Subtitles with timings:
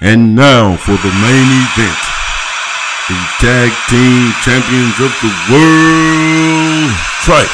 [0.00, 2.02] And now for the main event.
[3.08, 6.90] The tag team champions of the world.
[7.22, 7.52] Tripe,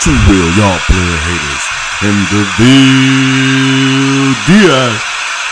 [0.00, 1.64] True Will, y'all player haters.
[2.02, 4.98] And the Bill Diaz,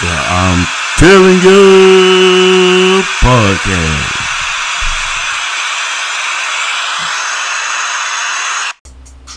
[0.01, 0.67] the I'm
[0.99, 4.17] Telling You podcast.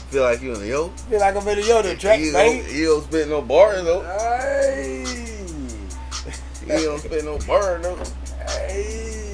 [0.09, 0.89] Feel like you in the yo.
[0.89, 2.63] Feel like I'm in the Yoda track, you mate.
[2.63, 4.01] don't, you don't spit no bars though.
[4.01, 4.92] Hey,
[6.67, 7.97] You don't spit no bar though.
[8.47, 9.33] hey.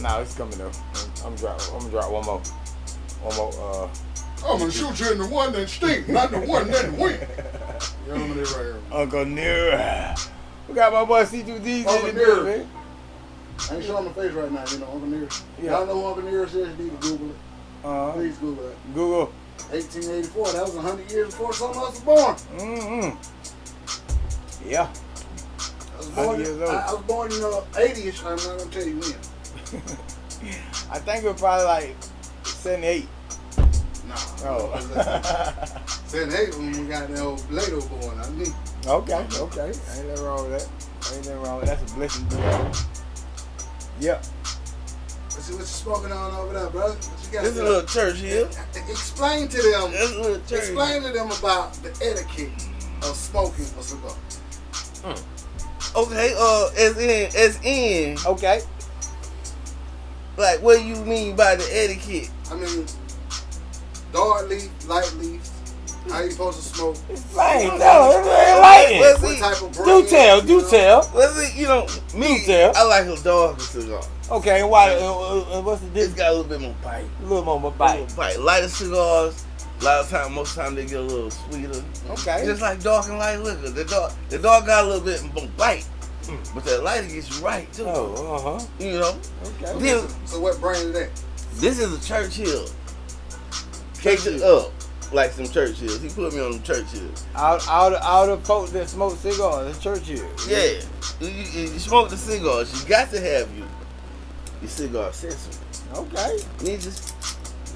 [0.00, 0.70] Nah, it's coming though.
[0.94, 1.60] I'm, I'm drop.
[1.72, 2.40] I'm gonna drop one more.
[3.22, 3.52] One more.
[3.84, 3.88] Uh,
[4.46, 7.20] I'm gonna shoot you in the one that stink, not the one that wink.
[8.06, 8.76] You know what I mean, right here.
[8.92, 10.14] Uncle Near.
[10.68, 12.26] We got my boy C2D Uncle in the Near.
[12.26, 12.70] building.
[13.70, 15.44] I ain't showing my face right now, you know, Uncle Nearest.
[15.62, 15.70] Yeah.
[15.72, 16.78] Y'all know who Uncle Nearest is?
[16.78, 17.36] You need to Google it.
[17.84, 18.76] Uh, Please Google it.
[18.94, 19.32] Google.
[19.70, 22.34] 1884, that was 100 years before someone else was born.
[22.58, 23.39] Mm-hmm.
[24.66, 24.88] Yeah.
[25.92, 26.70] I was born, years in, old.
[26.70, 29.80] I, I was born in uh, 80ish, I'm not gonna tell you when.
[30.90, 31.96] I think it was probably like
[32.44, 33.06] 78.
[34.06, 34.16] Nah.
[34.42, 35.86] Oh.
[36.06, 38.18] Said hey when we got that old Plato born.
[38.18, 38.52] I mean,
[38.86, 39.66] okay, okay.
[39.66, 41.14] Ain't nothing wrong with that.
[41.14, 41.78] Ain't nothing wrong with that.
[41.78, 42.28] That's a blessing.
[42.28, 42.86] to us.
[44.00, 44.16] Yep.
[44.16, 46.94] let's see what you smoking on over there, brother.
[46.94, 48.48] What you got This is a little church here.
[48.88, 49.92] Explain to them.
[49.92, 50.58] This is a little church.
[50.58, 52.66] Explain to them about the etiquette
[53.02, 54.16] of smoking a cigar.
[55.96, 58.60] Okay, uh, as in, as in, Okay.
[60.36, 62.30] like, what do you mean by the etiquette?
[62.50, 62.86] I mean,
[64.12, 65.40] dark leaf, light leaf.
[66.08, 66.96] How you supposed to smoke?
[67.10, 67.68] Explain.
[67.78, 68.26] Tell us.
[68.26, 69.00] Enlighten.
[69.00, 70.40] Let's What type of Do tell.
[70.40, 70.68] Do know?
[70.70, 71.10] tell.
[71.14, 71.60] Let's see.
[71.60, 72.72] You know, me, Do tell.
[72.74, 74.02] I like a darker cigar.
[74.30, 74.62] Okay.
[74.64, 74.94] Why?
[74.94, 76.14] Uh, uh, uh, what's the It's difference?
[76.14, 77.04] got a little bit more bite.
[77.20, 78.00] A little more A bite.
[78.00, 78.40] little bite.
[78.40, 79.44] Lighter cigars.
[79.80, 81.82] A lot of time, most time they get a little sweeter.
[82.10, 82.44] Okay.
[82.44, 83.70] Just like dark and light liquor.
[83.70, 85.86] The dark, the dark got a little bit bite,
[86.24, 86.54] Mm.
[86.54, 87.84] but that lighter gets you right too.
[87.86, 88.36] Oh.
[88.36, 88.66] Uh huh.
[88.78, 89.18] You know.
[89.62, 89.78] Okay.
[89.78, 91.10] Then So what brand is that?
[91.54, 92.66] this is a Churchill.
[94.00, 94.70] Caked it up
[95.12, 96.00] like some Churchills.
[96.02, 97.24] He put me on them Churchills.
[97.34, 100.28] Out, out, out of folks that smoke cigars, it's Churchill.
[100.46, 100.80] Yeah.
[101.20, 102.82] You, you, you smoke the cigars.
[102.82, 103.64] You got to have you
[104.60, 105.54] your cigar accessory.
[105.94, 106.38] Okay.
[106.64, 107.14] You just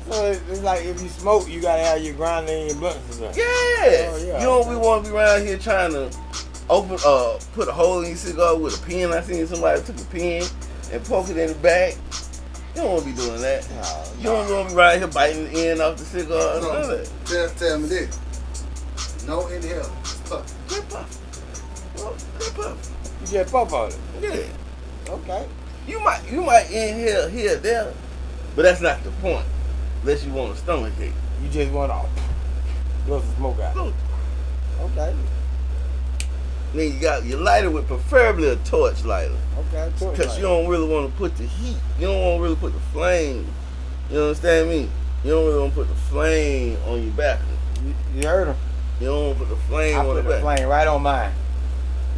[0.08, 2.98] So it's it's like if you smoke, you gotta have your grinder and your blunts
[3.06, 3.36] and stuff.
[3.36, 3.44] yeah.
[3.46, 4.38] Oh, yeah.
[4.38, 6.10] You don't be want to be around here trying to
[6.70, 9.12] open uh put a hole in your cigar with a pen.
[9.12, 10.42] I seen somebody took a pen
[10.92, 11.94] and poke it in the back.
[12.74, 13.66] You don't want to be doing that.
[13.70, 16.60] No, You don't want to be right here biting the end off the cigar.
[16.60, 17.56] None of So, that.
[17.56, 19.24] tell, tell me this.
[19.26, 19.90] No inhale.
[20.02, 20.68] Just puff.
[20.68, 21.94] Good puff.
[21.96, 22.90] Well, good puff.
[23.22, 23.98] You just puff on it.
[24.20, 25.12] Yeah.
[25.14, 25.46] Okay.
[25.86, 27.92] You might you might inhale here there,
[28.56, 29.46] but that's not the point.
[30.04, 31.12] Unless you want a stomach ache.
[31.42, 32.22] You just want to
[33.06, 33.74] blow some smoke out.
[33.74, 35.16] Okay.
[36.74, 39.34] Then you got your lighter with preferably a torch lighter.
[39.60, 39.90] Okay.
[39.98, 41.78] torch Because you don't really want to put the heat.
[41.98, 43.46] You don't want to really put the flame.
[44.10, 44.90] You understand me?
[45.24, 47.40] You don't really want to put the flame on your back.
[47.82, 48.56] You, you heard him.
[49.00, 50.42] You don't want to put the flame I on put the the back.
[50.42, 51.32] flame right on mine.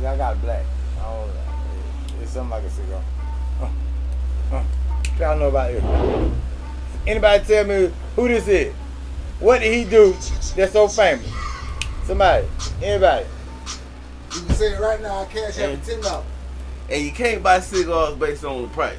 [0.03, 0.64] Yeah, I got black.
[0.98, 2.20] I don't know.
[2.20, 3.03] It's something like a cigar.
[3.60, 3.68] Uh,
[4.56, 4.64] uh.
[5.20, 5.82] Y'all know about it.
[7.06, 8.74] Anybody tell me who this is?
[9.38, 10.12] What did he do
[10.56, 11.30] that's so famous?
[12.04, 12.46] Somebody.
[12.82, 13.26] Anybody.
[14.34, 15.22] You can say it right now.
[15.22, 16.26] I cash out ten dollars.
[16.88, 18.96] And you can't buy cigars based on the price.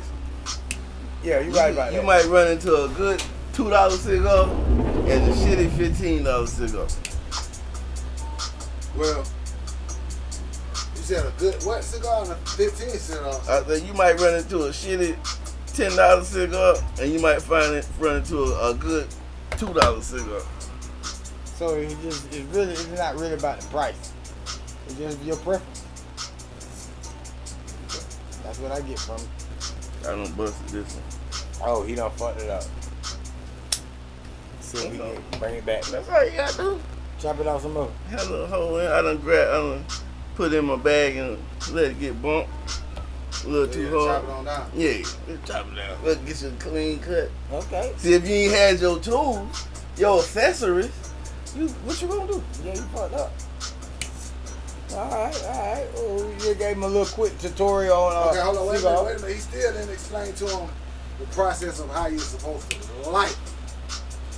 [1.23, 2.05] Yeah, you're right about you that.
[2.05, 3.21] might run into a good
[3.53, 6.87] two dollar cigar and a shitty fifteen dollar cigar.
[8.95, 9.25] Well,
[10.95, 13.39] you said a good what cigar and a fifteen cigar.
[13.49, 15.15] I think you might run into a shitty
[15.77, 19.07] ten dollar cigar, and you might find it run into a, a good
[19.57, 20.41] two dollar cigar.
[21.45, 24.11] So it's just it's really it's not really about the price.
[24.87, 25.83] It's just your preference.
[28.43, 29.27] That's what I get from it.
[30.01, 31.69] I don't busted this one.
[31.69, 32.63] Oh, he done fucked it up.
[34.61, 35.83] See if we can bring it back.
[35.83, 36.79] That's all you gotta do.
[37.19, 37.91] Chop it off some more.
[38.09, 38.87] Had a little hole in.
[38.87, 39.47] I done grab.
[39.47, 39.85] I done
[40.33, 41.37] put it in my bag and
[41.71, 42.49] let it get bumped.
[43.47, 44.21] A little too Yeah, hard.
[44.21, 44.71] chop it on down.
[44.75, 44.89] Yeah,
[45.29, 45.97] let's chop it down.
[46.03, 47.29] Let's get you a clean cut.
[47.53, 47.93] Okay.
[47.97, 49.67] See if you ain't had your tools,
[49.97, 50.91] your accessories,
[51.55, 52.43] you what you gonna do?
[52.65, 53.31] Yeah, you fucked up.
[54.91, 55.87] Alright, alright.
[55.95, 58.67] Oh, you just gave him a little quick tutorial on uh, Okay, hold on.
[58.67, 59.05] Wait a minute.
[59.05, 59.35] Wait a minute.
[59.35, 60.69] He still didn't explain to him
[61.19, 63.37] the process of how you're supposed to light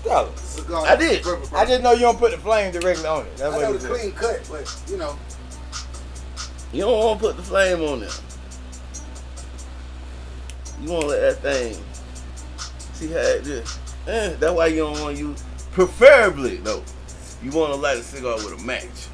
[0.03, 0.35] Tell him.
[0.37, 0.85] cigar.
[0.87, 1.23] I did.
[1.23, 3.37] Perfect, I just know you don't put the flame directly on it.
[3.37, 5.17] That's I what know he the clean cut, but you know,
[6.73, 8.09] You don't want to put the flame on there.
[10.81, 11.83] You want to let that thing
[12.93, 13.79] see how it just.
[14.07, 15.43] Eh, that's why you don't want to use.
[15.71, 16.83] Preferably though,
[17.43, 19.07] you want to light a cigar with a match.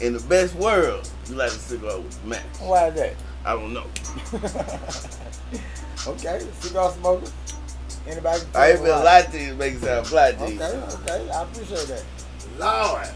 [0.00, 2.42] in the best world, you light a cigar with a match.
[2.60, 3.14] Why is that?
[3.44, 3.86] I don't know.
[6.06, 7.30] okay, cigar smoker.
[8.06, 8.42] Anybody?
[8.54, 9.02] I me ain't been why?
[9.02, 10.60] lie to you, make it sound fly to you.
[10.62, 12.04] Okay, okay, I appreciate that.
[12.58, 13.08] Lord.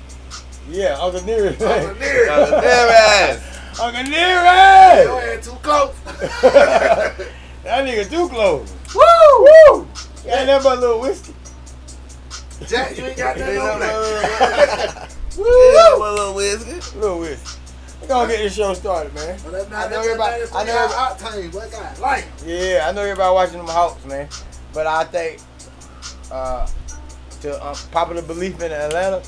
[0.68, 1.62] Yeah, Uncle Nearest.
[1.62, 1.88] Uncle
[2.30, 3.42] Uncle Nearest.
[3.80, 4.10] Y'all damn ass.
[4.10, 5.08] Nearest!
[5.08, 5.94] Your head too close.
[7.64, 8.72] that nigga too close.
[8.94, 9.02] Woo!
[9.72, 9.88] Woo!
[10.26, 11.34] Ain't that but a little whiskey.
[12.66, 15.16] Jack, you ain't got nothing Ain't on no- that.
[15.38, 16.98] Yeah, one little whiskey.
[16.98, 17.58] little whiskey.
[18.02, 19.38] We gonna get this show started, man.
[19.44, 20.52] But that's I know that's everybody- everybody.
[20.54, 22.24] I I know know octane, but God, like.
[22.44, 24.28] Yeah, I know everybody watching them Hawks, man.
[24.74, 25.40] But I think,
[26.30, 26.66] uh,
[27.42, 29.22] to um, popular belief in Atlanta,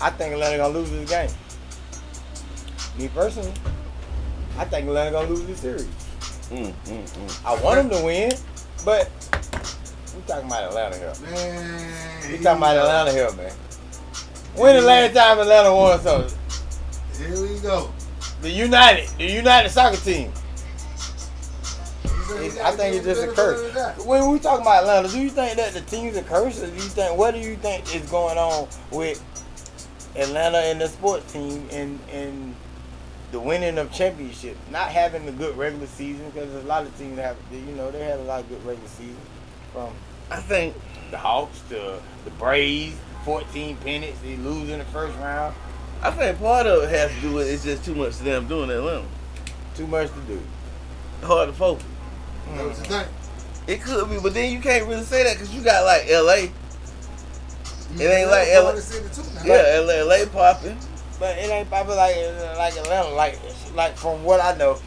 [0.00, 1.30] I think Atlanta gonna lose this game.
[3.00, 3.50] Me personally,
[4.58, 5.86] I think Atlanta gonna lose this series.
[6.50, 7.46] Mm, mm, mm.
[7.46, 8.30] I want them to win,
[8.84, 9.08] but
[10.14, 11.12] we talking about Atlanta here.
[11.22, 12.30] Man.
[12.30, 13.52] We talking about Atlanta here, man.
[14.54, 16.38] When the last time Atlanta won something?
[17.16, 17.90] Here we go.
[18.42, 20.30] The United, the United soccer team.
[22.04, 23.74] It's- I think it's just a curse.
[24.04, 26.74] When we talking about Atlanta, do you think that the team's a curse, or do
[26.74, 29.22] you think what do you think is going on with
[30.16, 32.54] Atlanta and the sports team and and
[33.32, 37.18] the winning of championship, not having a good regular season because a lot of teams
[37.18, 39.16] have, you know, they had a lot of good regular season
[39.72, 39.90] from
[40.30, 40.74] I think
[41.10, 45.54] the Hawks to the Braves, 14 pennants, they lose in the first round.
[46.02, 48.48] I think part of it has to do with it's just too much to them
[48.48, 49.04] doing in Atlanta.
[49.74, 50.40] Too much to do.
[51.22, 51.84] Hard to focus.
[52.54, 53.08] That what you think?
[53.66, 56.48] It could be, but then you can't really say that because you got like LA.
[57.98, 58.76] It ain't like L- L-
[59.44, 60.78] Yeah, LA, LA popping.
[61.20, 62.16] But it ain't probably like
[62.56, 63.10] like Atlanta.
[63.10, 63.38] Like
[63.74, 64.78] like from what I know,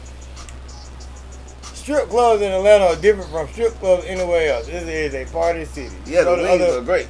[1.62, 4.66] strip clubs in Atlanta are different from strip clubs anywhere else.
[4.66, 5.94] This is a party city.
[6.06, 7.08] Yeah, Go the to wings other- are great.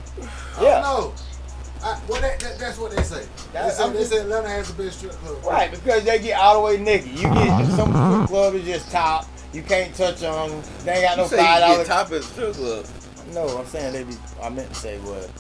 [0.60, 1.14] yeah, No.
[1.82, 3.26] I, well, that, that, that's what they say.
[3.52, 5.44] They say, I'm they say Atlanta has the best strip club.
[5.44, 5.70] right.
[5.70, 7.08] Because they get all the way naked.
[7.10, 7.76] You get uh-huh.
[7.76, 9.26] some strip club is just top.
[9.52, 10.62] You can't touch on them.
[10.84, 11.76] They ain't got no You say five dollars.
[11.78, 12.86] get top at the strip club.
[13.34, 14.16] No, I'm saying they be.
[14.42, 15.30] I meant to say what.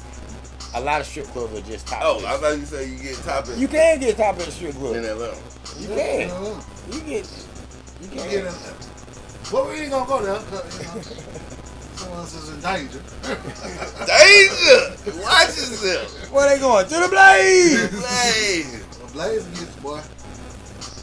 [0.74, 2.00] A lot of strip clubs are just top.
[2.02, 4.50] Oh, I thought you said you get top at you can get top at the
[4.50, 4.96] strip club.
[4.96, 5.36] in Atlanta.
[5.78, 6.28] You You can.
[6.28, 6.60] know,
[6.90, 7.24] You get.
[8.02, 8.30] You you can.
[8.30, 8.52] get in,
[9.52, 10.34] but we ain't gonna go there.
[10.40, 11.02] 'cause, You know,
[11.96, 13.00] someone else is in danger.
[14.04, 15.20] Danger!
[15.22, 16.30] Watch yourself.
[16.32, 16.86] Where they going?
[16.88, 17.90] To the blaze.
[17.90, 18.84] The Blaze.
[18.98, 20.00] Well, Blaze gets boy.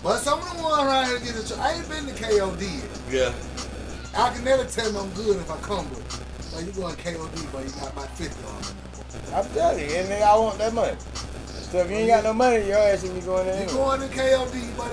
[0.03, 1.57] But some of the ones around here get it.
[1.59, 3.33] I ain't been to KOD yet.
[3.33, 3.33] Yeah.
[4.21, 6.55] I can never tell them I'm good if I come with it.
[6.55, 8.73] Like you going KOD, but you got about 50 on it.
[9.33, 10.97] I'm telling you, and nigga, I want that money.
[11.71, 13.73] So if you ain't got no money, your ass should be going there You anyway.
[13.73, 14.91] going to KOD, but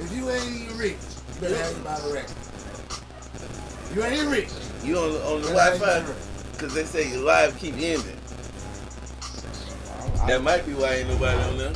[0.00, 0.96] if you ain't even rich,
[1.34, 2.32] you better have about a record.
[3.94, 4.50] You ain't rich.
[4.84, 5.70] You on the, on the you Wi-Fi?
[5.70, 6.16] have your record.
[6.52, 8.16] Because they say your live keep ending.
[10.26, 11.72] That might be why ain't nobody on there.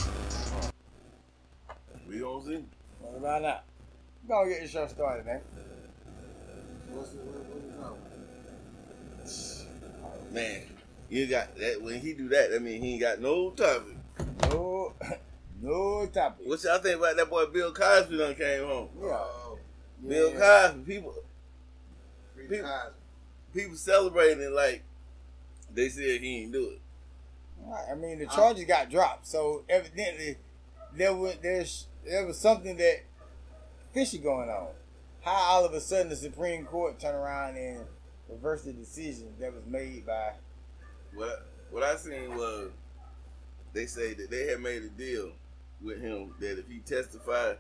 [2.09, 2.65] We don't see.
[3.01, 3.65] What about that?
[4.23, 5.41] We gonna get the show started, man.
[6.91, 9.65] What's the, what, what is
[10.29, 10.35] that?
[10.35, 10.63] Man,
[11.13, 13.97] you got that when he do that, that mean he ain't got no topic.
[14.49, 14.95] No,
[15.63, 16.47] no topic.
[16.47, 18.89] What y'all think about that boy Bill Cosby done came home?
[18.99, 19.09] Yeah.
[19.11, 19.59] Oh,
[20.09, 20.39] Bill Yeah.
[20.71, 21.15] Cosby, people
[22.35, 22.95] free People- Cosby.
[23.53, 24.85] people celebrating like
[25.75, 26.81] they said he ain't do it.
[27.91, 28.35] I mean, the uh-huh.
[28.35, 30.39] charges got dropped, so evidently
[30.97, 33.03] there was there's there was something that
[33.93, 34.69] fishy going on.
[35.21, 37.85] How all of a sudden the Supreme Court turned around and
[38.31, 40.33] reversed the decision that was made by
[41.15, 42.71] What what I seen was
[43.73, 45.33] they say that they had made a deal
[45.81, 47.59] with him that if he testified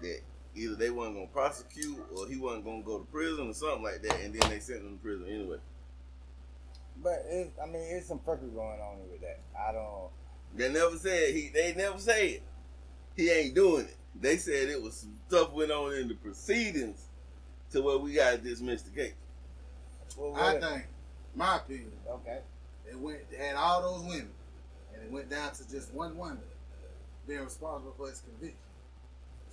[0.00, 0.20] that
[0.54, 4.02] either they wasn't gonna prosecute or he wasn't gonna go to prison or something like
[4.02, 5.58] that, and then they sent him to prison anyway.
[7.02, 9.40] But it, I mean, it's some fuckery going on with that.
[9.58, 10.10] I don't.
[10.56, 11.50] They never said he.
[11.52, 12.40] They never said
[13.16, 13.96] he ain't doing it.
[14.20, 17.04] They said it was some stuff went on in the proceedings
[17.70, 19.12] to where we got to dismiss the case.
[20.16, 20.86] Well, I think,
[21.38, 22.40] my opinion, Okay.
[22.88, 24.30] they went, they had all those women,
[24.94, 26.38] and it went down to just one woman
[27.26, 28.58] being responsible for his conviction.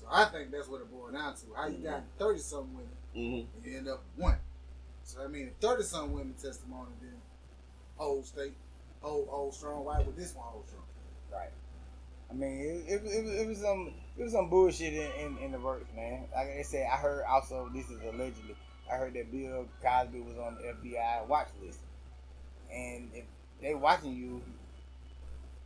[0.02, 1.42] So I think that's what it boiled down to.
[1.56, 3.48] How you got thirty some women Mm-hmm.
[3.64, 4.38] and you end up with one.
[5.04, 7.14] So I mean, thirty some women testimony then
[7.98, 8.54] hold state,
[9.02, 9.86] hold hold strong.
[9.86, 10.84] Why would this one hold strong?
[11.32, 11.50] Right.
[12.30, 15.38] I mean, it, it, it, was- it was some it was some bullshit in, in,
[15.40, 16.24] in the works, man.
[16.34, 18.56] Like I said, I heard also this is allegedly.
[18.92, 21.80] I heard that Bill Cosby was on the FBI watch list,
[22.72, 23.26] and if
[23.62, 24.42] they watching you,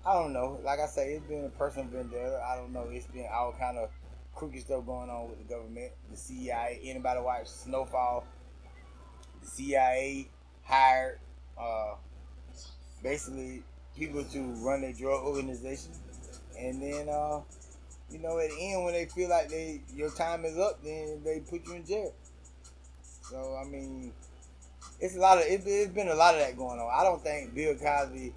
[0.06, 0.60] I don't know.
[0.64, 2.42] Like I say, it's been a personal vendetta.
[2.48, 2.88] I don't know.
[2.90, 3.90] It's been all kind of
[4.34, 6.80] crooked stuff going on with the government, the CIA.
[6.84, 8.24] Anybody watch Snowfall?
[9.42, 10.28] The CIA
[10.64, 11.20] hired
[11.60, 11.96] uh,
[13.04, 13.64] basically
[13.98, 15.92] people to run their drug organization,
[16.58, 17.42] and then uh,
[18.12, 21.22] you know, at the end when they feel like they your time is up, then
[21.24, 22.14] they put you in jail.
[23.30, 24.12] So I mean,
[25.00, 26.90] it's a lot of it, it's been a lot of that going on.
[26.94, 28.34] I don't think Bill Cosby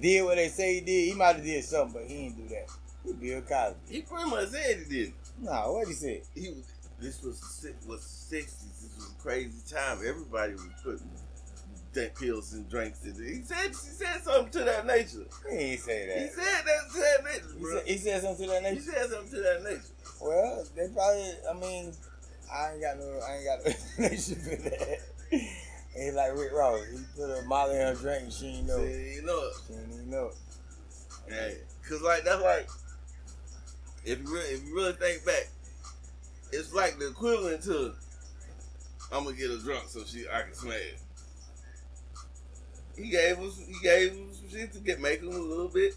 [0.00, 1.08] did what they say he did.
[1.08, 2.66] He might have did something, but he didn't do that.
[3.04, 3.78] He Bill Cosby.
[3.88, 5.12] He pretty much said he did.
[5.40, 6.22] No, what he say?
[6.34, 6.72] He was.
[6.98, 8.80] This was was sixties.
[8.80, 9.98] This was a crazy time.
[10.06, 11.10] Everybody was putting
[11.96, 13.02] that pills and drinks.
[13.02, 15.26] He said he said something to that nature.
[15.50, 16.18] He ain't say that.
[16.18, 18.74] He said that to that nature, He said, he said something to that nature.
[18.74, 19.82] He said something to that nature.
[20.20, 21.32] Well, they probably.
[21.50, 21.92] I mean,
[22.52, 23.20] I ain't got no.
[23.26, 24.98] I ain't got no explanation for that.
[25.96, 26.80] He like Rick Ross.
[26.92, 28.78] He put a Molly in her drink and she ain't know.
[28.78, 28.92] it.
[28.92, 29.54] Say, you know it.
[29.66, 30.26] She didn't even know.
[31.26, 31.32] it.
[31.32, 31.56] Hey,
[31.88, 32.68] cause like that's like
[34.04, 35.48] if you really, if you really think back,
[36.52, 37.94] it's like the equivalent to
[39.12, 40.76] I'm gonna get her drunk so she I can smash.
[42.96, 45.94] He gave us he gave us some shit to get make him a little bit.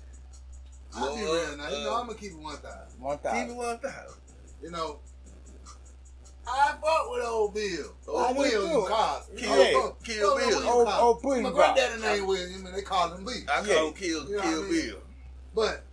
[0.96, 1.70] I'll be real now.
[1.70, 3.00] You know, uh, I'm gonna keep it one thousand.
[3.00, 3.50] One Keep thousand.
[3.52, 4.22] it one thousand.
[4.64, 5.00] You know,
[6.48, 7.94] I fought with old Bill.
[8.08, 8.68] Old do Will, too.
[8.68, 9.38] you Cosby.
[9.42, 10.48] Kill- Oh, oh, Kill oh, Bill.
[10.48, 11.28] William Oh, Cosby.
[11.30, 11.76] oh, My Pop.
[11.76, 13.32] granddaddy name William, and they called him B.
[13.52, 13.74] I Yeah.
[13.76, 14.82] call him kill You know kill what I mean?
[14.90, 14.98] Bill.
[15.56, 15.84] But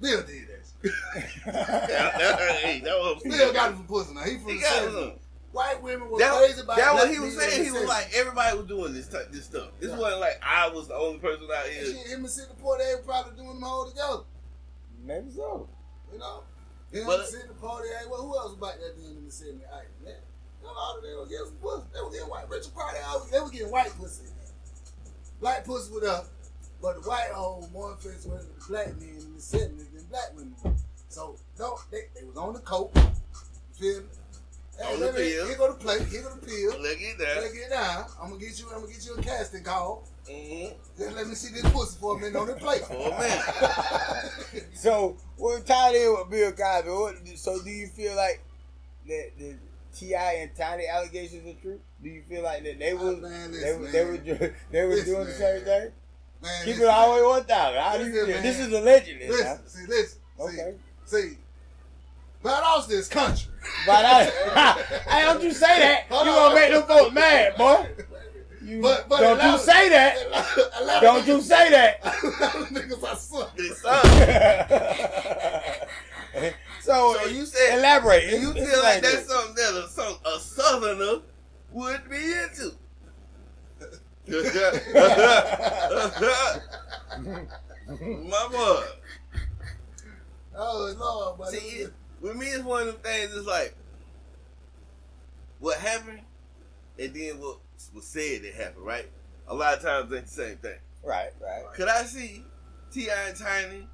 [0.00, 0.62] Bill did that.
[0.82, 0.92] shit.
[1.54, 4.14] hey, that was Bill got him from pussy.
[4.14, 5.18] Now he from He the got
[5.52, 7.64] White women were That, crazy about that what he was saying.
[7.64, 7.88] He was 70s.
[7.88, 9.68] like everybody was doing this type, this stuff.
[9.80, 9.96] This Yeah.
[9.98, 11.84] wasn't like I was the only person out And here.
[11.86, 14.18] shit, him and Sidney Poitier were probably doing them all together.
[15.02, 15.66] Maybe so.
[16.12, 16.42] You know?
[16.96, 18.08] Him But- and Sidney Poitier.
[18.10, 19.66] Well, who else was back there then in the 70s?
[19.70, 20.14] All right, man.
[20.62, 21.82] A lot of them were getting pussy.
[21.94, 22.48] They were getting white.
[22.48, 22.98] Richard Pryor,
[23.30, 24.24] they were getting white pussy.
[25.40, 26.26] Black pussy with us.
[26.82, 30.34] But the white hole more offensive with the black men in the 70s than black
[30.34, 30.54] women.
[31.08, 32.92] So, no, they, they was on the coke.
[32.96, 33.02] You
[33.74, 34.06] feel me?
[34.78, 35.46] Hey, On the me- pill.
[35.46, 36.02] Here go the plate.
[36.08, 36.80] Here go the pill.
[36.82, 37.52] Look at that.
[37.54, 38.04] get down.
[38.20, 38.66] I'm gonna get you.
[38.74, 40.06] I'm gonna get you a casting call.
[40.30, 40.74] Mm-hmm.
[40.98, 42.82] Then let me see this pussy for a minute on the plate.
[42.82, 44.62] For a minute.
[44.74, 46.88] So, what tied in with Bill Cosby?
[46.90, 48.42] What, so, do you feel like
[49.06, 49.54] that the
[49.94, 50.32] T.I.
[50.34, 51.80] and Tiny allegations are true?
[52.02, 54.16] Do you feel like that they Oh, was man, they, were- they were
[54.70, 55.90] they were Listen, doing the same thing?
[56.42, 57.80] Man, Keep it all the way one thousand.
[57.80, 58.26] How do you feel?
[58.42, 59.28] This is allegedly.
[59.28, 59.58] Listen, now.
[59.66, 60.20] see, listen.
[60.40, 60.74] Okay.
[61.06, 61.38] See, see.
[62.42, 63.50] But also this country.
[63.86, 64.24] But I,
[65.08, 66.04] hey, don't you say that.
[66.10, 66.54] You Hold gonna on.
[66.54, 67.86] make them folks mad, boy.
[68.66, 70.16] You, But, but don't you say that.
[70.80, 72.00] A lot of Don't you say that.
[72.04, 72.08] A
[72.42, 73.56] lot of niggas are suck.
[73.56, 74.02] They suck.
[76.80, 78.24] so, So you said elaborate.
[78.24, 81.22] And you feel like like that's something that a, some, a southerner
[81.70, 82.72] would be into.
[87.88, 88.82] My boy.
[90.56, 93.32] Oh Lord, but See, it, with me, it's one of them things.
[93.32, 93.76] It's like
[95.60, 96.22] what happened,
[96.98, 97.58] and then what
[97.94, 98.84] was said it happened.
[98.84, 99.08] Right?
[99.48, 100.78] A lot of times, ain't the same thing.
[101.04, 101.62] Right, right.
[101.74, 102.42] Could I see
[102.92, 103.28] T.I.
[103.28, 103.86] and Tiny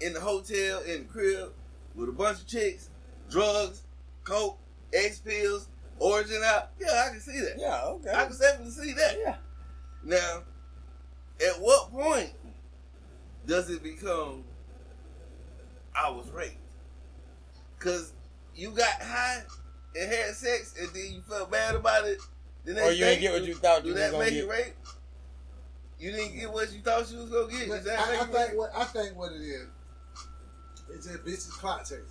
[0.00, 1.52] in the hotel in the crib
[1.94, 2.90] with a bunch of chicks,
[3.28, 3.82] drugs,
[4.24, 4.58] coke,
[4.92, 6.70] X pills, origin out?
[6.78, 7.56] Yeah, I can see that.
[7.58, 8.10] Yeah, okay.
[8.10, 9.16] I can definitely see that.
[9.18, 9.36] yeah.
[10.04, 10.42] Now,
[11.46, 12.30] at what point
[13.46, 14.44] does it become
[15.94, 16.56] I was raped?
[17.78, 18.12] Cause
[18.54, 19.42] you got high
[19.98, 22.18] and had sex and then you felt bad about it.
[22.70, 24.34] The next Or you day, ain't get what you thought you was that gonna make
[24.34, 24.44] get.
[24.44, 24.74] it rape?
[25.98, 27.66] You didn't get what you thought you was gonna get.
[27.68, 28.56] Does that I, I make it think rape?
[28.58, 29.66] what I think what it is,
[30.94, 32.04] it's just bitches clout chasing.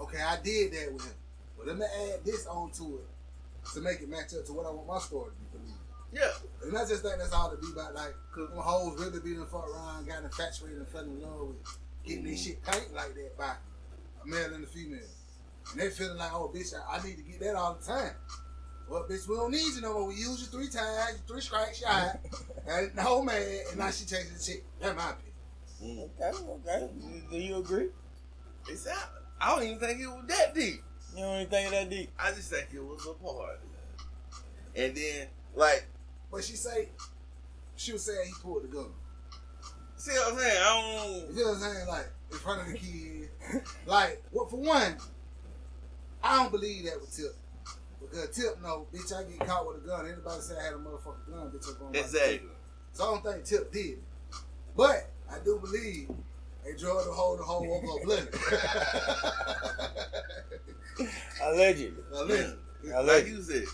[0.00, 1.14] Okay, I did that with him,
[1.58, 4.66] but let me add this on to it to make it match up to what
[4.66, 5.58] I want my story to be.
[5.58, 5.78] believed.
[6.12, 6.30] Yeah.
[6.68, 7.92] And I just think that's all it be about.
[7.94, 11.20] Like, cause them hoes really be in the fuck around, got infatuated and fell in
[11.20, 13.54] love with getting this shit paint like that by
[14.22, 15.00] a male and a female.
[15.72, 18.12] And they feeling like, oh, bitch, I, I need to get that all the time.
[18.90, 20.08] Well, bitch, we don't need you no more.
[20.08, 22.18] We use you three times, three strikes, shot.
[22.66, 24.64] and the whole man, and now she chasing the chick.
[24.80, 26.10] That's my opinion.
[26.20, 26.20] Mm.
[26.20, 26.90] Okay, okay.
[27.30, 27.88] Do you agree?
[28.68, 29.10] It's out.
[29.40, 30.82] I don't even think it was that deep.
[31.16, 32.10] You don't even think of that deep?
[32.18, 33.60] I just think it was a party.
[34.74, 35.86] And then, like,
[36.30, 36.88] But she say,
[37.76, 38.86] she was saying he pulled the gun.
[39.96, 40.58] see what I'm saying?
[40.60, 41.34] I don't.
[41.36, 41.86] feel what I'm saying?
[41.88, 43.28] Like, in front of the kid.
[43.86, 44.96] like, well, for one,
[46.24, 47.36] I don't believe that with Tip.
[48.00, 50.06] Because Tip know, bitch, I get caught with a gun.
[50.06, 52.48] Anybody say I had a motherfucking gun, bitch, I'm going to Exactly.
[52.92, 53.98] So I don't think Tip did.
[54.76, 56.08] But I do believe
[56.64, 58.32] they drove the whole the whole over a blender.
[61.42, 62.02] Allegedly.
[62.12, 62.58] Allegedly.
[62.92, 63.64] Like you said,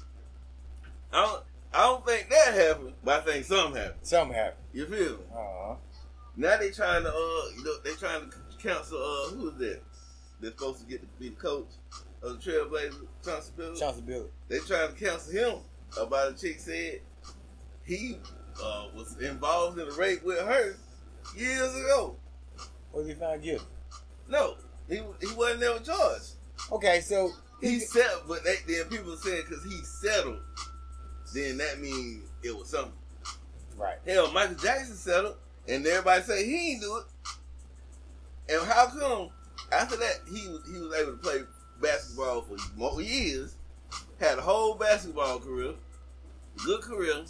[1.13, 1.43] I don't.
[1.73, 4.01] I don't think that happened, but I think something happened.
[4.03, 4.63] Something happened.
[4.73, 5.25] You feel me?
[5.35, 5.75] Uh-huh.
[6.37, 7.13] Now they trying to, uh,
[7.57, 9.83] you know, they trying to counsel, uh, who is that?
[10.41, 11.69] They're supposed to get to be the coach
[12.23, 13.71] of the Trailblazers, Chauncey Billups.
[13.73, 14.31] Responsibility.
[14.49, 15.59] They tried to counsel him
[16.01, 17.01] about a chick said
[17.85, 18.19] he
[18.63, 20.77] uh, was involved in a rape with her
[21.37, 22.17] years ago.
[23.07, 23.65] get found guilty?
[24.29, 24.57] No,
[24.89, 26.33] he he wasn't never charged.
[26.73, 27.31] Okay, so
[27.61, 30.41] He settled, but they, then people said because he settled,
[31.35, 32.93] then that means it was something.
[33.77, 33.97] right.
[34.07, 35.37] Hell, Michael Jackson settled,
[35.69, 37.05] and everybody said he ain't do it.
[38.55, 39.31] And how come
[39.73, 41.41] after that he was he was able to play
[41.81, 43.57] basketball for more years,
[44.21, 45.75] had a whole basketball career,
[46.65, 47.25] good career.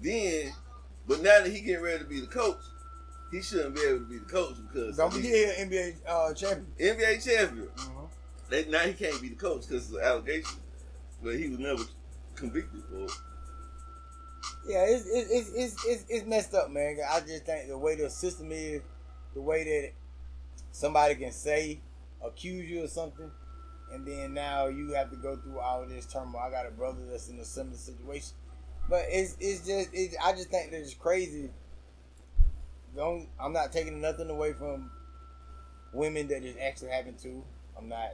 [0.00, 0.52] Then,
[1.06, 2.58] but now that he getting ready to be the coach,
[3.30, 6.66] he shouldn't be able to be the coach because Don't forget he NBA uh, champion.
[6.78, 7.68] NBA champion.
[7.76, 8.08] Mhm.
[8.50, 10.58] They, now he can't be the coach because of the allegation,
[11.22, 11.82] but he was never
[12.34, 13.10] convicted for it.
[14.68, 16.98] Yeah, it's, it's it's it's it's messed up, man.
[17.10, 18.82] I just think the way the system is,
[19.34, 19.92] the way that
[20.72, 21.80] somebody can say,
[22.24, 23.30] accuse you of something,
[23.92, 26.40] and then now you have to go through all this turmoil.
[26.40, 28.34] I got a brother that's in a similar situation,
[28.88, 29.90] but it's it's just
[30.22, 31.50] I just think that it's crazy.
[32.96, 34.90] Don't I'm not taking nothing away from
[35.92, 37.42] women that it actually happened to.
[37.76, 38.12] I'm not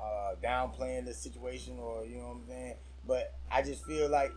[0.00, 2.74] uh, downplaying the situation or you know what I'm saying,
[3.06, 4.32] but I just feel like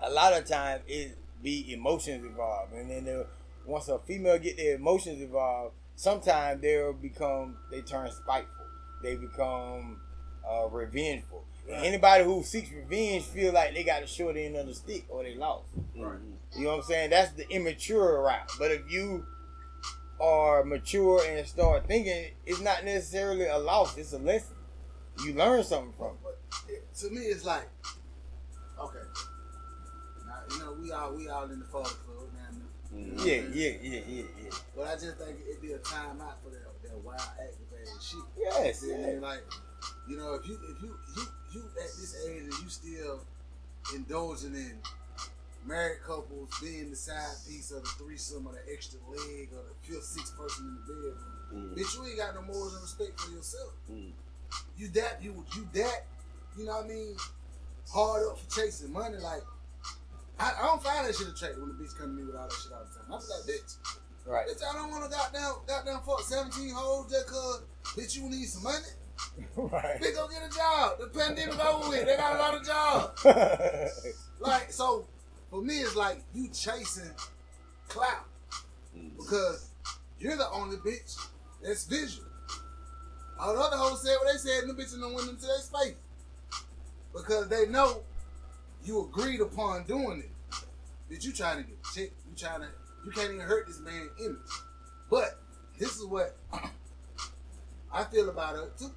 [0.00, 3.24] a lot of times it be emotions involved, and then
[3.66, 8.61] once a female get their emotions involved, sometimes they'll become they turn spiteful,
[9.02, 10.00] they become
[10.48, 11.44] uh, revengeful.
[11.68, 11.84] Right.
[11.84, 15.22] anybody who seeks revenge feel like they got a short end of the stick or
[15.22, 15.68] they lost.
[15.96, 16.18] Right.
[16.56, 17.10] You know what I'm saying?
[17.10, 18.50] That's the immature route.
[18.58, 19.24] But if you
[20.20, 24.56] are mature and start thinking, it's not necessarily a loss; it's a lesson.
[25.24, 26.16] You learn something from.
[26.68, 26.82] it.
[26.98, 27.68] To me, it's like,
[28.78, 28.98] okay,
[30.26, 32.96] now you know we all we all in the father club now.
[32.98, 33.24] Mhm.
[33.24, 34.50] Yeah, yeah, yeah, yeah, yeah.
[34.76, 37.20] But I just think it'd be a time out for that, that wild
[37.82, 38.20] aggravated shit.
[38.38, 39.42] Yes, You know, like,
[40.08, 41.22] you know, if you if you you
[41.54, 43.20] you at this age and you still
[43.94, 44.78] indulging in
[45.66, 49.74] married couples being the side piece of the threesome or the extra leg or the
[49.94, 51.18] fifth, sixth person in the bedroom,
[51.52, 51.78] Mhm.
[51.78, 53.72] bitch, you ain't got no morals and respect for yourself.
[53.90, 54.12] Mhm.
[54.76, 56.06] You that you you that,
[56.56, 57.16] you know what I mean?
[57.90, 59.42] Hard up for chasing money, like.
[60.38, 62.48] I, I don't find that shit attractive when the bitch come to me with all
[62.48, 63.04] that shit all the time.
[63.12, 63.76] I be like, bitch,
[64.24, 64.46] Right.
[64.46, 67.62] bitch, I don't want to goddamn, goddamn fuck 17 hoes just cause,
[67.96, 68.76] bitch, you need some money.
[69.56, 70.00] right.
[70.00, 70.98] Bitch, go get a job.
[71.00, 72.06] The pandemic over with.
[72.06, 73.26] They got a lot of jobs.
[74.40, 75.06] Like, so,
[75.50, 77.10] for me, it's like you chasing
[77.88, 78.24] clout
[78.96, 79.16] Mhm.
[79.16, 79.68] because
[80.18, 81.16] you're the only bitch
[81.62, 82.26] that's visual.
[83.38, 85.58] All the other hoes said what they said, and the bitches don't went into their
[85.58, 85.94] space
[87.12, 88.02] because they know
[88.84, 90.30] you agreed upon doing it.
[91.08, 92.10] Bitch, you trying to get a check.
[92.28, 92.68] You trying to,
[93.04, 94.38] you can't even hurt this man image.
[95.10, 95.38] But
[95.78, 96.36] this is what
[97.92, 98.90] I feel about it too.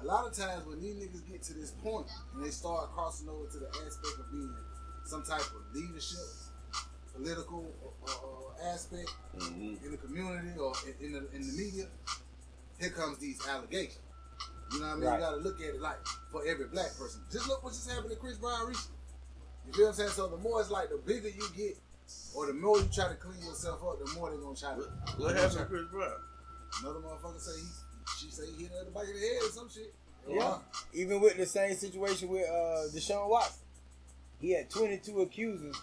[0.00, 3.28] A lot of times when these niggas get to this point and they start crossing
[3.28, 4.54] over to the aspect of being
[5.06, 6.18] some type of leadership,
[7.14, 7.66] political
[8.06, 9.82] uh, uh, aspect Mhm.
[9.84, 11.86] in the community or in, in the in the media,
[12.78, 13.98] here comes these allegations.
[14.72, 15.04] You know what I mean?
[15.08, 15.14] Right.
[15.14, 15.98] You got to look at it like
[16.30, 17.22] for every black person.
[17.30, 18.96] Just look what just happened to Chris Brown recently.
[19.66, 20.10] You feel what I'm saying?
[20.10, 21.78] So the more it's like the bigger you get,
[22.34, 24.80] or the more you try to clean yourself up, the more they're gonna try to.
[24.80, 26.10] What, what happened to Chris Brown?
[26.82, 27.66] Another motherfucker say he,
[28.26, 29.94] she say he hit her in the back of the head or some shit.
[30.28, 30.58] Yeah.
[30.94, 33.62] Even with the same situation with uh, Deshaun Watson,
[34.40, 35.76] he had 22 accusers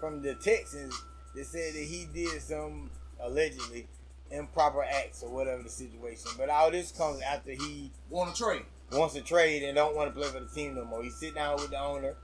[0.00, 0.94] from the Texans
[1.34, 2.90] that said that he did some
[3.20, 3.86] allegedly
[4.30, 6.30] improper acts or whatever the situation.
[6.38, 8.62] But all this comes after he Want to trade?
[8.92, 11.02] wants to trade and don't want to play for the team no more.
[11.02, 12.14] He sit down with the owner.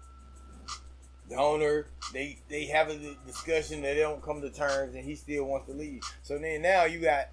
[1.34, 3.82] Owner, they they have a discussion.
[3.82, 6.02] that They don't come to terms, and he still wants to leave.
[6.22, 7.28] So then now you got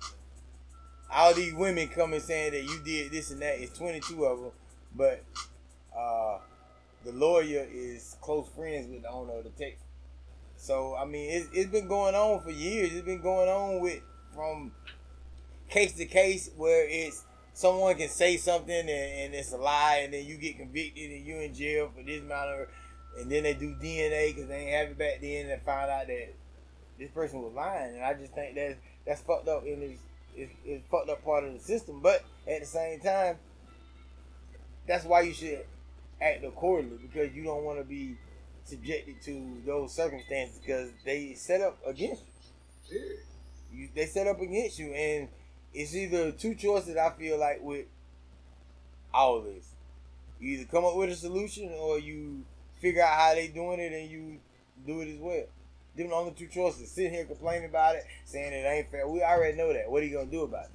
[1.12, 3.60] all these women coming saying that you did this and that.
[3.60, 4.52] It's twenty two of them,
[4.96, 5.24] but
[5.98, 6.40] uh,
[7.04, 9.84] the lawyer is close friends with the owner of the Texas.
[10.58, 12.94] So I mean, it's, it's been going on for years.
[12.94, 14.02] It's been going on with
[14.36, 14.72] from
[15.70, 20.14] case to case where it's someone can say something and, and it's a lie, and
[20.14, 22.68] then you get convicted and you're in jail for this amount of,
[23.18, 26.08] and then they do DNA because they ain't have it back then and find out
[26.08, 26.34] that
[26.98, 27.96] this person was lying.
[27.96, 30.02] And I just think that's that's fucked up and it's,
[30.36, 32.00] it's, it's fucked up part of the system.
[32.02, 33.38] But at the same time,
[34.88, 35.66] that's why you should
[36.22, 38.18] act accordingly because you don't want to be
[38.66, 42.24] subjected to those circumstances because they set up against
[42.90, 43.16] you Yeah.
[43.74, 45.28] you, they set up against you, and
[45.74, 46.98] it's either two choices.
[46.98, 47.86] I feel like with
[49.14, 49.74] all this,
[50.40, 52.44] you either come up with a solution or you
[52.80, 54.40] figure out how they doing it and you
[54.86, 55.44] do it as well.
[55.96, 56.92] Them the only two choices.
[56.92, 59.08] Sitting here complaining about it, saying it ain't fair.
[59.08, 59.90] We already know that.
[59.90, 60.72] What are you gonna do about it?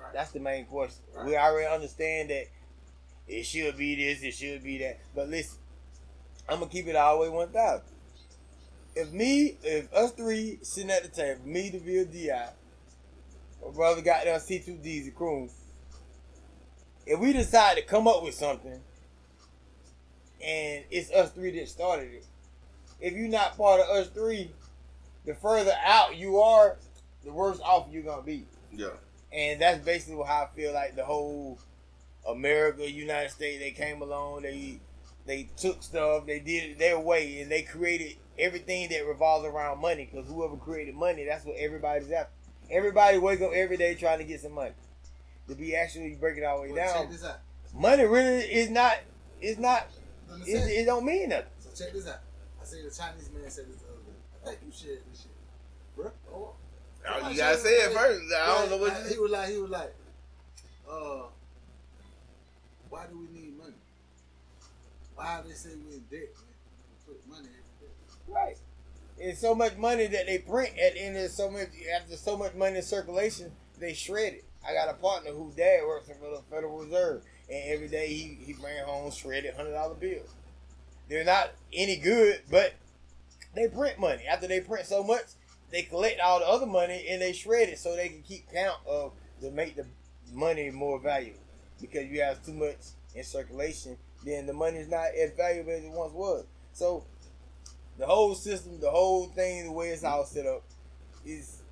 [0.00, 0.12] Right.
[0.12, 1.02] That's the main question.
[1.14, 1.26] Right.
[1.26, 2.46] We already understand that
[3.28, 5.00] it should be this, it should be that.
[5.14, 5.58] But listen,
[6.48, 7.86] I'm gonna keep it all the way one thousand.
[8.96, 12.48] If me, if us three sitting at the table, me, DeVille, Di,
[13.64, 15.50] my brother got down C2D's and Croom.
[17.06, 18.80] If we decide to come up with something,
[20.44, 22.26] and it's us three that started it,
[23.00, 24.50] if you're not part of us three,
[25.24, 26.76] the further out you are,
[27.24, 28.44] the worse off you're gonna be.
[28.72, 28.88] Yeah.
[29.32, 31.58] And that's basically how I feel like the whole
[32.28, 34.78] America, United States, they came along, they
[35.26, 39.80] they took stuff, they did it their way, and they created everything that revolves around
[39.80, 40.08] money.
[40.10, 42.30] Because whoever created money, that's what everybody's after.
[42.70, 44.72] Everybody wake up every day trying to get some money.
[45.48, 47.38] To be actually breaking our way Well, check down, this out.
[47.74, 48.98] money really is not.
[49.40, 49.86] It's not.
[50.28, 50.80] Let me It, it.
[50.82, 51.46] it don't mean nothing.
[51.58, 52.20] So check this out.
[52.60, 54.18] I see the Chinese man said this other day.
[54.42, 55.30] I think you shared this shit.
[55.96, 56.54] Bro, oh,
[57.06, 58.22] Oh, you gotta say it first.
[58.34, 59.48] I don't know what Like, you he was like.
[59.50, 59.94] He was like,
[60.90, 61.22] uh,
[62.88, 63.74] why do we need money?
[65.14, 66.54] Why they say we in debt, man?
[67.06, 68.32] We put money in.
[68.34, 68.56] Right.
[69.18, 72.36] It's so much money that they print at the end of so much after so
[72.38, 74.44] much money in circulation, they shred it.
[74.66, 78.38] I got a partner whose dad works for the Federal Reserve, and every day he,
[78.44, 80.28] he bring home shredded hundred dollar bills.
[81.08, 82.74] They're not any good, but
[83.54, 84.24] they print money.
[84.26, 85.24] After they print so much,
[85.70, 88.78] they collect all the other money and they shred it so they can keep count
[88.86, 89.86] of to make the
[90.32, 91.40] money more valuable.
[91.80, 92.78] Because you have too much
[93.14, 96.44] in circulation, then the money is not as valuable as it once was.
[96.72, 97.04] So
[97.98, 100.62] the whole system, the whole thing, the way it's all set up,
[101.24, 101.62] is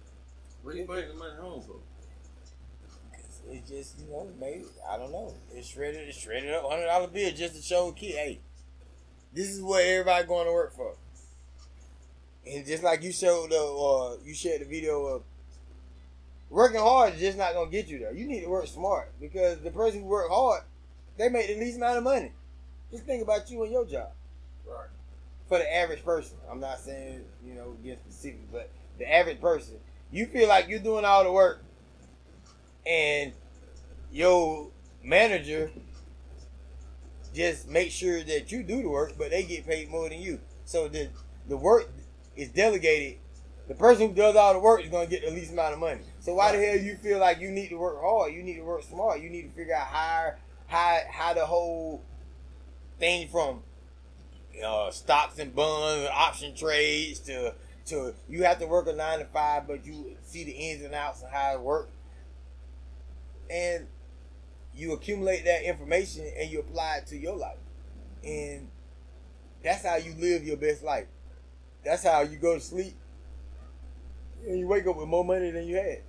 [0.62, 1.62] Where you bring the money home?
[3.50, 5.34] It's just you know maybe I don't know.
[5.54, 8.40] It's shredded, it's shredded up hundred dollar bill just to show a kid, hey,
[9.32, 10.94] this is what everybody going to work for.
[12.46, 15.22] And just like you showed the, uh, you shared the video of
[16.50, 18.12] working hard is just not gonna get you there.
[18.12, 20.62] You need to work smart because the person who work hard,
[21.16, 22.32] they make the least amount of money.
[22.90, 24.10] Just think about you and your job.
[24.66, 24.88] Right.
[25.48, 26.36] for the average person.
[26.50, 29.74] I'm not saying you know get specific, but the average person,
[30.10, 31.62] you feel like you're doing all the work,
[32.86, 33.32] and
[34.10, 34.70] your
[35.02, 35.70] manager
[37.34, 40.40] just make sure that you do the work, but they get paid more than you.
[40.64, 41.08] So the
[41.48, 41.90] the work
[42.36, 43.18] is delegated.
[43.68, 45.80] The person who does all the work is going to get the least amount of
[45.80, 46.02] money.
[46.20, 48.34] So why the hell you feel like you need to work hard?
[48.34, 49.20] You need to work smart.
[49.20, 50.32] You need to figure out how
[50.66, 52.02] how how the whole
[52.98, 53.62] thing from
[54.64, 57.54] uh, stocks and bonds, and option trades to
[57.86, 60.94] to you have to work a nine to five, but you see the ins and
[60.94, 61.92] outs and how it works,
[63.52, 63.86] and
[64.74, 67.58] you accumulate that information and you apply it to your life,
[68.24, 68.68] and
[69.62, 71.06] that's how you live your best life.
[71.84, 72.94] That's how you go to sleep
[74.46, 76.02] and you wake up with more money than you had.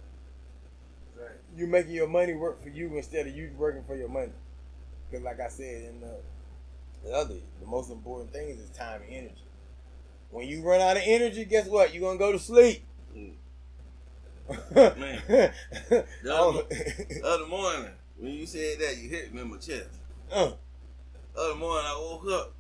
[1.18, 1.38] Right.
[1.56, 4.32] You making your money work for you instead of you working for your money.
[5.10, 6.16] Because, like I said in the
[7.04, 9.44] the other, the most important thing is time and energy.
[10.32, 11.94] When you run out of energy, guess what?
[11.94, 12.84] You're gonna go to sleep.
[13.16, 13.34] Mm.
[14.50, 15.22] Man.
[16.24, 19.90] The other, the other morning, when you said that, you hit me in my chest.
[20.32, 20.52] uh,
[21.38, 22.54] Other morning, I woke up,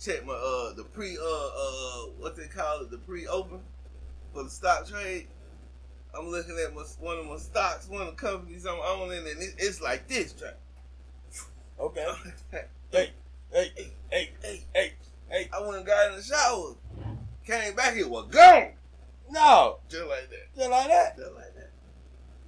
[0.00, 3.60] checked my uh the pre uh uh what they call it the pre open
[4.32, 5.26] for the stock trade.
[6.16, 9.42] I'm looking at my one of my stocks, one of the companies I'm owning, and
[9.42, 10.56] it, it's like this, track.
[11.80, 12.06] okay.
[12.92, 13.10] Hey,
[13.52, 13.72] hey,
[14.10, 14.92] hey, hey, hey,
[15.28, 15.48] hey.
[15.52, 16.74] I went and got in the shower,
[17.44, 18.70] came back, it was gone,
[19.30, 21.16] No, just like that, just like that.
[21.16, 21.70] just like that.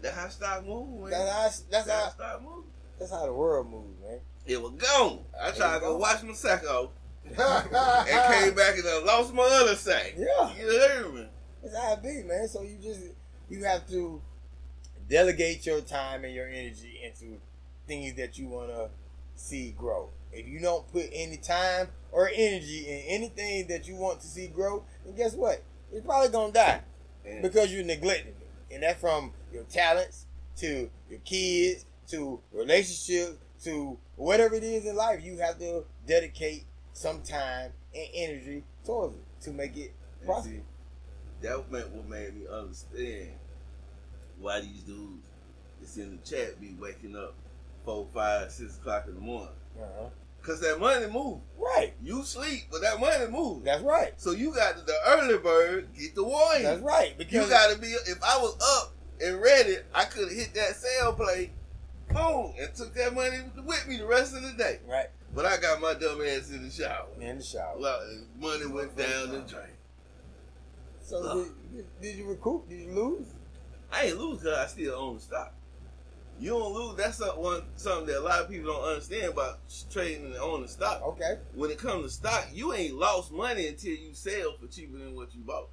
[0.01, 1.11] That's how stock move, man.
[1.11, 1.43] That's how.
[1.43, 2.11] That's That's how how.
[2.11, 2.65] stock move.
[2.99, 4.21] That's how the world moves, man.
[4.47, 5.21] It was gone.
[5.39, 6.91] I There tried to go watch my secco
[7.25, 10.15] and came back and I lost my other sack.
[10.17, 10.53] Yeah.
[10.57, 11.27] You heard me?
[11.63, 12.49] That's how it be, man.
[12.49, 13.01] So you just
[13.51, 14.23] you have to
[15.09, 17.39] delegate your time and your energy into
[17.87, 18.91] things that you want to
[19.35, 20.11] see grow.
[20.33, 24.47] If you don't put any time or energy in anything that you want to see
[24.49, 25.63] grow, then guess what?
[25.93, 26.81] It's probably gonna die
[27.25, 28.75] And because you're neglecting it.
[28.75, 34.97] And that's from your talents to your kids to relationships to whatever it is in
[34.97, 35.23] life.
[35.23, 40.61] You have to dedicate some time and energy towards it to make it prosper.
[41.43, 43.31] that meant what made me understand
[44.41, 45.27] why these dudes
[45.81, 47.35] that's in the chat be waking up
[47.85, 49.49] four, five, six o'clock in the morning.
[49.81, 50.09] Uh-huh.
[50.49, 51.41] Cause that money move.
[51.59, 51.93] Right.
[52.03, 53.65] You sleep, but that money move.
[53.65, 54.15] That's right.
[54.17, 56.63] So you got the, early bird get the warning.
[56.63, 57.13] That's right.
[57.19, 57.89] Because you gotta be.
[57.89, 61.51] If I was up and ready, I could have hit that sale play,
[62.15, 64.79] boom, and took that money with me the rest of the day.
[64.89, 67.09] right But I got my dumb ass in the shower.
[67.21, 67.75] in the shower.
[67.79, 69.67] Well, uh, money went down the drain.
[71.03, 72.71] So did, did, did you recoup?
[72.71, 73.27] Did you lose?
[73.93, 75.53] I ain't lose because I still own the stock.
[76.41, 76.97] You don't lose.
[76.97, 79.59] That's one something that a lot of people don't understand about
[79.91, 81.03] trading and owning stock.
[81.03, 81.39] Okay.
[81.55, 85.17] When it comes to stock, you ain't lost money until you sell for cheaper than
[85.17, 85.69] what you bought.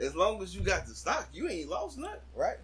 [0.00, 2.20] As long as you got the stock, you ain't lost nothing.
[2.34, 2.58] Right.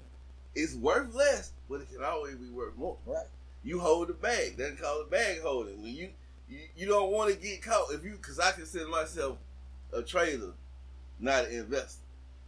[0.55, 2.96] it's worth less, but it can always be worth more.
[3.07, 3.26] Right.
[3.64, 4.57] You hold the bag.
[4.57, 5.83] That's called bag holding.
[5.83, 6.11] When you
[6.48, 9.38] you, you don't want to get caught if you because I consider myself
[9.92, 10.52] a trader,
[11.18, 12.02] not an investor.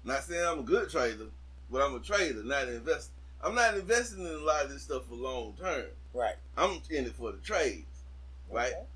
[0.04, 1.26] Not saying I'm a good trader,
[1.70, 3.13] but I'm a trader, not an investor.
[3.44, 5.84] I'm not investing in a lot of this stuff for long term.
[6.14, 6.36] Right.
[6.56, 8.04] I'm in it for the trades,
[8.50, 8.72] right?
[8.72, 8.86] Okay.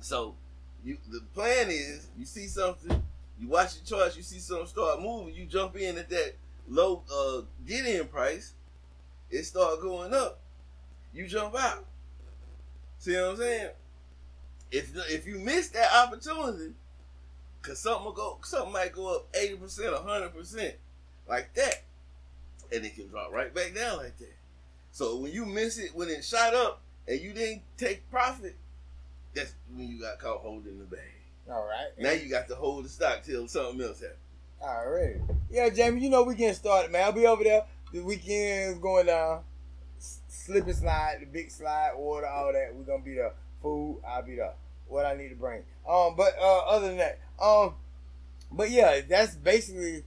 [0.00, 0.36] So
[0.84, 3.02] you the plan is you see something,
[3.40, 6.34] you watch the charts, you see something start moving, you jump in at that
[6.68, 8.54] low uh get in price,
[9.30, 10.40] it start going up,
[11.12, 11.84] you jump out.
[12.98, 13.70] See what I'm saying?
[14.70, 16.74] If if you miss that opportunity,
[17.62, 20.74] cause something will go something might go up 80%, hundred percent
[21.28, 21.82] like that.
[22.72, 24.34] And it can drop right back down like that.
[24.90, 28.56] So when you miss it when it shot up and you didn't take profit,
[29.34, 31.00] that's when you got caught holding the bag.
[31.50, 31.90] All right.
[31.98, 34.18] Now you got to hold the stock till something else happens.
[34.62, 35.16] All right.
[35.50, 37.04] Yeah, Jamie, you know we getting started, man.
[37.04, 37.64] I'll be over there.
[37.92, 39.42] The weekend's going down.
[39.98, 42.74] Slip and slide, the big slide, water, all that.
[42.74, 43.32] We're gonna be the
[43.62, 44.52] Food, I'll be the
[44.88, 45.62] What I need to bring.
[45.88, 47.74] Um, but uh, other than that, um,
[48.50, 50.02] but yeah, that's basically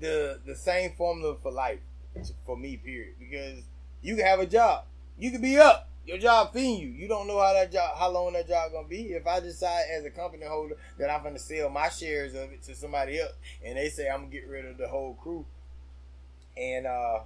[0.00, 1.80] the the same formula for life
[2.44, 2.76] for me.
[2.76, 3.14] Period.
[3.18, 3.62] Because
[4.02, 4.84] you can have a job,
[5.18, 5.88] you can be up.
[6.06, 6.88] Your job feeding you.
[6.88, 9.12] You don't know how that job, how long that job gonna be.
[9.12, 12.62] If I decide as a company holder that I'm gonna sell my shares of it
[12.64, 13.34] to somebody else,
[13.64, 15.44] and they say I'm gonna get rid of the whole crew,
[16.56, 17.20] and uh,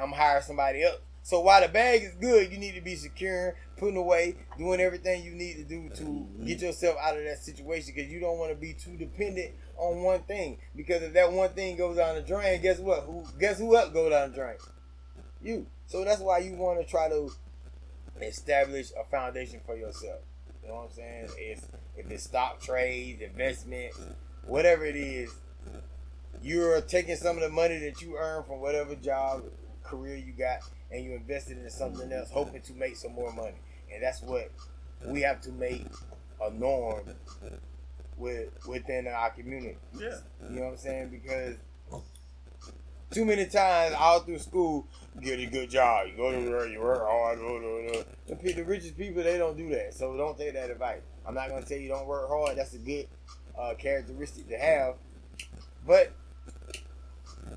[0.00, 1.00] I'm hire somebody else.
[1.22, 5.22] So while the bag is good, you need to be securing, putting away, doing everything
[5.22, 6.46] you need to do to mm-hmm.
[6.46, 10.02] get yourself out of that situation because you don't want to be too dependent on
[10.02, 10.58] one thing.
[10.74, 13.04] Because if that one thing goes down the drain, guess what?
[13.04, 14.56] Who guess who else go down the drain?
[15.40, 15.66] You.
[15.86, 17.30] So that's why you want to try to
[18.20, 20.20] establish a foundation for yourself.
[20.62, 21.28] You know what I'm saying?
[21.38, 21.64] If
[21.96, 23.92] if it's stock trades, investment,
[24.44, 25.32] whatever it is,
[26.42, 29.44] you're taking some of the money that you earn from whatever job,
[29.82, 30.60] career you got,
[30.92, 33.56] and you invested in something else, hoping to make some more money.
[33.92, 34.50] And that's what
[35.06, 35.86] we have to make
[36.40, 37.04] a norm
[38.16, 39.76] with within our community.
[39.98, 40.18] Yeah.
[40.50, 41.08] You know what I'm saying?
[41.08, 41.56] Because
[43.10, 46.06] too many times all through school, you get a good job.
[46.08, 47.38] You go to work, you work hard.
[47.38, 48.52] Blah, blah, blah.
[48.54, 49.94] The, richest people, they don't do that.
[49.94, 51.00] So don't take that advice.
[51.26, 52.56] I'm not going to tell you don't work hard.
[52.56, 53.06] That's a good
[53.58, 54.94] uh, characteristic to have.
[55.86, 56.12] But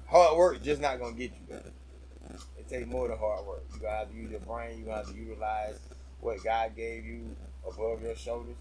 [0.07, 1.71] hard work just not going to get you there.
[2.75, 3.63] It takes more than hard work.
[3.73, 4.77] You got to have to use your brain.
[4.79, 5.79] You got to utilize
[6.19, 7.35] what God gave you
[7.65, 8.55] above your shoulders.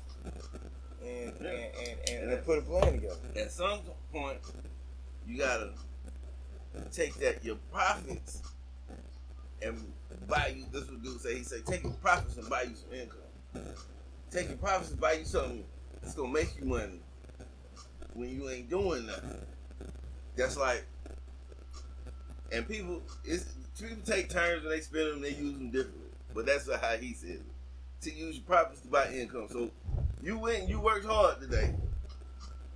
[1.05, 1.49] And, Yeah.
[1.49, 1.75] and,
[2.09, 3.17] and, and, and put a plan together.
[3.37, 3.81] At some
[4.13, 4.39] point,
[5.27, 5.71] you gotta
[6.93, 8.43] take that your profits
[9.63, 9.93] and
[10.29, 10.65] buy you.
[10.73, 11.37] This what dude say.
[11.37, 13.75] He say take your profits and buy you some income.
[14.31, 15.65] Take your profits and buy you something
[16.03, 17.01] that's gonna make you money
[18.15, 19.39] when you ain't doing nothing.
[20.37, 20.85] That's like,
[22.53, 25.21] and people, it's people take turns and they spend them.
[25.23, 26.01] They use them differently.
[26.35, 27.43] But that's how he said it.
[28.03, 29.47] To use your profits to buy income.
[29.51, 29.71] So
[30.23, 31.75] you went, you worked hard today.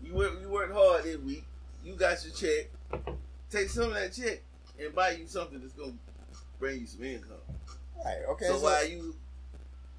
[0.03, 1.45] You work, you worked hard this week.
[1.85, 2.71] You got your check.
[3.51, 4.43] Take some of that check
[4.81, 5.93] and buy you something that's gonna
[6.59, 7.37] bring you some income.
[8.05, 8.19] Right.
[8.31, 8.47] Okay.
[8.47, 9.15] so why you,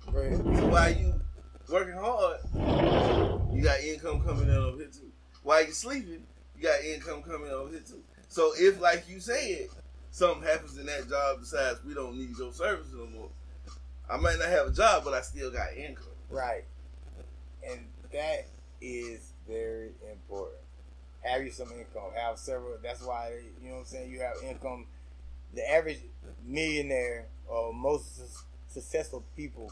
[0.05, 1.19] so while you
[1.69, 2.37] working hard,
[3.53, 5.11] you got income coming in over here too.
[5.43, 6.23] While you sleeping,
[6.57, 8.01] you got income coming over here too.
[8.29, 9.67] So if, like you said,
[10.11, 13.29] something happens in that job besides we don't need your services no more,
[14.09, 16.05] I might not have a job, but I still got income.
[16.29, 16.63] Right.
[17.67, 18.47] And that
[18.81, 20.57] is very important.
[21.21, 22.11] Have you some income.
[22.15, 22.77] Have several.
[22.81, 24.11] That's why you know what I'm saying.
[24.11, 24.85] You have income.
[25.53, 25.99] The average
[26.45, 29.71] millionaire or most su- successful people,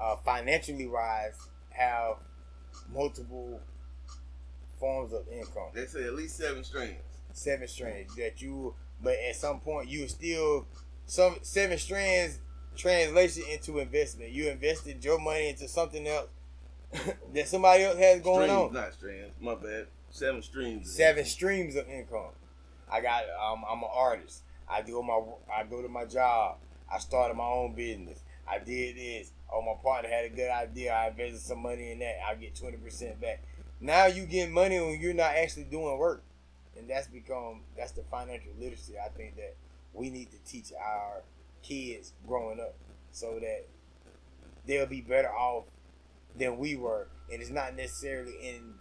[0.00, 1.36] uh, financially wise,
[1.70, 2.16] have
[2.92, 3.60] multiple
[4.80, 5.68] forms of income.
[5.74, 6.96] They say at least seven strands.
[7.32, 10.66] Seven strands that you, but at some point you still
[11.06, 12.40] some seven strands
[12.76, 14.30] translation into investment.
[14.32, 16.28] You invested your money into something else
[17.34, 18.72] that somebody else has going streams, on.
[18.72, 19.32] not strands.
[19.40, 19.86] My bad.
[20.10, 20.90] Seven streams.
[20.90, 22.30] Seven streams of income.
[22.90, 23.24] I got.
[23.24, 24.42] Um, I'm an artist.
[24.68, 25.20] I do my.
[25.54, 26.56] I go to my job.
[26.92, 28.20] I started my own business.
[28.48, 29.32] I did this.
[29.52, 30.92] Oh, my partner had a good idea.
[30.92, 32.16] I invested some money in that.
[32.28, 33.42] I get twenty percent back.
[33.80, 36.22] Now you get money when you're not actually doing work,
[36.78, 38.94] and that's become that's the financial literacy.
[38.98, 39.56] I think that
[39.92, 41.22] we need to teach our
[41.62, 42.74] kids growing up
[43.12, 43.66] so that
[44.66, 45.64] they'll be better off
[46.36, 47.08] than we were.
[47.32, 48.74] And it's not necessarily in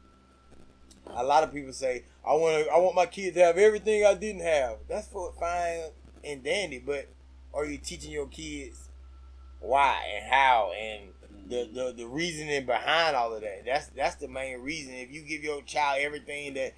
[1.07, 4.13] a lot of people say, I want I want my kids to have everything I
[4.13, 4.77] didn't have.
[4.87, 5.89] That's for fine
[6.23, 7.07] and dandy, but
[7.53, 8.89] are you teaching your kids
[9.59, 11.09] why and how and
[11.47, 13.63] the, the the reasoning behind all of that?
[13.65, 14.93] That's that's the main reason.
[14.95, 16.73] If you give your child everything that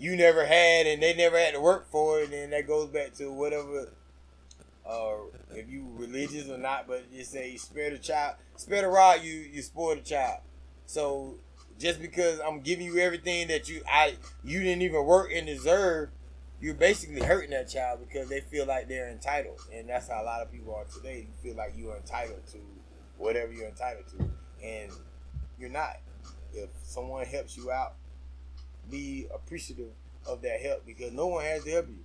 [0.00, 3.12] you never had and they never had to work for it, and that goes back
[3.14, 3.92] to whatever.
[4.88, 5.16] Uh,
[5.52, 9.34] if you religious or not, but just say spare the child, spare the rod, you
[9.34, 10.40] you spoil the child.
[10.86, 11.34] So
[11.78, 16.08] just because I'm giving you everything that you I you didn't even work and deserve,
[16.62, 20.24] you're basically hurting that child because they feel like they're entitled, and that's how a
[20.24, 21.26] lot of people are today.
[21.28, 22.58] You feel like you are entitled to
[23.18, 24.90] whatever you're entitled to, and
[25.58, 25.98] you're not.
[26.54, 27.94] If someone helps you out,
[28.90, 29.92] be appreciative
[30.26, 31.98] of that help because no one has to help you.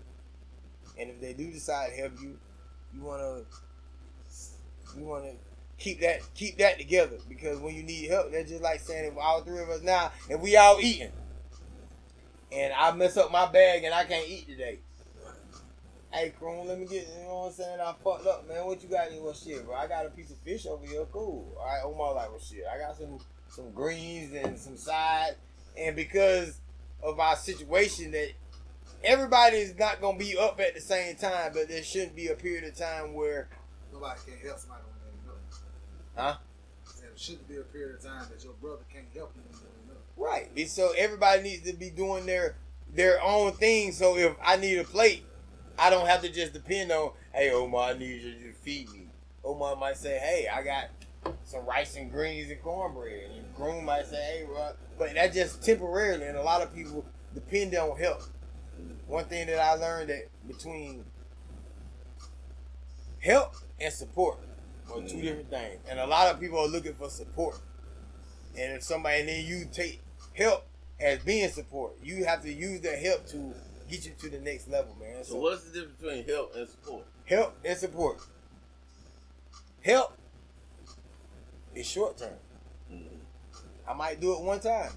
[1.00, 2.38] And if they do decide to help you,
[2.94, 3.42] you wanna
[4.98, 5.32] you wanna
[5.78, 9.18] keep that keep that together because when you need help, that's just like saying if
[9.18, 11.12] all three of us now and we all eating,
[12.52, 14.80] and I mess up my bag and I can't eat today.
[16.12, 17.80] Hey, Croom, let me get, you know what I'm saying?
[17.82, 18.66] I fucked up, man.
[18.66, 19.76] What you got in your shit, bro?
[19.76, 21.04] I got a piece of fish over here.
[21.12, 21.54] Cool.
[21.60, 22.64] All right, Omar, like, well, shit.
[22.74, 23.20] I got some
[23.50, 25.36] some greens and some side.
[25.78, 26.62] And because
[27.06, 28.32] of our situation that
[29.04, 32.28] everybody is not going to be up at the same time, but there shouldn't be
[32.28, 33.48] a period of time where,
[33.94, 36.30] Nobody can help somebody when they know.
[36.30, 36.38] huh?
[37.00, 39.68] There shouldn't be a period of time that your brother can't help you when you
[39.68, 40.24] ain't know.
[40.24, 40.50] Right.
[40.58, 42.56] And so everybody needs to be doing their
[42.94, 43.92] their own thing.
[43.92, 45.24] So if I need a plate,
[45.78, 49.08] I don't have to just depend on, hey Omar, I need you to feed me.
[49.44, 50.90] Omar might say, hey, I got
[51.44, 53.30] some rice and greens and cornbread.
[53.36, 54.72] And Croom might say, hey, bro.
[54.98, 58.24] But that just temporarily, and a lot of people depend on help.
[59.08, 61.06] One thing that I learned that between
[63.20, 64.40] help and support
[64.90, 65.22] are two mm-hmm.
[65.22, 65.80] different things.
[65.90, 67.60] And a lot of people are looking for support.
[68.58, 70.02] And if somebody and then you take
[70.34, 70.66] help
[71.00, 73.54] as being support, you have to use that help to
[73.90, 75.24] get you to the next level, man.
[75.24, 77.06] So what's the difference between help and support?
[77.26, 78.20] help and support?
[79.82, 80.18] Help
[81.74, 82.34] is short term.
[82.92, 83.18] Mm-hmm.
[83.88, 84.92] I might do it one time.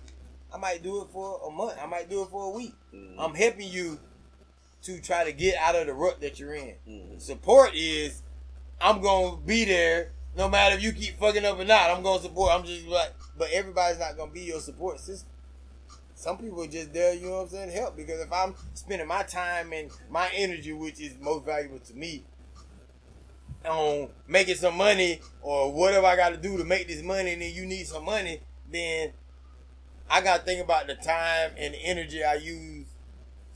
[0.52, 1.78] I might do it for a month.
[1.82, 2.74] I might do it for a week.
[2.94, 3.16] Mhm.
[3.18, 3.98] I'm helping you
[4.82, 6.74] to try to get out of the rut that you're in.
[6.88, 7.20] Mhm.
[7.20, 8.22] Support is
[8.80, 11.90] I'm gonna be there no matter if you keep fucking up or not.
[11.90, 12.52] I'm gonna support.
[12.52, 15.28] I'm just like, but everybody's not gonna be your support system.
[16.14, 17.96] Some people are just there, you know what I'm saying, help.
[17.96, 22.24] Because if I'm spending my time and my energy, which is most valuable to me,
[23.64, 27.42] on making some money or whatever I got to do to make this money, and
[27.42, 29.12] then you need some money, then
[30.10, 32.86] I got to think about the time and the energy I use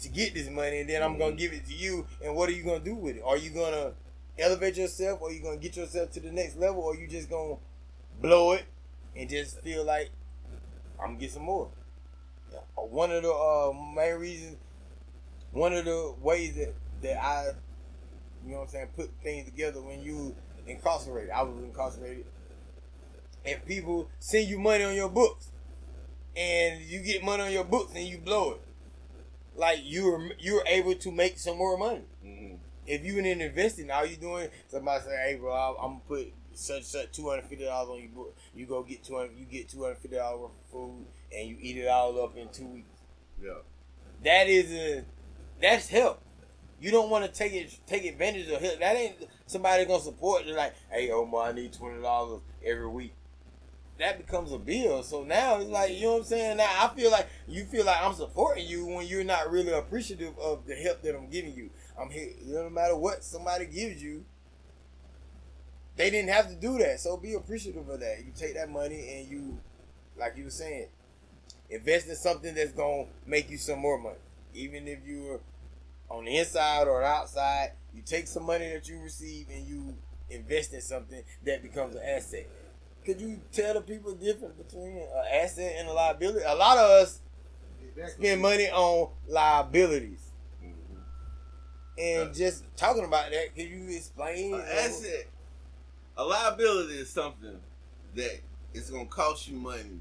[0.03, 2.07] to get this money, and then I'm gonna give it to you.
[2.23, 3.23] And what are you gonna do with it?
[3.25, 3.93] Are you gonna
[4.39, 7.57] elevate yourself, or you gonna get yourself to the next level, or you just gonna
[8.21, 8.65] blow it
[9.17, 10.11] and just feel like
[11.01, 11.71] I'm gonna get some more?
[12.53, 12.59] Yeah.
[12.75, 14.57] One of the uh, main reasons,
[15.53, 17.53] one of the ways that that I,
[18.45, 20.35] you know, what I'm saying, put things together when you
[20.67, 21.31] incarcerated.
[21.31, 22.25] I was incarcerated,
[23.45, 25.51] and people send you money on your books,
[26.37, 28.61] and you get money on your books and you blow it
[29.55, 32.03] like you're you're able to make some more money.
[32.25, 32.59] Mhm.
[32.87, 36.33] If you in investing, all you doing somebody say, "Hey, bro, I'm, I'm gonna put
[36.55, 38.37] such such two hundred fifty dollars on your book.
[38.55, 39.37] You go get two hundred.
[39.37, 42.37] You get two hundred fifty dollars worth of food, and you eat it all up
[42.37, 42.99] in two weeks.
[43.43, 43.59] Yeah.
[44.25, 45.05] That is a
[45.61, 46.21] that's help.
[46.81, 48.81] You don't want to take it take advantage of help.
[48.81, 50.55] That ain't somebody gonna support you.
[50.55, 53.13] Like, hey, Omar, I need twenty dollars every week.
[53.99, 55.03] That becomes a bill.
[55.03, 56.57] So now it's like you know what I'm saying.
[56.57, 60.39] Now I feel like you feel like I'm supporting you when you're not really appreciative
[60.39, 61.71] of the help that I'm giving you.
[62.01, 62.33] I'm here.
[62.45, 64.25] No matter what somebody gives you,
[65.97, 67.01] they didn't have to do that.
[67.01, 68.25] So be appreciative of that.
[68.25, 69.59] You take that money and you,
[70.19, 70.89] like you were saying,
[71.71, 74.17] invest in something that's gonna make you some more money.
[74.55, 75.41] Even if you're
[76.09, 79.95] on the inside or outside, you take some money that you receive and you
[80.31, 82.47] invest in something that becomes an asset.
[83.05, 86.45] Could you tell the people the difference between an asset and a liability?
[86.47, 87.21] A lot of us
[87.97, 88.27] Exactly.
[88.27, 90.31] spend money on liabilities.
[90.63, 91.03] Mhm.
[91.99, 92.33] And Yeah.
[92.33, 94.55] just talking about that, can you explain?
[94.55, 95.27] An asset,
[96.17, 97.61] a liability is something
[98.15, 98.41] that
[98.73, 100.01] is gonna cost you money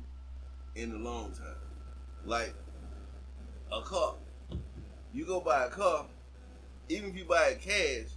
[0.75, 1.57] in the long term.
[2.23, 2.53] Like
[3.71, 4.15] a car.
[5.11, 6.07] You go buy a car,
[6.87, 8.11] even if you buy it cash,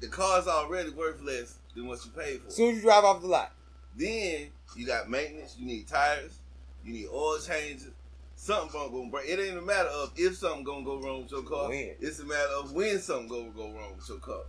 [0.00, 2.48] the car's already worth less than what you paid for.
[2.48, 3.52] As soon as you drive off the lot.
[3.96, 5.56] Then you got maintenance.
[5.58, 6.38] You need tires.
[6.84, 7.90] You need oil changes.
[8.34, 9.28] Something gonna break.
[9.28, 11.68] It ain't a matter of if something gonna go wrong with your car.
[11.68, 11.94] When.
[12.00, 14.42] It's a matter of when something gonna go wrong with your car.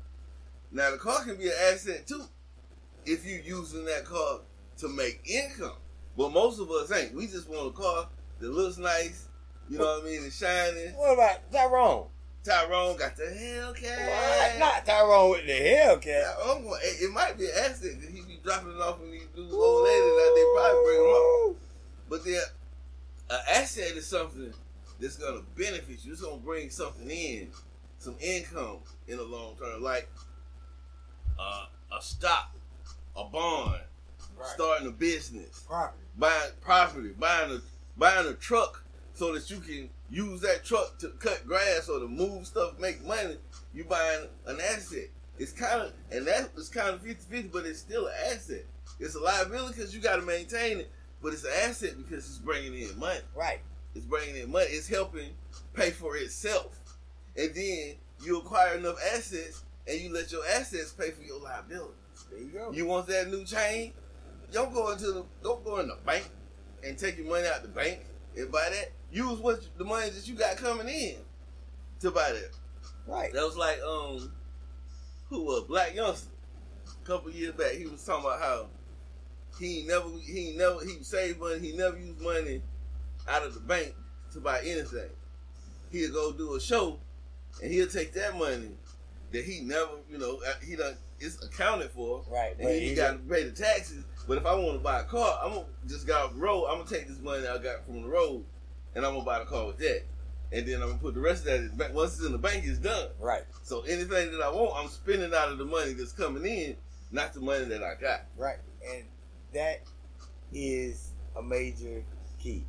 [0.72, 2.24] Now the car can be an asset too,
[3.06, 4.40] if you using that car
[4.78, 5.76] to make income.
[6.18, 7.14] But most of us ain't.
[7.14, 8.08] We just want a car
[8.40, 9.28] that looks nice.
[9.70, 10.22] You know what I mean?
[10.26, 10.94] It's shining.
[10.96, 12.08] What about Tyrone?
[12.44, 14.08] Tyrone got the Hellcat.
[14.08, 14.60] What?
[14.60, 16.38] Not Tyrone with the Hellcat.
[16.44, 19.54] Going, it, it might be an asset he be dropping it off when these dudes
[19.54, 21.22] old ladies out they probably bring him up.
[21.22, 21.56] Woo!
[22.10, 22.42] But then,
[23.30, 24.54] an asset is something
[25.00, 26.12] that's gonna benefit you.
[26.12, 27.50] It's gonna bring something in,
[27.98, 28.78] some income
[29.08, 30.10] in the long term, like
[31.40, 31.66] uh,
[31.98, 32.56] a stock,
[33.16, 33.82] a bond,
[34.38, 34.48] Right.
[34.56, 36.02] starting a business, Property.
[36.18, 37.62] buying property, buying a
[37.98, 38.84] buying a truck
[39.14, 43.04] so that you can use that truck to cut grass or to move stuff, make
[43.06, 43.38] money.
[43.74, 45.10] You buying an asset.
[45.42, 48.64] It's kind of and that that is kind of 50-50, but it's still an asset.
[49.00, 52.38] It's a liability because you got to maintain it, but it's an asset because it's
[52.38, 53.22] bringing in money.
[53.36, 53.60] Right.
[53.96, 54.68] It's bringing in money.
[54.70, 55.30] It's helping
[55.74, 56.80] pay for itself,
[57.36, 61.94] and then you acquire enough assets, and you let your assets pay for your liability.
[62.30, 62.72] There you go.
[62.72, 63.94] You want that new chain?
[64.52, 66.30] Don't go into the don't go in the bank
[66.86, 68.02] and take your money out the bank
[68.38, 68.92] and buy that.
[69.12, 71.16] Use what the money that you got coming in
[72.02, 72.52] to buy that.
[73.08, 73.34] right.
[73.34, 74.32] That was like um
[75.32, 76.28] who was a Blac Youngsta
[77.02, 77.72] a couple years back.
[77.72, 78.68] He was talking about how
[79.60, 81.58] he never he never he saved money.
[81.60, 82.62] He never used money
[83.28, 83.96] out of the bank
[84.34, 85.10] to buy anything.
[85.92, 87.00] He'll go do a show
[87.64, 88.72] and he'll take that money
[89.32, 92.24] that he never you know uh, he done it's accounted for.
[92.30, 92.56] Right.
[92.60, 94.04] And he got to pay the taxes.
[94.28, 96.66] But if I want to buy a car, I'm gonna just got off road.
[96.66, 98.44] I'm gonna take this money I got from the road,
[98.96, 100.04] and I'm gonna buy the car with that.
[100.54, 101.94] And then I'm gonna put the rest of that in bank.
[101.94, 103.08] Once it's in the bank, it's done.
[103.20, 103.44] Right.
[103.64, 106.76] So anything that I want, I'm spending out of the money that's coming in,
[107.12, 108.22] not the money that I got.
[108.38, 108.58] Right.
[108.94, 109.06] And
[109.54, 109.82] that
[110.52, 112.04] is a major
[112.40, 112.66] key.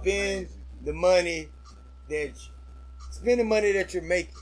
[0.00, 0.48] Spend
[0.84, 1.48] the money
[2.08, 2.50] that you
[3.10, 4.34] spend the money that you're making.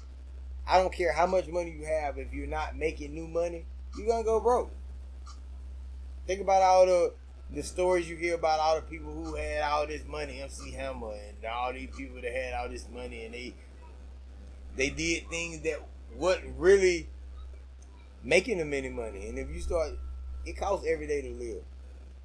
[0.67, 2.19] I don't care how much money you have.
[2.19, 3.67] If you're not making new money,
[3.97, 4.73] you're gonna go broke.
[6.27, 7.15] Think about all the
[7.51, 11.13] the stories you hear about all the people who had all this money, MC Hammer,
[11.13, 13.55] and all these people that had all this money, and they
[14.77, 15.81] they did things that
[16.17, 17.09] wasn't really
[18.23, 19.29] making them any money.
[19.29, 19.93] And if you start,
[20.45, 21.63] it costs every day to live.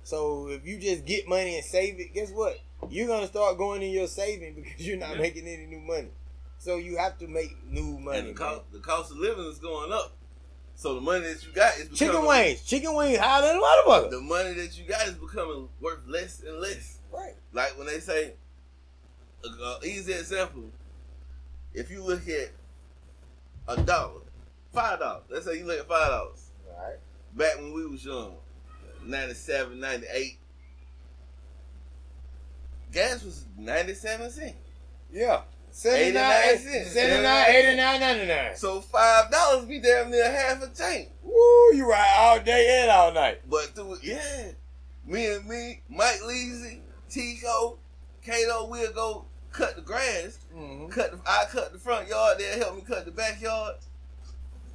[0.04, 2.58] So if you just get money and save it, guess what?
[2.90, 5.22] You're gonna start going in your saving because you're not Yeah.
[5.22, 6.10] making any new money.
[6.58, 8.20] So you have to make new money.
[8.20, 10.14] and the cost, the cost of living is going up.
[10.80, 13.60] So the money that you got is becoming, Chicken wings, chicken wings higher than a
[13.60, 14.12] motherfucker.
[14.12, 17.00] The money that you got is becoming worth less and less.
[17.12, 17.34] Right.
[17.52, 18.36] Like when they say,
[19.44, 20.64] a easy example,
[21.74, 22.52] if you look at
[23.68, 24.22] a dollar,
[24.72, 25.24] five dollars.
[25.30, 26.50] Let's say you look at five dollars.
[26.66, 26.96] Right.
[27.36, 28.36] Back when we was young,
[29.06, 30.38] 97, 98,
[32.94, 34.56] gas was 97 cents.
[35.12, 35.42] Yeah.
[35.72, 36.92] 89 79, cents.
[36.94, 38.56] 79, 89, 99.
[38.56, 41.10] So five dollars be damn near half a tank.
[41.24, 43.42] Woo, you ride all day and all night.
[43.50, 44.52] But through it, yeah,
[45.06, 47.80] me and me, Mike Leasy, Tico,
[48.24, 50.40] Kato, we'll go cut the grass.
[50.56, 50.88] Mm-hmm.
[50.88, 51.12] Cut.
[51.12, 52.38] The, I cut the front yard.
[52.40, 53.76] They'll help me cut the backyard.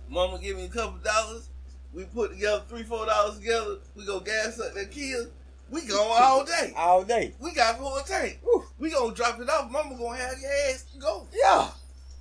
[0.09, 1.51] Mama give me a couple dollars.
[1.93, 3.77] We put together three, four dollars together.
[3.95, 5.27] We go gas up that kill.
[5.71, 6.73] We go all day.
[6.77, 7.35] All day.
[7.41, 8.41] We got full tank.
[8.45, 8.65] Woo.
[8.85, 9.71] We gonna drop it off.
[9.71, 11.27] Mama gonna have your ass go.
[11.33, 11.71] Yeah.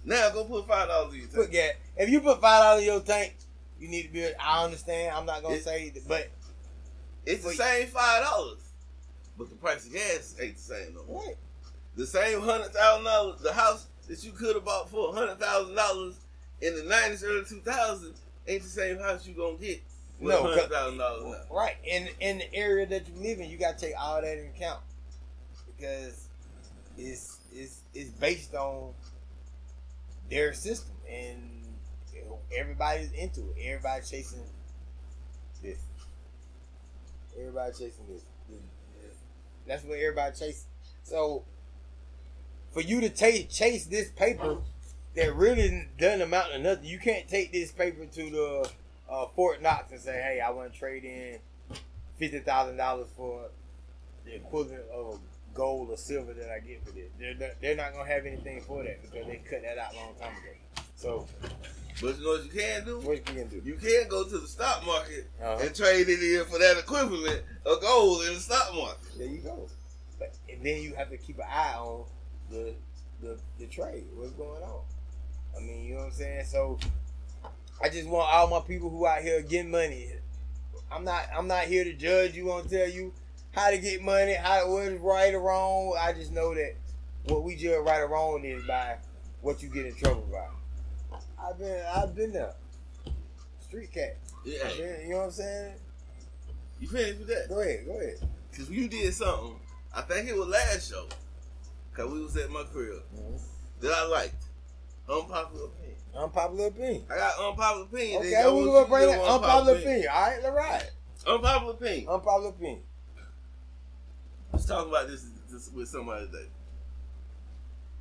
[0.06, 1.36] Now go put five dollars in your tank.
[1.44, 1.74] Put gas.
[1.98, 3.36] If you put five dollars in your tank,
[3.82, 4.26] you need to be.
[4.40, 5.14] I understand.
[5.14, 6.30] I'm not gonna It- say, that, but
[7.26, 8.60] It's the same five dollars,
[9.38, 11.22] but the price of gas ain't the same no more.
[11.26, 11.36] right.
[11.98, 15.76] the same hundred thousand dollars, the house that you could have bought for hundred thousand
[15.76, 16.16] dollars
[16.62, 19.82] in the nineties, early two thousands, ain't the same house you gonna get
[20.22, 21.46] No, hundred thousand dollars.
[21.52, 21.76] Right.
[21.84, 24.80] In in the area that you live in, you gotta take all that into account
[25.76, 26.23] because
[26.98, 28.94] it's it's it's based on
[30.30, 31.40] their system and
[32.58, 33.56] everybody's into it.
[33.66, 34.40] Everybody chasing
[35.62, 35.80] this.
[37.38, 38.24] Everybody chasing this.
[39.68, 40.68] That's what everybody chasing.
[41.04, 41.44] So
[42.72, 44.58] for you to take chase this paper
[45.16, 48.70] that really doesn't amount to nothing, you can't take this paper to the
[49.10, 51.40] uh, Fort Knox and say, "Hey, I want to trade in
[52.18, 53.46] fifty thousand dollars for
[54.26, 55.20] the equivalent of
[55.54, 58.62] gold or silver that I get for this." They're not, they're not gonna have anything
[58.62, 60.84] for that because they cut that out a long time ago.
[60.96, 61.28] So
[62.02, 63.00] But you know what you can do?
[63.00, 63.62] what you can do?
[63.64, 65.58] You can go to the stock market Uh-huh.
[65.62, 69.18] and trade it in for that equivalent of gold in the stock market.
[69.18, 69.68] There you go.
[70.20, 72.06] But and then you have to keep an eye on
[72.50, 72.74] the
[73.22, 74.08] the the trade.
[74.16, 74.82] What's going on?
[75.56, 76.46] I mean, you know what I'm saying.
[76.46, 76.80] So
[77.82, 80.12] I just want all my people who out here getting money.
[80.92, 82.52] I'm not I'm not here to judge you.
[82.52, 83.14] I'm tell you
[83.54, 85.98] how to get money, how what is right or wrong.
[86.00, 86.76] I just know that
[87.26, 88.98] what we judge right or wrong is by
[89.42, 91.18] what you get in trouble by.
[91.42, 92.54] I've been I've been there.
[93.60, 94.18] Street cat.
[94.44, 94.68] Yeah.
[94.70, 95.74] Been- you know what I'm saying?
[96.80, 97.48] You finished with that?
[97.48, 98.28] Go ahead, go ahead.
[98.56, 99.56] Cause you did something.
[99.96, 101.08] I think it was last show.
[101.94, 103.38] Cause we was at my crib mm-hmm.
[103.82, 104.46] that I liked.
[105.08, 105.98] Unpopular opinion.
[106.16, 107.04] Unpopular opinion.
[107.12, 108.20] I got unpopular opinion.
[108.20, 110.08] Okay, we're want gonna bring that unpopular opinion.
[110.12, 110.92] All right, all right.
[111.28, 112.10] Unpopular opinion.
[112.10, 112.84] Unpopular opinion.
[114.54, 116.48] I was talking about this, this with somebody today.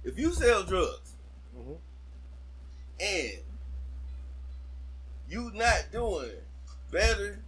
[0.04, 1.14] if you sell drugs
[1.56, 1.78] Mhm.
[3.00, 3.38] and
[5.28, 6.32] you not doing
[6.90, 7.42] better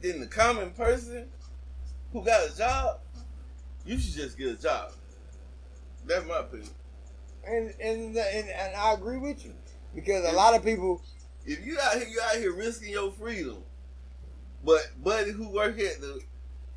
[0.00, 1.30] than the common person
[2.12, 3.00] who got a job,
[3.84, 4.92] you should just get a job.
[6.04, 6.70] That's my opinion.
[7.44, 9.54] And and and, and I agree with you
[9.94, 11.00] because a lot of people.
[11.46, 13.62] If you out here, you out here risking your freedom,
[14.64, 16.20] but buddy who work at the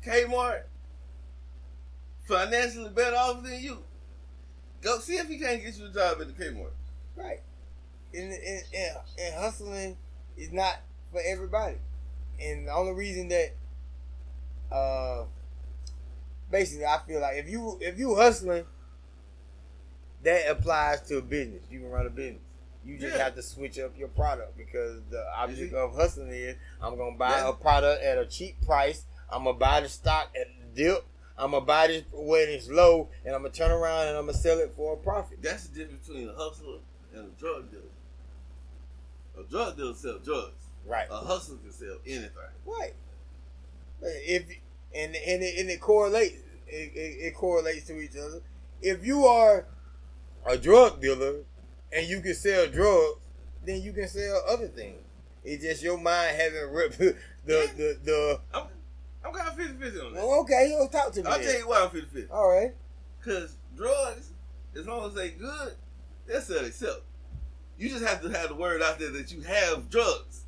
[0.04, 0.62] Kmart
[2.24, 3.78] financially better off than you,
[4.80, 6.70] go see if he can't get you a job at the Kmart.
[7.16, 7.40] Right.
[8.14, 9.96] And, and, and, and hustling
[10.36, 10.76] is not
[11.10, 11.76] for everybody.
[12.40, 13.54] And the only reason that
[14.74, 15.24] uh
[16.50, 18.64] basically I feel like if you if you hustling,
[20.22, 21.62] that applies to a business.
[21.70, 22.42] You can run a business.
[22.84, 23.24] You just Yeah.
[23.24, 27.30] have to switch up your product because the object of hustling is I'm gonna buy
[27.38, 27.50] Yeah.
[27.50, 29.04] a product at a cheap price.
[29.30, 31.04] I'm gonna buy the stock at the dip.
[31.42, 34.38] I'm gonna buy this when it's low, and I'm gonna turn around and I'm gonna
[34.38, 35.42] sell it for a profit.
[35.42, 36.78] That's the difference between a hustler
[37.12, 37.82] and a drug dealer.
[39.36, 40.66] A drug dealer sells drugs.
[40.86, 41.06] Right.
[41.10, 42.30] A hustler can sell anything.
[42.64, 42.94] Right.
[44.02, 44.44] If
[44.94, 46.36] and and it, and it correlates.
[46.68, 48.40] It, it, it correlates to each other.
[48.80, 49.66] If you are
[50.46, 51.40] a drug dealer
[51.92, 53.18] and you can sell drugs,
[53.66, 55.00] then you can sell other things.
[55.44, 57.16] It's just your mind hasn't ripped the
[57.46, 58.40] the the.
[58.54, 58.66] I'm,
[59.24, 60.22] I'm kind of 50 50 on that.
[60.26, 61.26] Well, okay, you talk to me.
[61.28, 61.48] I'll then.
[61.48, 62.30] tell you why I'm 50 50.
[62.32, 62.72] All right.
[63.20, 64.30] Because drugs,
[64.76, 65.74] as long as they good,
[66.26, 67.02] they'll sell themselves.
[67.78, 70.40] You just have to have the word out there that you have drugs.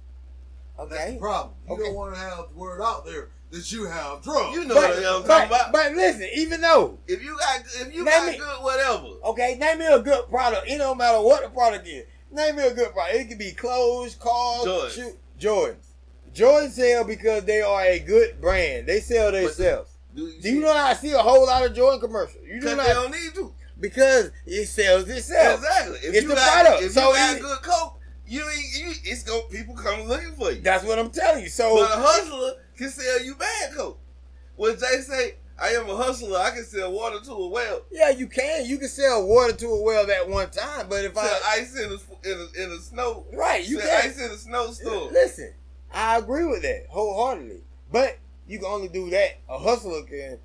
[0.77, 1.13] That's Okay.
[1.15, 1.55] the problem.
[1.69, 1.83] You Okay.
[1.85, 4.55] don't want to have the word out there that you have drugs.
[4.57, 5.73] You know But, what I'm but, talking about.
[5.73, 9.57] but listen, even though if you got if you Name got me- good whatever, Okay,
[9.57, 10.69] name me a good product.
[10.69, 12.07] It don't matter what the product is.
[12.33, 13.15] Name me a good product.
[13.17, 14.91] It could be clothes, cars, Jordans.
[14.91, 15.87] shoe- Jordans.
[16.35, 18.87] Jordans sell because they are a good brand.
[18.87, 19.91] They sell themselves.
[20.15, 22.45] do you, Do you know I see a whole lot of Jordan commercials?
[22.47, 22.87] You do not.
[22.87, 23.53] they don't need to.
[23.81, 25.61] because it sells itself.
[25.61, 25.97] Exactly.
[25.99, 26.83] If It's you the got, product.
[26.83, 30.51] If So you got it- good coke, you you, it's going people come looking for
[30.51, 30.61] you.
[30.61, 31.49] That's what I'm telling you.
[31.51, 33.99] So But a hustler can sell you bad coke.
[34.57, 37.83] When Jay say, I am a hustler, I can sell water to a well.
[37.93, 38.65] yeah, you can.
[38.67, 41.77] You can sell water to a well at one time, but if Sell I ice
[41.77, 43.27] in a, in a, in a snow.
[43.35, 44.11] right, you sell can.
[44.11, 45.13] ice in a snowstorm.
[45.13, 45.53] Listen,
[45.95, 47.63] I agree with that wholeheartedly.
[47.91, 48.19] But
[48.49, 49.39] you can only do that.
[49.49, 50.39] A hustler can.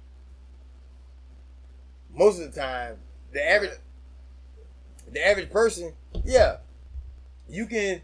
[2.16, 2.98] Most of the time,
[3.34, 3.72] the average,
[5.12, 5.94] the average person,
[6.24, 6.58] yeah,
[7.48, 8.02] you can,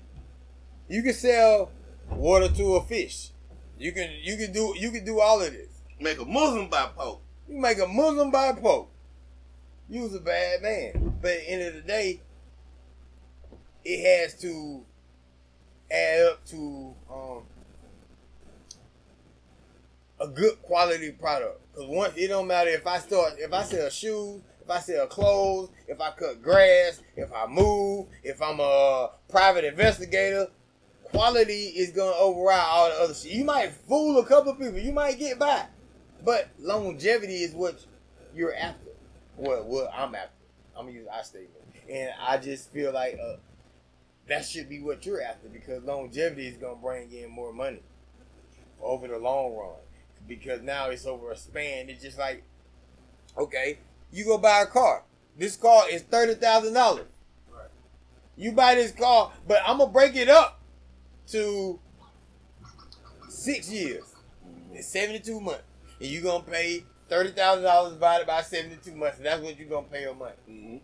[0.88, 1.72] you can sell
[2.10, 3.30] water to a fish.
[3.78, 5.68] You can, you can do, you can do all of this.
[6.00, 7.22] Make a Muslim buy poke.
[7.48, 8.89] You make a Muslim buy poke.
[9.89, 11.18] You was a bad man.
[11.22, 12.22] But at the end of the day,
[13.84, 14.84] it has to
[15.91, 17.43] add up to um,
[20.20, 21.62] a good quality product.
[21.76, 25.08] Cause once it don't matter if I start if I sell shoes, if I sell
[25.08, 30.48] clothes, if I cut grass, if I move, if I'm a private investigator,
[31.04, 33.32] quality is gonna override all the other shit.
[33.32, 35.66] You might fool a couple people, you might get by.
[36.24, 37.84] But longevity is what
[38.34, 38.90] you're after.
[39.36, 40.30] What what I'm after.
[40.78, 41.52] I'm gonna use I statement.
[41.90, 43.36] And I just feel like uh,
[44.28, 47.84] that should be what you're after because longevity is gonna bring in more money
[48.82, 49.76] over the long run.
[50.28, 51.90] Because now it's over a span.
[51.90, 52.44] It's just like,
[53.38, 53.80] okay,
[54.12, 55.04] you go buy a car.
[55.38, 57.08] This car is thirty thousand dollars.
[57.52, 57.68] Right.
[58.38, 60.62] You buy this car, but I'm gonna break it up
[61.28, 61.80] to
[63.30, 64.04] six years.
[64.74, 65.64] It's seventy-two months,
[66.00, 69.18] and you're gonna pay thirty thousand dollars divided by seventy-two months.
[69.18, 70.82] And that's what you're gonna pay your money.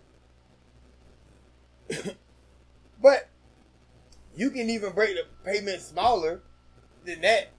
[1.91, 2.09] Mm-hmm.
[3.01, 3.29] But
[4.35, 6.41] you can even break the payment smaller
[7.03, 7.49] than that.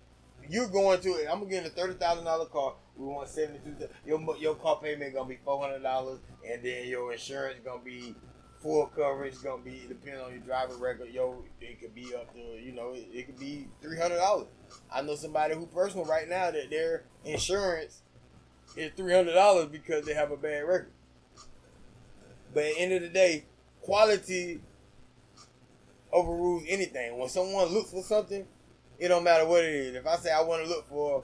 [0.49, 1.28] You're going to it.
[1.30, 2.74] I'm gonna get a thirty thousand dollar car.
[2.97, 3.88] We want seventy two.
[4.07, 6.18] Your your car payment gonna be four hundred dollars,
[6.49, 8.14] and then your insurance gonna be
[8.61, 9.34] full coverage.
[9.43, 11.09] Gonna be depending on your driver record.
[11.12, 14.49] Yo, it could be up to you know it, it could be three hundred dollars.
[14.93, 18.03] I know somebody who personal right now that their insurance
[18.76, 20.93] is three hundred dollars because they have a bad record.
[22.53, 23.45] But at the end of the day,
[23.80, 24.61] quality
[26.12, 27.18] overrules anything.
[27.18, 28.47] When someone looks for something,
[28.99, 29.95] it don't matter what it is.
[29.97, 31.22] If I say I want to look for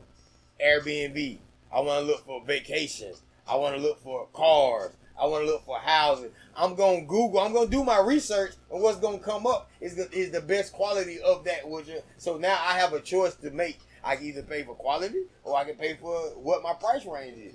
[0.65, 1.39] Airbnb,
[1.73, 5.51] I want to look for vacations, I want to look for cars, I want to
[5.51, 6.31] look for housing.
[6.57, 7.41] I'm going to Google.
[7.41, 10.31] I'm going to do my research, and what's going to come up is the, is
[10.31, 11.69] the best quality of that.
[11.69, 11.89] Which
[12.19, 13.79] so now I have a choice to make.
[14.05, 17.39] I can either pay for quality or I can pay for what my price range
[17.39, 17.55] is,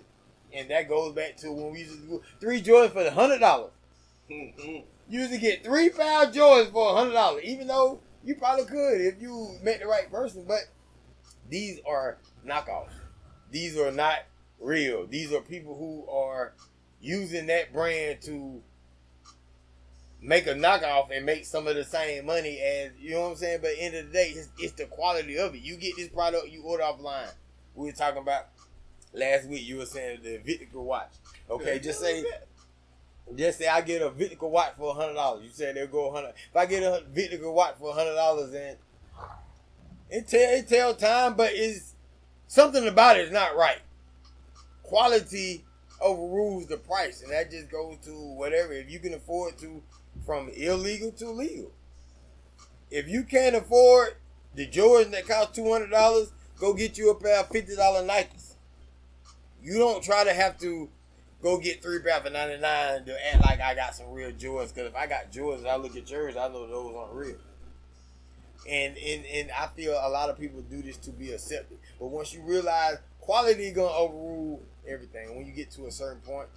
[0.54, 3.40] and that goes back to when we used to do three Jordans for the hundred
[3.40, 3.72] dollars.
[4.30, 4.86] Mm-hmm.
[5.10, 8.66] You used to get three pound Jordans for a hundred dollars, even though you probably
[8.66, 10.46] could if you met the right person.
[10.48, 10.62] But
[11.50, 12.94] these are knockoffs.
[13.52, 14.20] These are not
[14.60, 15.06] real.
[15.06, 16.54] These are people who are
[17.02, 18.62] using that brand to
[20.22, 23.36] make a knockoff and make some of the same money as you know what I'm
[23.36, 23.60] saying.
[23.62, 25.62] But at the end of the day, it's, it's the quality of it.
[25.62, 27.32] You get this product, you order offline.
[27.76, 28.48] We were talking about
[29.14, 29.68] last week.
[29.68, 31.12] You were saying the Victor watch.
[31.50, 32.24] Okay, just say.
[33.36, 35.44] Just say I get a Victor watch for hundred dollars.
[35.44, 36.34] You said they'll go hundred.
[36.50, 38.78] If I get a Victor watch for hundred dollars, and
[40.10, 41.96] it tell it tell time, but it's
[42.48, 43.80] something about it is not right.
[44.84, 45.64] Quality
[46.00, 48.74] overrules the price, and that just goes to whatever.
[48.74, 49.82] If you can afford to,
[50.26, 51.72] from illegal to legal.
[52.92, 54.18] If you can't afford
[54.54, 58.04] the Jordan that cost two hundred dollars, go get you a pair of fifty dollar
[58.04, 58.54] Nikes.
[59.64, 60.90] You don't try to have to
[61.44, 64.74] go get three pair for ninety nine to act like I got some real Jordans.
[64.74, 67.36] Because if I got Jordans, I look at yours, I know those aren't real.
[68.68, 71.78] And and and I feel a lot of people do this to be accepted.
[72.00, 76.48] But once you realize quality gonna overrule everything, when you get to a certain point,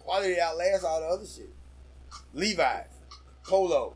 [0.00, 1.50] quality outlasts all the other shit.
[2.32, 2.86] Levi's,
[3.44, 3.94] Polo.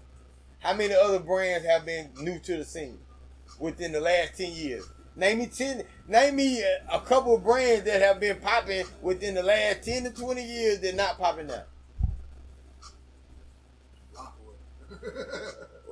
[0.58, 2.98] How many other brands have been new to the scene
[3.58, 4.86] within the last ten years?
[5.16, 5.84] Name me ten.
[6.10, 10.02] Name me a, a couple of brands that have been popping within the last ten
[10.02, 10.80] to twenty years.
[10.80, 11.62] that are not popping now.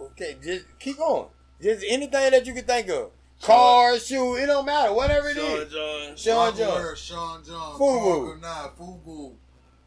[0.01, 1.29] Okay, just keep going.
[1.63, 3.11] Just anything that you can think of.
[3.41, 4.93] Cars, shoes, it don't matter.
[4.93, 5.73] Whatever it Sean is.
[5.73, 6.17] John.
[6.17, 6.83] Sean John.
[6.83, 7.79] Rocawear, Sean John, Fubu.
[7.79, 9.35] Carl Granat, Fubu,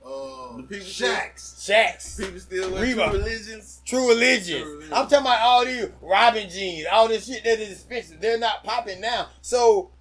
[0.05, 1.65] uh, The people Shaqs.
[1.65, 2.15] Shacks.
[2.17, 3.09] People still wear Reebok.
[3.11, 3.81] true religions.
[3.85, 4.61] True religion.
[4.61, 4.93] True Religion.
[4.93, 8.21] I'm talking about all these Robin jeans, all this shit that is expensive.
[8.21, 9.27] They're not popping now.
[9.41, 9.91] So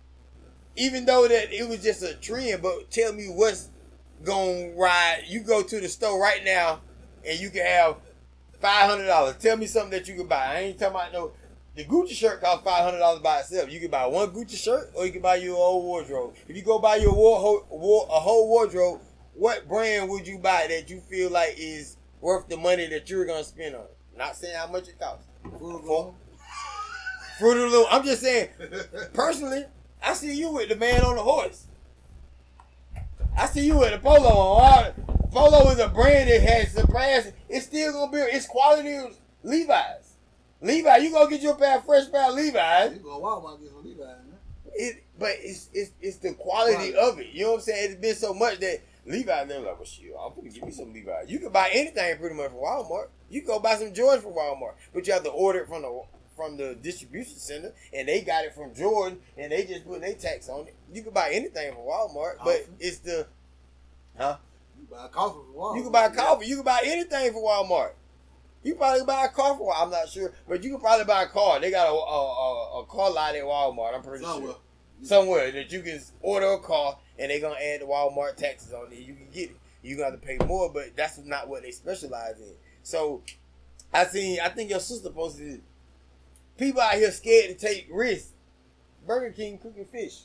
[0.77, 3.69] even though that it was just a trend, but tell me what's
[4.25, 5.25] gonna ride.
[5.27, 6.81] You go to the store right now
[7.27, 7.97] and you can have
[8.61, 9.37] five hundred dollars.
[9.37, 10.45] Tell me something that you can buy.
[10.45, 11.33] I ain't talking about no.
[11.77, 13.73] The Gucci shirt costs five hundred dollars by itself.
[13.73, 16.35] You can buy one Gucci shirt, or you can buy your whole wardrobe.
[16.49, 19.01] If you go buy your war, whole, war, a whole wardrobe,
[19.35, 23.25] what brand would you buy that you feel like is worth the money that you're
[23.25, 23.97] gonna spend on it?
[24.17, 25.27] Not saying how much it costs.
[25.45, 26.15] Fubu.
[27.39, 27.87] Fruit of the Loom.
[27.91, 28.51] I'm just saying,
[29.15, 29.65] personally,
[30.03, 31.67] I see you with the man on the horse.
[33.37, 34.93] I see you with the polo on.
[35.31, 37.33] Polo is a brand that has surpassed.
[37.49, 38.19] It's still gonna be.
[38.19, 40.17] It's quality of Levi's.
[40.61, 42.93] Levi, you gonna get your pair of fresh pair of Levi's.
[42.93, 44.39] You go to Walmart and get some Levi's, man.
[44.75, 47.29] It, but it's it's it's the quality of it.
[47.33, 47.93] You know what I'm saying?
[47.93, 50.93] It's been so much that Levi's they're like, well, shit, I'm gonna give me some
[50.93, 51.23] Levi.
[51.29, 53.09] You can buy anything pretty much from Walmart.
[53.31, 55.83] You can go buy some Jordan from Walmart, but you have to order it from
[55.83, 56.03] the
[56.41, 60.15] from the distribution center, and they got it from Jordan, and they just put their
[60.15, 60.75] tax on it.
[60.91, 63.27] You can buy anything from Walmart, but it's the
[64.17, 64.39] huh?
[64.79, 65.77] You buy a coffee from Walmart.
[65.77, 66.47] You can buy a coffee.
[66.47, 67.93] You can buy anything from Walmart.
[68.63, 69.69] You probably buy a car from.
[69.77, 71.61] I'm not sure, but you can probably buy a car.
[71.61, 73.95] They got a a, a, a car lot at Walmart.
[73.95, 74.53] I'm pretty Somewhere.
[74.53, 74.61] sure
[75.03, 78.93] somewhere that you can order a car and they're gonna add the Walmart taxes on
[78.93, 78.99] it.
[78.99, 79.57] You can get it.
[79.83, 82.53] You gonna have to pay more, but that's not what they specialize in.
[82.83, 83.23] So
[83.93, 84.39] I seen.
[84.41, 85.63] I think your sister posted.
[86.61, 88.35] People out here scared to take risks.
[89.07, 90.25] Burger King cooking fish.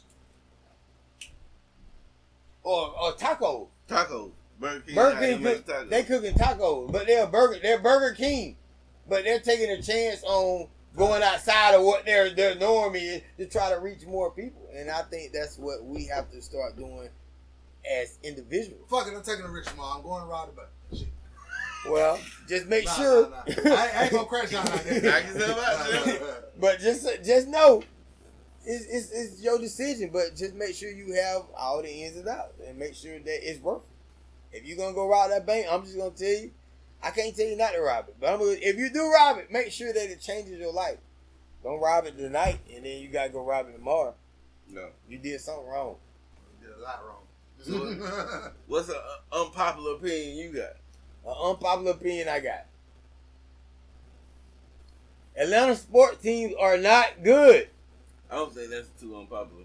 [2.62, 3.70] Or or tacos.
[3.88, 4.32] Tacos.
[4.60, 4.96] Burger King.
[4.96, 5.90] Burger King, cook, tacos.
[5.90, 8.58] they cooking tacos, but they're Burger, they're Burger King,
[9.08, 10.68] but they're taking a chance on
[10.98, 14.92] going outside of what their their norm is to try to reach more people, and
[14.92, 17.08] I think that's what we have to start doing
[17.90, 18.90] as individuals.
[18.90, 20.00] Fuck it, I'm taking a rich mom.
[20.00, 20.66] I'm going to ride the bus.
[21.86, 21.92] Shit.
[21.94, 23.76] Well, just make Nah, sure, nah, nah.
[23.76, 25.04] I, I ain't gonna crash out like that.
[25.04, 26.20] Knock yourself out, Nah, Jimmy.
[26.20, 26.34] nah, nah.
[26.60, 27.84] but just just know.
[28.68, 32.28] It's, it's, it's your decision, but just make sure you have all the ins and
[32.28, 33.84] outs, and make sure that it's worth
[34.52, 34.58] it.
[34.58, 36.50] If you're gonna go rob that bank, I'm just gonna tell you,
[37.04, 38.16] I can't tell you not to rob it.
[38.20, 40.98] But I'm gonna, if you do rob it, make sure that it changes your life.
[41.64, 44.16] Don't rob it tonight, and then you gotta go rob it tomorrow.
[44.72, 44.88] No.
[45.08, 45.98] You did something wrong.
[46.62, 47.22] You did a lot wrong.
[47.60, 48.96] So, what's an
[49.32, 50.74] unpopular opinion you got?
[51.26, 52.66] An unpopular opinion I got.
[55.38, 57.68] Atlanta sports teams are not good.
[58.32, 59.64] I don't think that's too unpopular.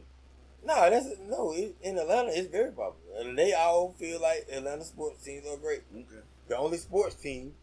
[0.65, 1.53] No, that's no.
[1.53, 5.57] It, in Atlanta, it's very popular, and they all feel like Atlanta sports teams are
[5.57, 5.83] great.
[5.95, 6.05] Okay.
[6.49, 7.55] The only sports team,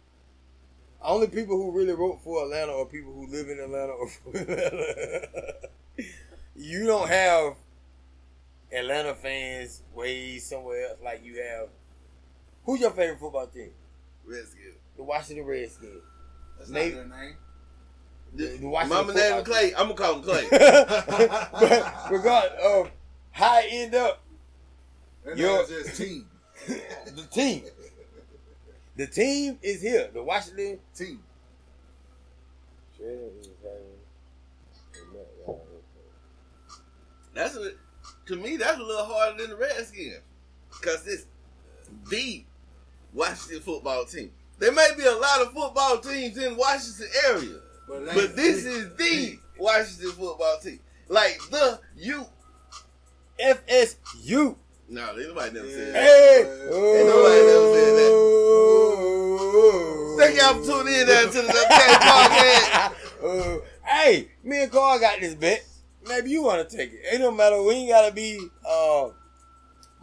[1.02, 4.36] only people who really vote for Atlanta are people who live in Atlanta or from
[4.36, 5.54] Atlanta.
[6.56, 7.54] you don't have
[8.72, 11.68] Atlanta fans way somewhere else like you have.
[12.66, 13.72] Who's your favorite football team?
[14.28, 14.76] Redskins.
[14.98, 16.02] The Washington Redskins.
[16.58, 17.36] That's Maybe- not their name.
[18.36, 19.74] The, the Washington Mama name football Clay.
[19.76, 20.48] I'm gonna call him Clay.
[20.52, 22.92] but regardless of
[23.32, 24.22] how it end up,
[25.24, 26.26] Their Your- name is just team.
[26.68, 27.64] the team,
[28.98, 30.10] the team is here.
[30.14, 30.80] The Washington.
[30.94, 31.24] Team.
[37.34, 37.72] That's a,
[38.28, 38.58] to me.
[38.58, 40.20] That's a little harder than the Redskins.
[40.72, 41.26] because it's
[42.10, 42.44] the
[43.14, 44.32] Washington football team.
[44.60, 48.90] There may be a lot of football teams in Washington area, But, but this is
[48.98, 50.80] the Washington football team.
[51.10, 52.26] Like the you.
[53.40, 54.56] FSU.
[54.90, 56.04] No, anybody never said that.
[56.04, 56.42] Hey.
[56.42, 58.14] Ain't nobody never said that.
[60.18, 62.92] Thank y'all for tuning in there to the Podcast.
[63.24, 65.64] Uh, hey, me and Carl got this bet.
[66.08, 67.00] Maybe you want to take it.
[67.14, 67.62] It don't matter.
[67.62, 69.10] We ain't gotta be uh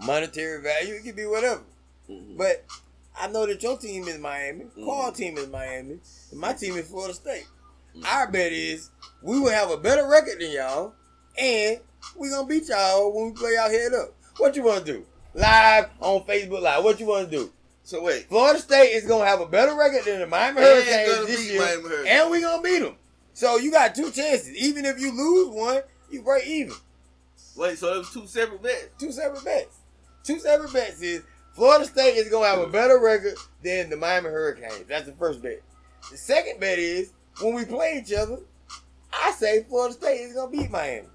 [0.05, 0.95] monetary value.
[0.95, 1.63] It could be whatever.
[2.09, 2.37] Mhm.
[2.37, 2.65] But
[3.19, 4.65] I know that your team is Miami.
[4.77, 4.85] Mhm.
[4.85, 6.01] Carl team is Miami.
[6.31, 7.47] And my team is Florida State.
[8.05, 8.91] Our bet is
[9.23, 10.95] we will have a better record than y'all,
[11.39, 11.79] and
[12.17, 14.15] we gonna beat y'all when we play our head up.
[14.39, 15.07] What you want to do?
[15.35, 16.83] Live on Facebook Live.
[16.83, 17.53] What you want to do?
[17.85, 21.51] So wait, Florida State is gonna have a better record than the Miami Hurricanes this
[21.51, 22.07] year, Hurricanes.
[22.09, 22.97] and we gonna beat them.
[23.33, 24.49] So you got two chances.
[24.57, 26.75] Even if you lose one, you break even.
[27.57, 27.79] wait.
[27.79, 28.89] So there was two separate bets.
[28.99, 29.77] Two separate bets.
[30.25, 31.23] Two separate bets is
[31.55, 34.87] Florida State is gonna have a better record than the Miami Hurricanes.
[34.89, 35.63] That's the first bet.
[36.11, 38.39] The second bet is when we play each other,
[39.13, 41.09] I say Florida State is gonna beat Miami.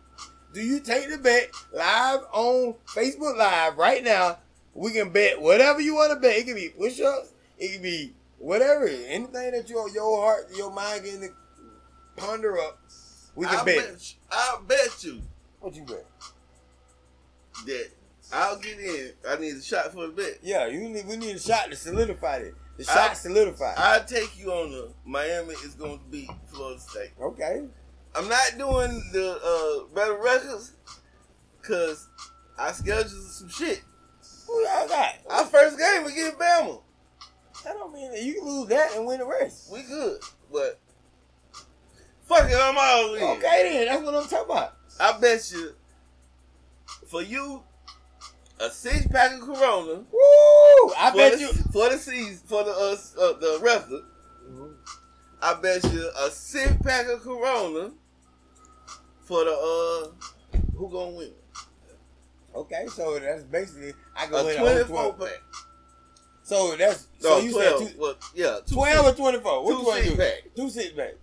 [0.53, 4.39] Do you take the bet live on Facebook Live right now?
[4.73, 6.37] We can bet whatever you want to bet.
[6.37, 7.33] It can be push-ups.
[7.57, 8.87] It can be whatever.
[8.87, 11.33] Anything that your your heart, your mind can
[12.15, 12.79] ponder up.
[13.35, 13.77] We can I bet.
[13.77, 14.13] bet.
[14.31, 15.21] I bet you
[15.59, 16.05] What you bet?
[17.65, 17.89] that
[18.31, 19.11] I'll get in.
[19.27, 20.39] I need a shot for the bet.
[20.43, 21.07] Yeah, you need.
[21.07, 22.55] We need a shot to solidify it.
[22.77, 23.75] The I- shot solidified.
[23.77, 27.11] I'll take you on the Miami is going to beat Florida State.
[27.21, 27.65] okay.
[28.15, 30.73] I'm not doing the uh, better records
[31.61, 32.07] because
[32.57, 33.83] I scheduled some shit.
[34.47, 35.13] Who y'all got?
[35.29, 36.81] Our first game against Bama.
[37.63, 39.71] That don't mean that you can lose that and win the rest.
[39.71, 40.21] We good,
[40.51, 40.79] but
[42.25, 43.23] fuck it, I'm all in.
[43.37, 44.73] Okay, then that's what I'm talking about.
[44.99, 45.73] I bet you
[47.07, 47.61] for you
[48.59, 50.93] a six pack of Corona Woo!
[50.97, 51.47] I bet the, you.
[51.71, 54.03] for the season for the uh, uh, the record.
[55.41, 57.91] I bet you a six pack of Corona
[59.21, 61.31] for the uh who gonna win?
[62.55, 65.19] Okay, so that's basically I go A win a twenty four 12.
[65.19, 65.41] pack.
[66.43, 67.79] So that's No, so you twelve.
[67.83, 69.63] said two, well, yeah, two 12 or six, 24.
[69.63, 70.21] What two you want to six do?
[70.23, 70.55] pack.
[70.55, 71.13] Two six back.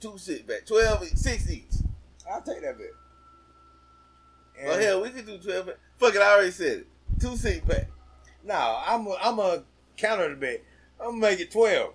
[0.00, 0.66] two six pack.
[0.66, 1.64] Twelve, six each.
[2.30, 2.86] I'll take that bet.
[4.58, 5.66] And Well, hell, we could do twelve.
[5.66, 5.76] Pack.
[5.98, 6.86] Fuck it, I already said it.
[7.20, 7.88] Two six pack.
[8.44, 9.62] No, I'm a, I'm a
[9.96, 10.62] counter the bet.
[11.00, 11.92] I'm gonna make it 12.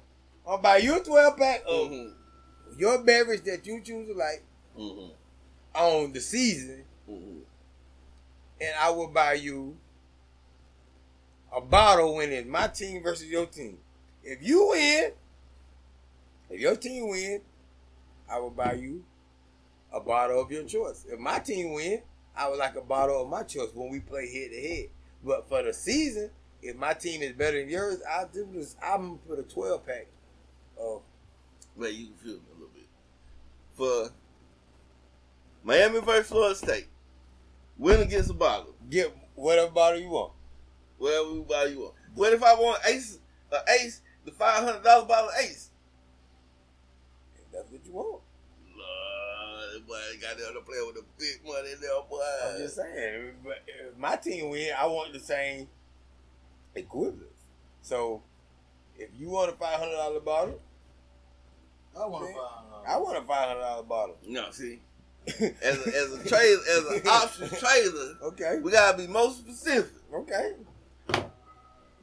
[0.47, 2.79] I'll buy you a 12 pack of Mm-hmm.
[2.79, 4.43] your beverage that you choose to like
[4.77, 5.11] Mm-hmm.
[5.75, 7.39] on the season, Mm-hmm.
[8.61, 9.77] and I will buy you
[11.55, 13.77] a bottle when it's my team versus your team.
[14.23, 15.11] If you win,
[16.49, 17.41] if your team win,
[18.29, 19.03] I will buy you
[19.93, 21.05] a bottle of your choice.
[21.09, 22.01] If my team win,
[22.35, 24.89] I would like a bottle of my choice when we play head to head.
[25.23, 28.75] But for the season, if my team is better than yours, I'll do this.
[28.83, 30.07] I'm gonna put a 12 pack
[30.79, 31.01] of
[31.75, 32.87] Wait, you can feel me a little bit.
[33.75, 34.09] For
[35.63, 36.87] Miami versus Florida State,
[37.77, 38.75] win against a bottle.
[38.89, 40.33] get whatever bottle you want.
[40.97, 41.93] Whatever bottle you want.
[42.13, 43.19] What if I want Ace,
[43.51, 45.69] uh, Ace, the five hundred dollar bottle of Ace?
[47.35, 48.21] If that's what you want.
[48.77, 52.21] Lord, boy, got there to play with the big money there, boy.
[52.45, 55.67] I'm just saying, but if my team win, I want the same
[56.75, 57.27] equivalent.
[57.81, 58.21] So,
[58.97, 60.59] if you want a five hundred dollar bottle,
[61.99, 64.17] I want to Man, find I want a five hundred dollar bottle.
[64.27, 64.79] No, see,
[65.27, 69.91] as a, as a trailer, as an option trailer, okay, we gotta be most specific.
[70.13, 70.53] okay.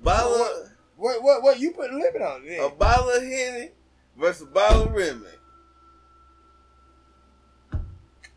[0.02, 0.66] Bottle, What-
[0.96, 2.58] What what what you put a limit on it?
[2.58, 3.70] a bottle of Henny
[4.16, 5.26] versus a bottle of Remy,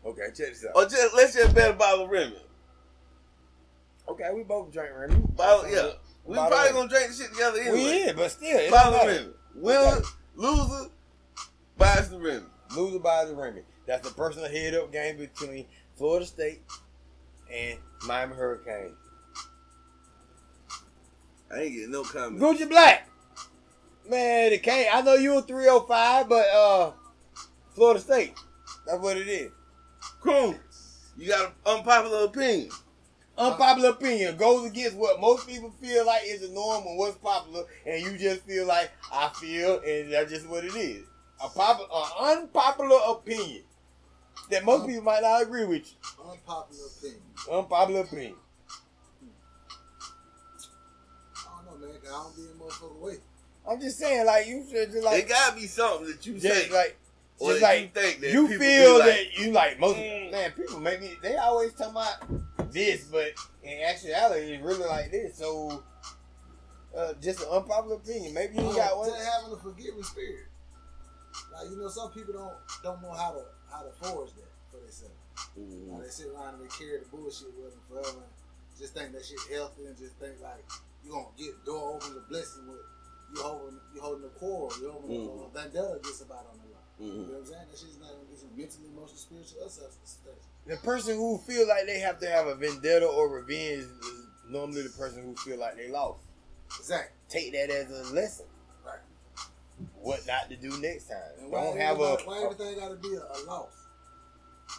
[0.04, 0.72] Okay, check this out.
[0.74, 2.36] or just let's just bet a bottle of Remy.
[4.08, 5.14] Okay, we both drink Remy.
[5.36, 5.90] Bottle, yeah.
[6.24, 7.76] We Bottle probably gonna drink the shit together anyway.
[7.76, 9.06] We in, but still, Bottle of.
[9.06, 9.28] Remy.
[9.54, 10.00] Winner,
[10.34, 10.90] loser,
[11.76, 12.46] buys the Remy.
[12.76, 13.62] Loser buys the Remy.
[13.86, 16.62] That's the personal head up game between Florida State
[17.52, 18.96] and Miami Hurricanes.
[21.54, 22.40] I ain't getting no comment.
[22.40, 23.08] Gucci Black.
[24.08, 24.94] Man, it can't.
[24.94, 26.92] I know you a 305, but uh
[27.74, 28.34] Florida State.
[28.86, 29.52] That's what it is.
[30.22, 30.54] Cool.
[31.16, 32.70] You got an unpopular opinion.
[33.36, 37.64] Unpopular opinion goes against what most people feel like is the norm and what's popular,
[37.86, 41.04] and you just feel like I feel, and that's just what it is.
[41.42, 43.62] A popular, an unpopular opinion
[44.50, 46.24] that most people might not agree with you.
[46.30, 47.20] unpopular opinion.
[47.50, 48.34] Unpopular opinion.
[51.36, 51.96] I don't know, man.
[52.04, 53.16] I don't be in motherfucker way.
[53.68, 55.24] I'm just saying, like you should just like.
[55.24, 56.70] It gotta be something that you just say.
[56.72, 56.96] like,
[57.42, 60.30] or just like you think that you feel like, that you like most Mm.
[60.30, 60.52] man.
[60.52, 61.14] People make me.
[61.22, 63.32] They always talk about this, but
[63.62, 65.36] in actuality, it's really like this.
[65.36, 65.82] So,
[66.96, 68.34] uh, just an unpopular opinion.
[68.34, 69.10] Maybe you Oh, got one.
[69.10, 70.46] to having a forgiving spirit.
[71.52, 74.76] Like you know, some people don't don't know how to how to forge that for
[74.78, 75.14] themselves.
[75.58, 75.92] Mhm.
[75.92, 78.18] Like, they sit around and they carry the bullshit with them forever.
[78.20, 80.64] And just think that shit healthy and just think like
[81.04, 82.80] you gonna get door open to blessing with
[83.34, 85.46] you holding you holding a quarrel, you holding Mhm.
[85.46, 86.60] a vendetta gets about on
[87.02, 87.16] the line.
[87.16, 87.66] You know what I'm saying?
[87.70, 90.18] That shit's not gonna get you mentally, emotionally, spiritual, or substance.
[90.66, 93.88] The person who feel like they have to have a vendetta or revenge is
[94.48, 96.20] normally the person who feel like they lost.
[96.78, 97.16] Exactly.
[97.28, 98.46] Take that as a lesson.
[98.84, 98.98] Right.
[100.00, 101.18] What not to do next time.
[101.40, 103.70] And Don't have a, why everything gotta be a, a loss?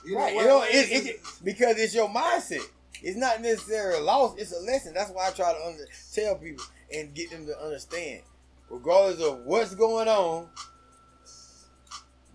[0.06, 0.34] You right.
[0.34, 2.66] You know, it, is it, because it's your mindset.
[3.02, 4.36] It's not necessarily a loss.
[4.38, 4.94] It's a lesson.
[4.94, 6.64] That's why I try to under, tell people
[6.94, 8.22] and get them to understand,
[8.70, 10.48] regardless of what's going on,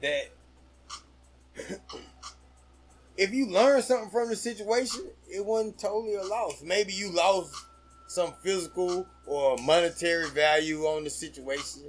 [0.00, 0.30] that
[3.16, 6.62] if you learn something from the situation, it wasn't totally a loss.
[6.62, 7.54] Maybe you lost
[8.06, 11.82] some physical or monetary value on the situation,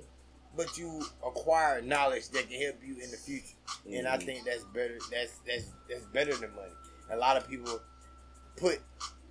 [0.57, 3.55] but you acquired knowledge that can help you in the future.
[3.89, 4.26] And I Mhm.
[4.26, 4.97] think that's better.
[5.12, 6.74] That's that's that's better than money.
[7.12, 7.80] A lot of people
[8.57, 8.82] put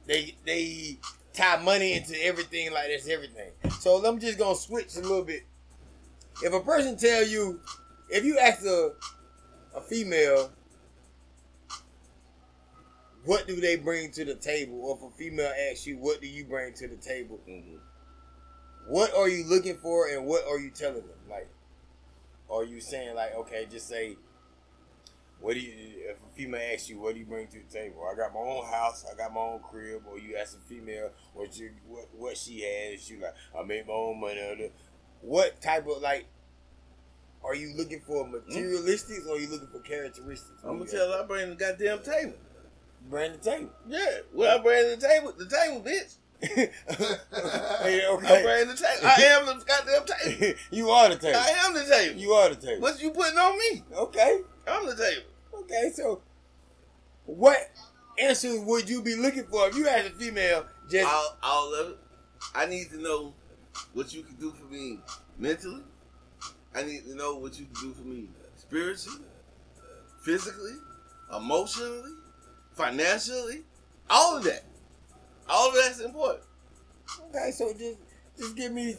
[0.06, 0.98] they they
[1.34, 3.50] tie money into everything like that's everything.
[3.80, 5.42] So I'm just gonna switch a little bit.
[6.42, 7.60] If a person tell you,
[8.10, 8.92] if you ask a
[9.74, 10.50] a female,
[13.24, 16.26] what do they bring to the table, or if a female asks you, what do
[16.26, 17.38] you bring to the table?
[17.46, 17.78] Mhm.
[18.86, 21.18] What are you looking for, and what are you telling them?
[21.28, 21.48] Like,
[22.50, 24.16] are you saying like, okay, just say,
[25.40, 25.72] what do you?
[26.10, 28.08] If a female asks you, what do you bring to the table?
[28.10, 30.02] I got my own house, I got my own crib.
[30.10, 33.86] Or you ask a female what you what what she has, she like, I make
[33.86, 34.40] my own money.
[34.40, 34.72] out of it."
[35.20, 36.26] What type of like?
[37.44, 38.34] Are you looking for hmm?
[38.34, 40.60] materialistics or are you looking for characteristics?
[40.64, 42.34] I'm gonna tell her I bring the goddamn table.
[43.08, 43.70] Brand the table.
[43.88, 46.16] Yeah, well I bring the table, the table, bitch.
[46.40, 46.70] hey,
[47.30, 48.42] I okay.
[48.42, 49.00] bring the table.
[49.04, 50.58] I am the goddamn table.
[50.70, 51.38] you are the table.
[51.38, 52.20] I am the table.
[52.20, 52.82] You are the table.
[52.82, 53.82] What you putting on me?
[53.92, 54.40] Okay.
[54.66, 55.26] I'm the table.
[55.60, 55.90] Okay.
[55.94, 56.20] So,
[57.24, 57.58] what
[58.18, 61.08] answers would you be looking for if you had a female just?
[61.08, 61.98] All, all of it.
[62.54, 63.34] I need to know
[63.92, 65.00] what you can do for me
[65.38, 65.82] mentally.
[66.74, 69.24] I need to know what you can do for me uh, spiritually,
[69.78, 69.82] uh,
[70.22, 70.76] physically,
[71.34, 72.12] emotionally,
[72.72, 73.62] financially.
[74.10, 74.64] All of that.
[75.48, 76.44] All of that's important.
[77.28, 77.50] Okay.
[77.52, 77.98] So just
[78.38, 78.96] just give me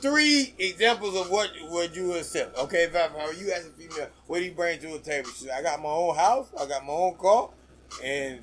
[0.00, 2.56] three examples of what would you accept.
[2.58, 2.84] Okay.
[2.84, 5.30] If I, if you as a female, what do you bring to the table?
[5.30, 6.48] She, I got my own house.
[6.58, 7.50] I got my own car,
[8.02, 8.40] and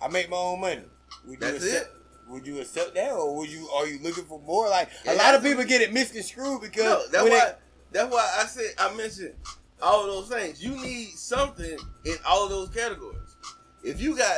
[0.00, 0.82] I make my own money.
[1.26, 1.86] Would That's accept?
[1.86, 1.97] it.
[2.28, 3.68] Would you accept that, or would you?
[3.70, 4.68] Are you looking for more?
[4.68, 7.52] Like a lot of people get it misconstrued because No, that's why.
[7.90, 9.34] That's why I said I mentioned
[9.80, 10.62] all of those things.
[10.62, 13.16] You need something in all of those categories.
[13.82, 14.36] If you got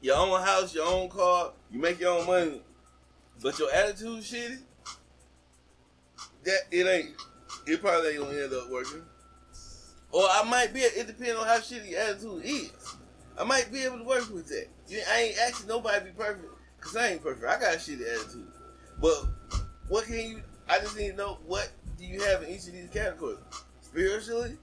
[0.00, 2.62] your own house, your own car, you make your own money,
[3.42, 4.58] but your attitude shitty,
[6.44, 7.10] that it ain't.
[7.66, 9.02] It probably ain't gonna end up working.
[10.12, 10.80] Or I might be.
[10.80, 12.70] It depends on how shitty your attitude is.
[13.38, 14.68] I might be able to work with that.
[14.88, 16.44] You- I ain't asking nobody to be perfect
[16.82, 17.46] because I ain't perfect.
[17.46, 18.48] I got a shitty attitude.
[19.00, 19.26] But
[19.88, 20.42] what can you?
[20.68, 23.38] I just need to know what do you have in each of these categories.
[23.80, 24.56] Spiritually,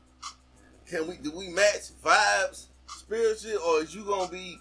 [0.86, 4.60] can we do we match vibes spiritually, or is you gonna be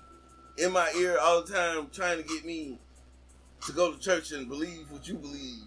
[0.58, 2.78] in my ear all the time trying to get me
[3.66, 5.64] to go to church and believe what you believe,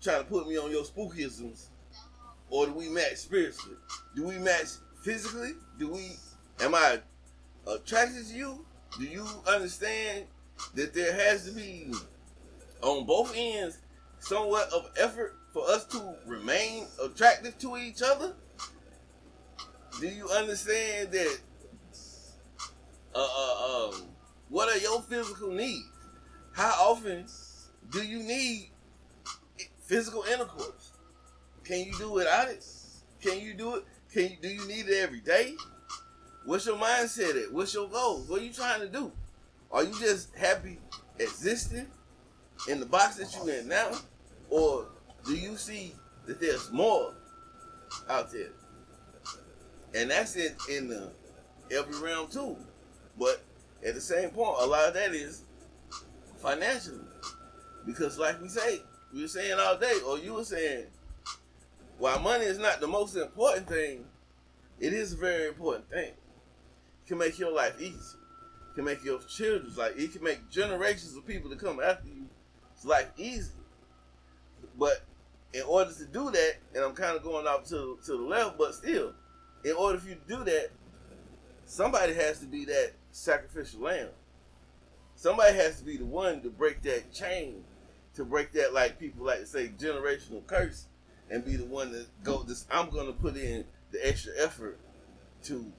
[0.00, 1.66] trying to put me on your spookisms,
[2.50, 3.76] or do we match spiritually?
[4.16, 4.66] Do we match
[5.02, 5.52] physically?
[5.78, 6.16] Do we?
[6.60, 7.00] Am I
[7.66, 8.64] attracted to you?
[8.98, 10.26] Do you understand
[10.74, 11.92] that there has to be
[12.82, 13.78] on both ends
[14.18, 18.34] somewhat of effort for us to remain attractive to each other?
[20.00, 21.38] Do you understand that?
[23.14, 24.02] Uh, uh, um,
[24.48, 25.84] what are your physical needs?
[26.52, 27.26] How often
[27.90, 28.70] do you need
[29.82, 30.92] physical intercourse?
[31.64, 32.64] Can you do without it?
[33.20, 33.84] Can you do it?
[34.12, 35.54] Can you do you need it every day?
[36.44, 37.52] What's your mindset at?
[37.52, 38.28] What's your goals?
[38.28, 39.12] What are you trying to do?
[39.72, 40.78] Are you just happy
[41.18, 41.86] existing
[42.68, 43.92] in the box that you in now?
[44.50, 44.86] Or
[45.24, 45.94] do you see
[46.26, 47.14] that there's more
[48.08, 48.50] out there?
[49.94, 51.10] And that's it in the
[51.70, 52.56] every realm too.
[53.18, 53.42] But
[53.86, 55.42] at the same point, a lot of that is
[56.36, 56.98] financially.
[57.86, 58.80] Because like we say,
[59.12, 60.86] we were saying all day, or you were saying,
[61.98, 64.04] while money is not the most important thing,
[64.80, 66.08] it is a very important thing.
[66.08, 68.18] It can make your life easy.
[68.74, 69.92] Can make your children's life.
[69.96, 72.26] It can make generations of people to come after you
[72.74, 73.50] It's life easy.
[74.78, 75.04] But
[75.52, 78.56] in order to do that, and I'm kind of going off to to the left,
[78.58, 79.12] but still,
[79.64, 80.70] in order for you to do that,
[81.66, 84.08] somebody has to be that sacrificial lamb.
[85.14, 87.64] Somebody has to be the one to break that chain,
[88.14, 90.86] to break that like people like to say generational curse,
[91.30, 92.66] and be the one that go this.
[92.70, 94.78] I'm gonna put in the extra effort
[95.44, 95.70] to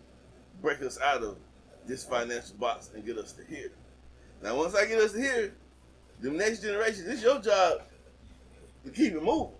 [0.61, 1.37] break us out of
[1.87, 3.71] this financial box and get us to here.
[4.41, 5.53] Now, once I get us to here,
[6.19, 7.81] the next generation, it's your job
[8.85, 9.55] to keep it moving.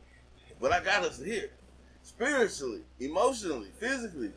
[0.59, 1.49] But I got us to here.
[2.01, 4.31] Spiritually, emotionally, physically.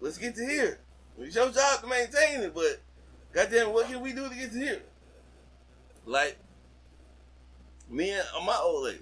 [0.00, 0.78] Let's get to here.
[1.18, 2.80] It's your job to maintain it, but
[3.32, 4.82] goddamn, what can we do to get to here?
[6.06, 6.38] Like,
[7.90, 9.00] me and uh, my old lady,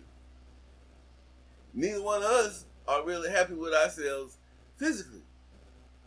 [1.74, 4.36] neither one of us are really happy with ourselves
[4.76, 5.22] physically.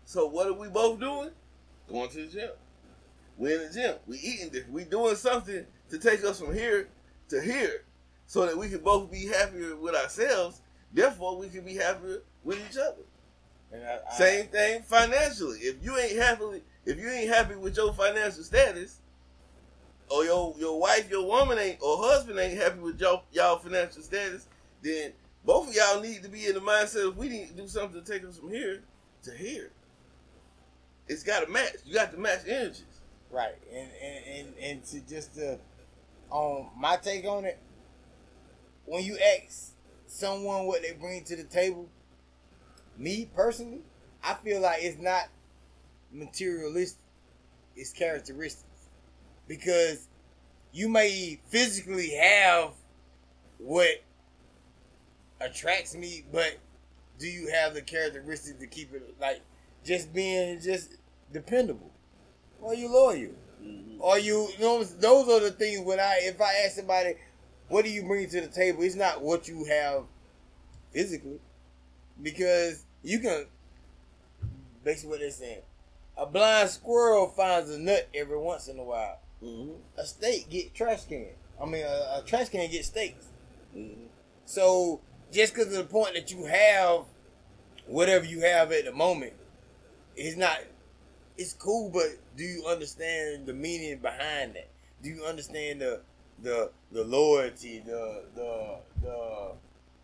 [0.06, 1.30] So what are we both doing?
[1.92, 2.50] Going to the gym.
[3.38, 3.96] We in the gym.
[4.08, 4.74] We eating different.
[4.74, 6.88] We doing something to take us from here
[7.30, 7.84] to here,
[8.28, 10.62] so that we can both be happier with ourselves.
[10.94, 13.04] Therefore, we can be happier with each other.
[13.72, 15.60] And I, I, Same thing financially.
[15.60, 19.00] If you ain't happily, if you ain't happy with your financial status,
[20.10, 24.02] or your your wife, your woman ain't, or husband ain't happy with y'all y'all financial
[24.02, 24.48] status,
[24.82, 25.14] then
[25.46, 28.02] both of y'all need to be in the mindset of we need to do something
[28.02, 28.82] to take us from here
[29.24, 29.72] to here.
[31.12, 31.74] It's got to match.
[31.86, 32.86] You got to match energies.
[33.30, 35.60] Right, and and and, and to just to,
[36.32, 37.60] um, my take on it,
[38.86, 39.74] when you ask
[40.08, 41.90] someone what they bring to the table,
[42.98, 43.82] me personally,
[44.24, 45.28] I feel like it's not
[46.14, 47.04] materialistic;
[47.76, 48.88] it's characteristics,
[49.50, 50.08] because
[50.72, 52.72] you may physically have
[53.58, 54.02] what
[55.42, 56.58] attracts me, but
[57.20, 59.42] do you have the characteristics to keep it like
[59.84, 60.96] just being just
[61.32, 61.92] dependable?
[62.66, 63.32] Are you loyal?
[64.04, 67.16] Are you, you know, those are the things when I, if I ask somebody,
[67.68, 68.82] what do you bring to the table?
[68.82, 70.04] It's not what you have
[70.92, 71.40] physically,
[72.22, 73.46] because you can,
[74.84, 75.62] basically what they're saying,
[76.18, 79.20] a blind squirrel finds a nut every once in a while.
[79.44, 79.72] Mm-hmm.
[79.98, 81.28] A steak get trash can.
[81.62, 83.26] I mean, a, a trash can get steaks.
[83.76, 84.06] Mm-hmm.
[84.46, 85.02] So
[85.32, 87.06] just because of the point that you have
[87.88, 89.34] whatever you have at the moment,
[90.16, 90.58] it's not.
[91.38, 92.08] It's cool, but
[92.38, 94.70] do you understand the meaning behind that?
[95.02, 96.02] Do you understand the
[96.42, 99.52] the the loyalty, the the the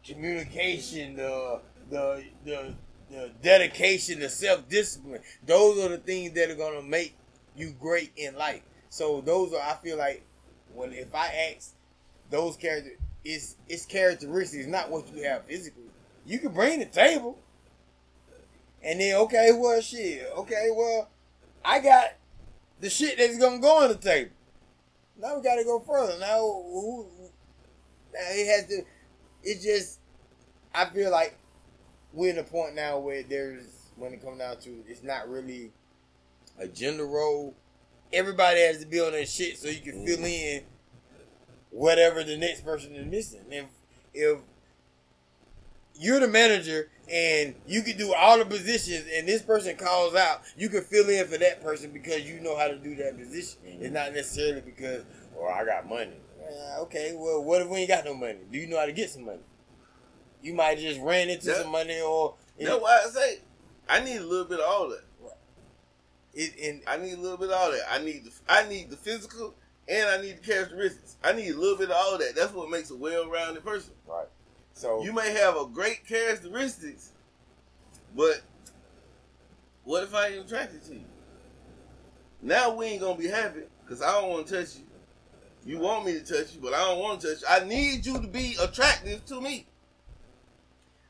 [0.06, 1.60] communication, the
[1.90, 2.74] the the
[3.12, 5.22] the dedication, the self discipline?
[5.46, 7.16] Those are the things that are gonna make
[7.56, 8.62] you great in life.
[8.90, 10.24] So those are I feel like
[10.74, 11.74] when if I ask
[12.30, 15.84] those characters, it's it's characteristics, not what you have physically.
[16.26, 17.38] You can bring the table,
[18.82, 21.10] and then okay, well shit, okay, well
[21.64, 22.14] I got
[22.80, 24.32] the shit that's gonna go on the table.
[25.20, 26.18] Now we gotta go further.
[26.20, 27.08] Now who?
[28.14, 28.84] Now it has to.
[29.44, 30.00] It just.
[30.74, 31.38] I feel like
[32.14, 35.72] we're in a point now where there's when it comes down to it's not really
[36.60, 37.56] a gender role.
[38.14, 40.26] Everybody has to be on their shit so you can fill mm-hmm.
[40.26, 40.64] in
[41.72, 43.46] whatever the next person is missing.
[43.50, 43.66] If
[44.14, 44.40] if
[46.00, 50.42] you're the manager and you can do all the positions and this person calls out,
[50.58, 53.60] you can fill in for that person because you know how to do that position.
[53.66, 55.04] It's not necessarily because,
[55.38, 56.18] oh, I got money.
[56.42, 58.40] Uh, okay, well, what if we ain't got no money?
[58.52, 59.40] Do you know how to get some money?
[60.42, 63.40] You might just ran into That- some money or That's know, why I say
[63.90, 65.04] I need a little bit of all that.
[66.34, 67.82] it, and I need a little bit of all that.
[67.90, 69.56] I need the I need the physical
[69.88, 71.16] and I need the characteristics.
[71.24, 72.36] I need a little bit of all that.
[72.36, 73.94] That's what makes a well-rounded person.
[74.06, 74.28] right.
[74.78, 77.12] So You may have a great characteristics,
[78.16, 78.44] but
[79.86, 81.06] what if I ain't attracted to you?
[82.44, 84.84] Now we ain't gonna be happy because I don't want to touch you.
[85.66, 87.48] You want me to touch you, but I don't want to touch you.
[87.50, 89.66] I need you to be attractive to me.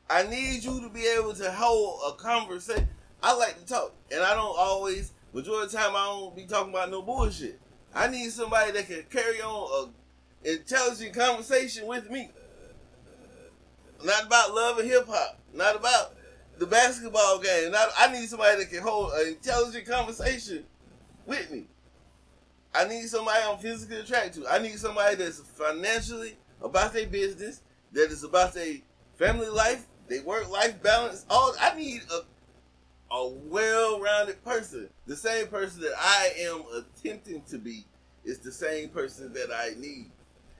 [0.08, 2.88] I need you to be able to hold a conversation.
[3.22, 5.12] I like to talk, and I don't always.
[5.34, 7.60] Majority of the time, I don't be talking about no bullshit.
[7.94, 9.90] I need somebody that can carry on
[10.44, 12.30] a intelligent conversation with me.
[14.04, 15.40] Not about love and hip hop.
[15.54, 16.14] Not about
[16.58, 17.72] the basketball game.
[17.72, 20.64] Not, I need somebody that can hold an intelligent conversation
[21.26, 21.66] with me.
[22.74, 24.48] I need somebody I'm physically attracted to.
[24.48, 28.76] I need somebody that's financially about their business, that is about their
[29.16, 31.24] family life, their work life balance.
[31.30, 32.20] All I need a
[33.10, 34.88] a well rounded person.
[35.06, 37.86] The same person that I am attempting to be
[38.24, 40.10] is the same person that I need.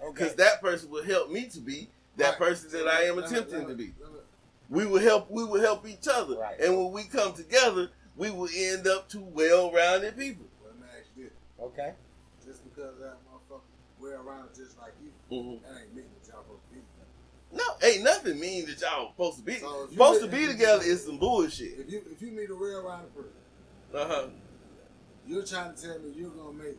[0.02, 2.38] okay, Because that person will help me to be that Right.
[2.38, 3.94] person that I am attempting to be.
[4.70, 5.30] We will help.
[5.30, 6.60] We will help each other, Right.
[6.60, 10.44] and when we come together, we will end up to well-rounded people.
[10.64, 11.32] Let me ask you this.
[11.60, 11.94] okay,
[12.44, 13.60] Just because that motherfucker
[13.98, 15.62] well rounded just like you, Mhm.
[15.62, 16.82] that ain't mean that y'all supposed to be.
[17.50, 20.46] No, ain't nothing mean that y'all supposed to be So if you supposed to be
[20.46, 21.78] together is some bullshit.
[21.80, 23.32] If you if you meet a well-rounded person,
[23.94, 24.28] Uh huh.
[25.26, 26.76] You're trying to tell me you're gonna make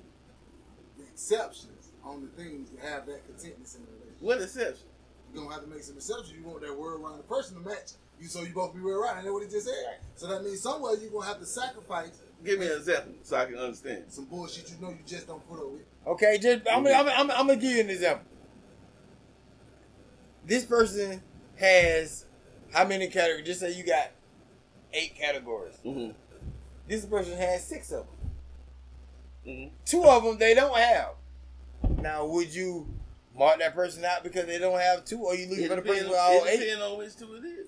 [0.97, 4.21] the exceptions on the things to have that contentness in the relationship.
[4.21, 4.88] What exception?
[5.34, 6.32] You're gonna have to make some exceptions.
[6.32, 7.91] You want that word around the person to match.
[8.19, 9.17] You so you both be real right.
[9.17, 9.99] And that's what he just said.
[10.15, 13.45] So that means somewhere you're gonna have to sacrifice Give me an example so I
[13.45, 14.05] can understand.
[14.07, 15.84] some bullshit you know you just don't put up with.
[16.07, 18.25] Okay, just I'm, I'm, I'm, I'm gonna give you an example.
[20.45, 21.21] This person
[21.57, 22.25] has
[22.73, 23.45] how many categories?
[23.45, 24.11] Just say you got
[24.93, 25.75] eight categories.
[25.86, 26.11] Mm-hmm.
[26.88, 28.15] This person has six of them.
[29.47, 29.75] Mm-hmm.
[29.86, 31.11] Two of them they don't have.
[32.01, 32.88] Now, would you
[33.39, 36.09] mark that person out because they don't have two, or you looking for the person
[36.09, 36.59] with all eight?
[36.59, 37.67] depends on which two it is.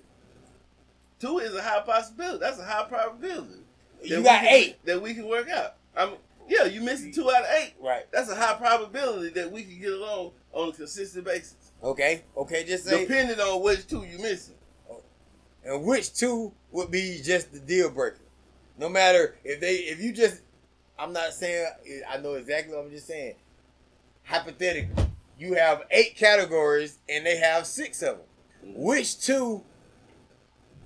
[1.18, 2.38] Two is a high possibility.
[2.38, 3.60] That's a high probability.
[4.02, 4.84] You got can- eight.
[4.84, 5.76] that we can work out.
[5.96, 6.16] I mean,
[6.48, 7.74] yeah, you missing two out of eight.
[7.80, 8.04] Right.
[8.12, 12.22] That's a high probability that we can get along on a consistent basis, Okay.
[12.36, 12.64] Okay.
[12.64, 14.54] Just say, depending on which two you missing.
[15.64, 18.18] and which two would be just the deal breaker.
[18.76, 20.40] No matter if they, if you just,
[20.98, 21.66] I'm not saying
[22.10, 23.34] I know exactly what I'm just saying.
[24.24, 25.01] Hypothetically,
[25.42, 28.26] you have eight categories and they have six of them.
[28.64, 28.82] Mm-hmm.
[28.82, 29.62] Which two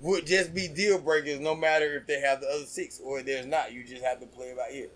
[0.01, 3.45] would just be deal breakers, no matter if they have the other six or there's
[3.45, 3.71] not?
[3.71, 4.89] You just have to play it by ear.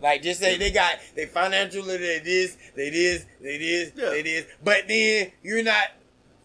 [0.00, 4.10] Like just say they got they financially they this, they this, they this, Yeah.
[4.10, 5.88] they this, but then you're not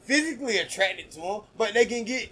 [0.04, 2.30] physically attracted to them, but they can get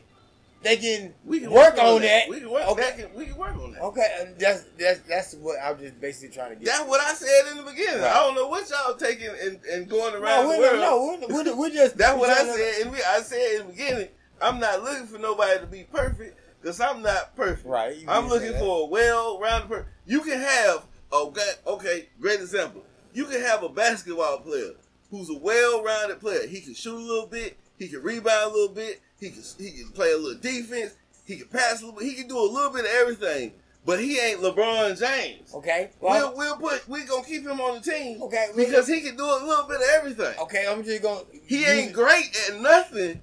[0.61, 2.27] they can, We can work, on that.
[2.29, 2.67] We can work.
[2.67, 2.81] Okay.
[2.81, 3.81] That can, we can work on that.
[3.81, 6.65] Okay, and that's that's that's what I'm just basically trying to get.
[6.65, 8.01] That's what I said in the beginning.
[8.01, 8.11] Right.
[8.11, 11.19] I don't know what y'all taking and, and going no, around the we're, world.
[11.21, 12.81] no, we're, we're, we're just That's what I we're trying to- said.
[12.81, 14.07] And we, I said in the beginning,
[14.41, 17.65] I'm not looking for nobody to be perfect because I'm not perfect.
[17.65, 19.85] Right, I'm looking for a well-rounded person.
[20.05, 22.83] You can have okay, okay, great example.
[23.13, 24.71] You can have a basketball player
[25.09, 26.45] who's a well-rounded player.
[26.47, 27.57] He can shoot a little bit.
[27.77, 29.01] He can rebound a little bit.
[29.19, 30.93] He can he can play a little defense.
[31.25, 32.07] He can pass a little bit.
[32.09, 33.53] He can do a little bit of everything.
[33.85, 35.53] But he ain't LeBron James.
[35.53, 38.21] Okay, We'll, well, we'll put we gonna keep him on the team.
[38.23, 40.37] Okay, well- because he can do a little bit of everything.
[40.39, 41.25] okay, I'm just going.
[41.25, 41.39] To.
[41.45, 43.21] He ain't great at nothing,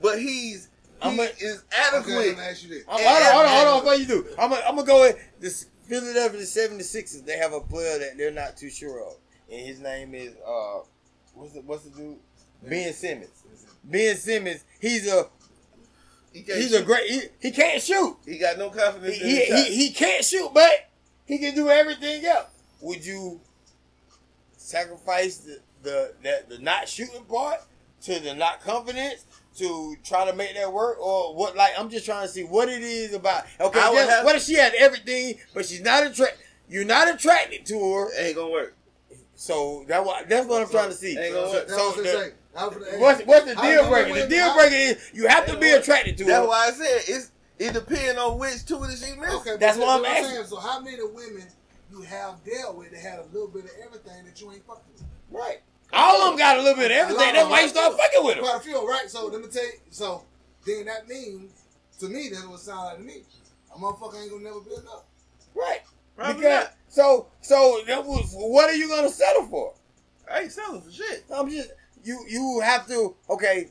[0.00, 0.68] but he's
[1.02, 2.14] he I'm a- is Okay, adequate.
[2.14, 2.84] let me ask you this.
[2.86, 3.80] Hold on, hold on, hold on.
[3.80, 7.24] Before you do, I'm gonna I'm gonna go with this Philadelphia 76ers.
[7.24, 9.14] They have a player that they're not too sure of,
[9.50, 10.80] and his name is uh,
[11.34, 12.16] what's the what's the dude?
[12.62, 13.30] Ben Simmons.
[13.82, 14.64] Ben Simmons.
[14.80, 15.26] He's a
[16.32, 16.86] He he's a shoot.
[16.86, 17.10] great.
[17.10, 18.16] He, he can't shoot.
[18.24, 20.70] He got no confidence He, he, he, can't shoot, but
[21.26, 22.46] he can do everything else.
[22.80, 23.40] Would you
[24.56, 27.60] sacrifice the the that the not shooting part
[28.02, 29.24] to the not confidence
[29.58, 31.56] to try to make that work, or what?
[31.56, 33.44] Like I'm just trying to see what it is about.
[33.60, 36.38] Okay, just- have- what if she had everything, but she's not attract?
[36.68, 38.76] You're not attracted to her, It ain't gonna work.
[39.34, 41.14] so that that's what I'm trying to see.
[41.16, 41.68] So, work.
[41.68, 42.64] So the- saying.
[42.64, 44.14] How for the- what's what's the deal breaker?
[44.20, 45.82] The deal breaker is you have to be gonna work.
[45.82, 46.48] attracted to That's her.
[46.48, 49.34] why I said it's it depends on which two that she missed.
[49.36, 50.24] Okay, That's what I'm saying.
[50.24, 50.44] asking.
[50.46, 51.46] So how many women
[51.90, 54.82] you have dealt with that had a little bit of everything that you ain't fucking
[54.94, 55.04] with?
[55.30, 55.60] Right.
[55.92, 57.34] All of them got a little bit of everything.
[57.34, 58.44] That's why you start fucking with them.
[58.44, 59.10] Quite a few, right?
[59.10, 59.72] So let me tell you.
[59.90, 60.24] So
[60.66, 61.52] then that means
[61.98, 63.22] to me that's what it sounds like to me.
[63.74, 65.02] A motherfucker ain't gonna never be enough.
[65.54, 65.80] Right.
[66.16, 66.74] Probably Because not.
[66.88, 69.74] so so that was what are you gonna settle for?
[70.30, 71.24] I ain't selling for shit.
[71.34, 71.70] I'm just
[72.04, 73.68] you you have to okay.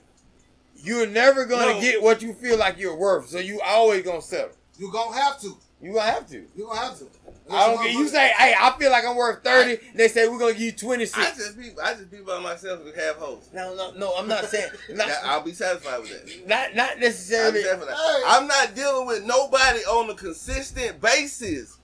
[0.81, 1.81] You're never gonna No.
[1.81, 4.51] get what you feel like you're worth, so you always gonna settle.
[4.77, 5.57] You gonna have to.
[5.81, 6.37] You gonna have to.
[6.55, 7.07] You gonna have to.
[7.51, 9.77] I don't get you say, hey, I feel like I'm worth thirty.
[9.95, 12.79] they say we're gonna give you twenty I just be I just be by myself
[12.85, 13.49] and have hoes.
[13.53, 14.13] No, no, no.
[14.15, 16.47] I'm not saying not I'll be satisfied with that.
[16.47, 17.61] not, not necessarily.
[17.61, 17.97] satisfied with that.
[17.97, 18.23] Hey.
[18.27, 21.77] I'm not dealing with nobody on a consistent basis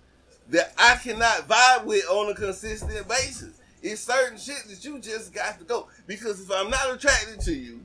[0.49, 3.59] that I cannot vibe with on a consistent basis.
[3.85, 7.53] It's certain shit that you just got to go because if I'm not attracted to
[7.53, 7.81] you,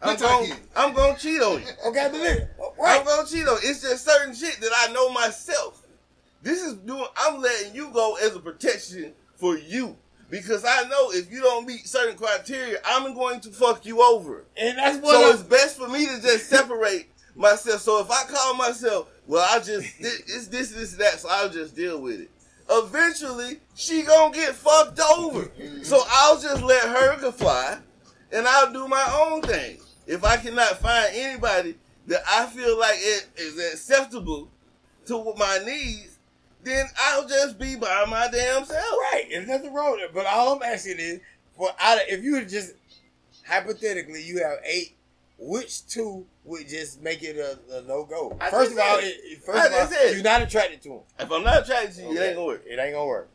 [0.00, 0.52] I'm going.
[0.74, 1.66] I'm going to cheat on you.
[1.88, 2.48] Okay, but listen,
[2.82, 3.58] I'm gonna cheat on.
[3.62, 3.70] You.
[3.70, 5.86] It's just certain shit that I know myself.
[6.42, 7.04] This is doing.
[7.18, 9.94] I'm letting you go as a protection for you
[10.30, 14.44] because I know if you don't meet certain criteria, I'm going to fuck you over.
[14.56, 15.14] And that's what.
[15.14, 17.82] So I'm- it's best for me to just separate myself.
[17.82, 21.20] So if I call myself, well, I just it's this, this, that.
[21.20, 22.30] So I'll just deal with it.
[22.74, 25.50] Eventually, she gonna get fucked over.
[25.82, 27.78] So I'll just let her go fly,
[28.32, 29.78] and I'll do my own thing.
[30.06, 31.76] If I cannot find anybody
[32.06, 34.48] that I feel like it is acceptable
[35.06, 36.18] to my needs,
[36.62, 38.84] then I'll just be by my damn self.
[39.12, 40.14] Right, there's nothing wrong with it.
[40.14, 41.20] But all I'm asking is,
[41.56, 42.72] for out of, if you just
[43.46, 44.96] hypothetically you have eight,
[45.38, 48.36] which two would just make it a, a no go?
[48.50, 49.42] First of all, it, it.
[49.42, 50.14] first of all, it.
[50.14, 51.00] you're not attracted to him.
[51.18, 52.64] If I'm not attracted to you, it ain't gonna work.
[52.66, 53.28] It ain't gonna work.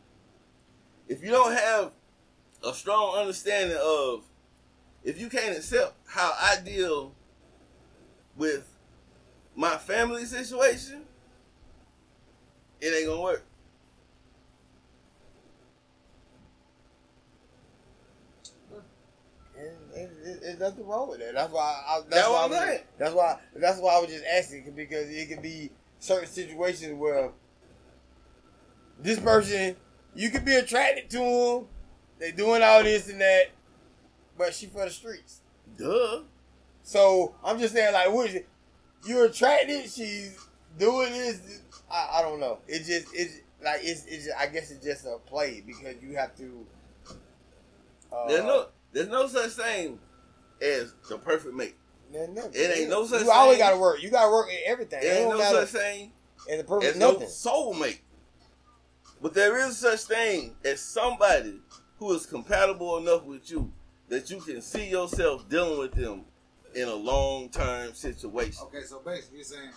[1.08, 1.92] if you don't have
[2.66, 4.24] a strong understanding of
[5.04, 7.14] if you can't accept how I deal
[8.36, 8.68] with
[9.56, 11.04] my family situation,
[12.82, 13.44] it ain't gonna work.
[20.42, 21.34] There's nothing wrong with that.
[21.34, 21.84] That's why.
[21.88, 22.34] I, that's That's why.
[22.34, 22.82] what I I'm was, saying.
[22.98, 23.40] that's why.
[23.56, 27.32] That's why I was just asking because it could be certain situations where
[29.00, 29.76] this person,
[30.16, 31.66] you could be attracted to them.
[32.20, 33.52] They doing all this and that,
[34.38, 35.42] but she for the streets.
[35.78, 36.22] Duh.
[36.84, 38.48] So I'm just saying, like, what is it?
[39.06, 39.84] You're attracted.
[39.90, 40.38] She's
[40.80, 41.62] doing this.
[41.92, 42.60] I, I don't know.
[42.68, 44.26] It just it's like it's it's.
[44.26, 46.66] Just, I guess it's just a play because you have to.
[48.12, 50.00] Uh, There's no there's no such thing
[50.62, 51.76] as the perfect mate.
[52.12, 53.28] there never- it ain't no such thing.
[53.28, 53.68] You always thing.
[53.68, 54.02] got to work.
[54.02, 55.02] You got to work in everything.
[55.02, 56.14] There You ain't don't no gotta- such thing
[56.50, 57.28] And the perfect as no nothing.
[57.28, 58.00] soulmate.
[59.22, 61.60] But there is such thing as somebody
[62.00, 63.72] who is compatible enough with you
[64.10, 66.26] that you can see yourself dealing with them
[66.76, 68.64] in a long term situation.
[68.68, 69.72] Okay, so basically you're saying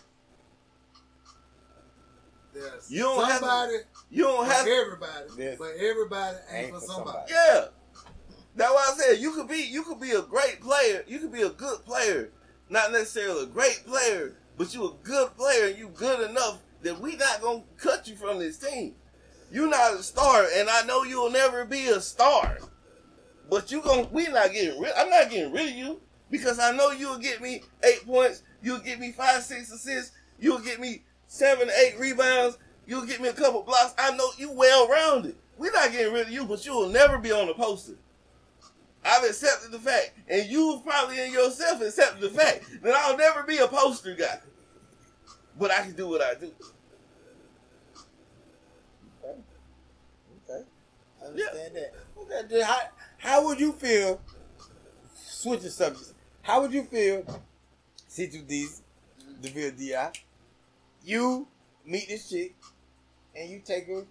[2.52, 3.76] there's You don't have to- somebody
[4.10, 7.32] You don't have everybody, but everybody ain't, Ain't for for somebody.
[7.32, 7.32] somebody.
[7.32, 7.68] Yeah.
[8.60, 11.02] That's why I said you could be you could be a great player.
[11.06, 12.28] You could be a good player.
[12.68, 17.00] Not necessarily a great player, but you a good player and you good enough that
[17.00, 18.96] we not gonna cut you from this team.
[19.50, 22.58] you not a star, and I know you'll never be a star.
[23.48, 26.00] But you gon' we not getting rid I'm not getting rid of you
[26.30, 30.58] because I know you'll get me eight points, you'll get me five, six assists, you'll
[30.58, 33.94] get me seven, eight rebounds, you'll get me a couple blocks.
[33.96, 35.36] I know you well rounded.
[35.56, 37.96] We're not getting rid of you, but you will never be on the poster.
[39.04, 43.42] I've accepted the fact, and you've probably in yourself accepted the fact that I'll never
[43.42, 44.40] be a poster guy.
[45.58, 46.52] But I can do what I do.
[49.24, 49.38] Okay.
[50.48, 50.64] Okay.
[51.22, 51.94] I understand that.
[52.44, 52.80] Okay, how,
[53.18, 54.20] how would you feel,
[55.14, 57.24] switching subjects, how would you feel,
[58.08, 58.82] C2D's,
[59.40, 60.10] DeVille DI,
[61.04, 61.46] you
[61.84, 62.54] meet this chick
[63.34, 64.04] and you take her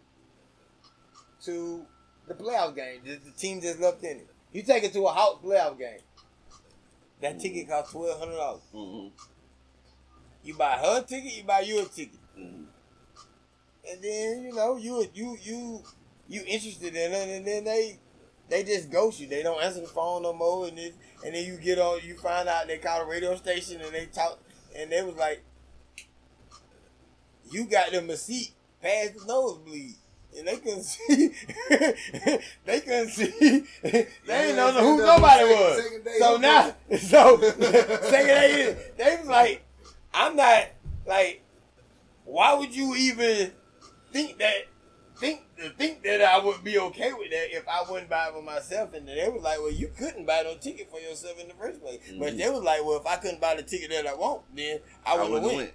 [1.43, 1.85] to
[2.27, 4.29] the playoff game, the, the team that's left in it.
[4.51, 5.99] You take it to a house playoff game.
[7.21, 8.59] That ticket costs $1,200.
[8.73, 9.07] Mm-hmm.
[10.43, 12.19] You buy her a ticket, you buy you a ticket.
[12.37, 12.63] Mm-hmm.
[13.91, 15.83] and then you know you you you
[16.27, 17.99] you interested in it, and then they
[18.49, 19.27] they just ghost you.
[19.27, 20.93] They don't answer the phone no more, and then
[21.25, 21.99] and then you get on.
[22.03, 24.39] You find out they call a radio station and they talk,
[24.75, 25.43] and they was like,
[27.51, 28.51] you got them a seat
[28.81, 29.95] past the nosebleed.
[30.37, 31.33] And they couldn't see.
[32.65, 33.63] they couldn't see.
[33.81, 35.83] they ain't know who nobody second- was.
[35.83, 39.63] second day so he now, so second day, they was like,
[40.13, 40.65] I'm not
[41.07, 41.43] like,
[42.25, 43.51] why would you even
[44.11, 44.53] think that
[45.17, 45.41] think
[45.77, 48.93] think that I would be okay with that if I wouldn't buy it for myself?
[48.93, 51.81] And they was like, well, you couldn't buy no ticket for yourself in the first
[51.81, 51.99] place.
[52.19, 52.37] But Mhm.
[52.37, 55.13] they was like, well, if I couldn't buy the ticket that I want, then I
[55.13, 55.57] I wouldn't wouldn't win.
[55.57, 55.69] win.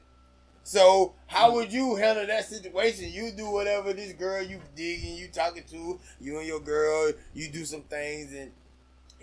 [0.66, 3.12] So how would you handle that situation?
[3.12, 7.50] You do whatever this girl you digging, you talking to, you and your girl, you
[7.50, 8.50] do some things and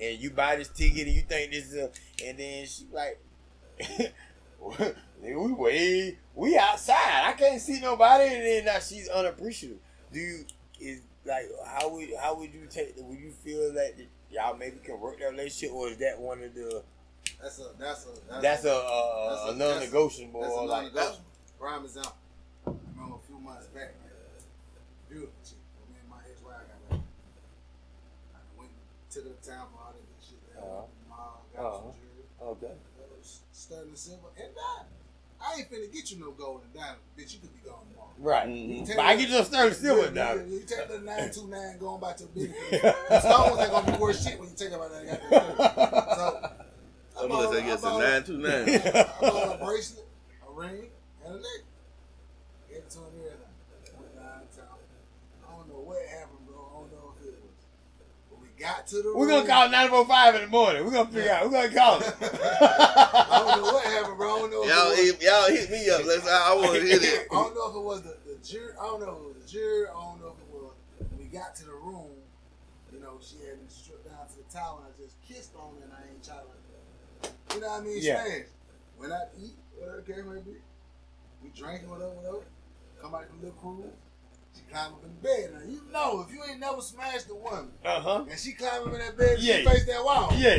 [0.02, 1.90] and you buy this ticket and you think this is a
[2.26, 3.20] and then she like
[5.22, 7.24] we way we outside.
[7.26, 9.78] I can't see nobody and then now she's unappreciative.
[10.14, 10.46] Do you
[10.80, 13.94] is like how would how would you take would you feel that
[14.32, 16.84] y'all maybe can work that relationship or is that one of the
[17.42, 20.68] That's a that's a that's, that's a, a, a- a non-negotiable that's a or
[21.62, 22.16] like non-negotiable.
[22.64, 22.68] Prime.
[22.68, 24.12] I remember a few months back, man.
[25.10, 25.58] Beautiful chick.
[25.90, 27.04] Me and my ex-wife got married.
[28.36, 28.72] I went
[29.10, 30.40] took her to town for all that good shit.
[30.54, 30.64] There.
[30.64, 30.86] Uh-huh.
[31.10, 31.78] Mall, got Uh-huh.
[31.78, 32.26] some jewelry.
[32.56, 32.74] okay.
[32.74, 33.04] uh,
[33.52, 34.96] Sterling silver and diamond.
[35.44, 37.34] I ain't finna get you no gold and diamond, bitch.
[37.34, 38.14] You could be gone tomorrow.
[38.20, 38.48] Right.
[38.48, 38.88] Mhm.
[38.96, 40.34] But I get you a sterling silver You- now.
[40.34, 42.58] You, you take the nine two nine going back to the business.
[43.10, 45.02] the stones ain't gonna be worth shit when you take them out there.
[45.02, 45.30] and got
[45.66, 46.52] the So
[47.20, 48.70] I Unless bought- they get I some bought- nine two nine.
[48.70, 50.06] I bought a bracelet,
[50.48, 50.90] a ring,
[51.32, 51.64] and a necklace.
[52.68, 54.00] Gave it to him everything.
[54.00, 54.80] Went downtown.
[55.48, 56.60] I don't know what happened, bro.
[56.60, 57.60] I don't know if it was.
[58.30, 60.86] But we got to the We're gonna call 945 in the morning.
[60.86, 61.46] We're gonna figure out.
[61.48, 62.16] We're gonna call it.
[62.22, 64.28] I don't know what happened, bro.
[64.28, 66.06] I don't know if Y'all, it was, hit, y'all hit me up.
[66.06, 66.28] Let's.
[66.28, 67.28] I, I want to hit it.
[67.32, 68.74] I don't know if it was the, the jury.
[68.80, 69.88] I don't know if it was the jury.
[69.88, 70.74] I don't know if it was.
[71.00, 72.16] When we got to the room,
[72.94, 75.76] you know, she had me stripped down to the towel and I just kissed on
[75.80, 76.52] her and I ain't trying to.
[77.56, 77.98] You know what I mean?
[78.00, 78.24] Yeah.
[78.24, 78.48] Smash.
[78.98, 80.58] When I eat, whatever the case may be,
[81.44, 82.44] we drink whatever, whatever.
[83.02, 83.86] Come out from the cruise.
[84.56, 85.52] She climb up in the bed.
[85.54, 88.26] Now, you know, if you ain't never smashed a woman Uh huh.
[88.30, 89.58] and she climb up in that bed and Yeah.
[89.58, 90.56] she face that wall, Yeah.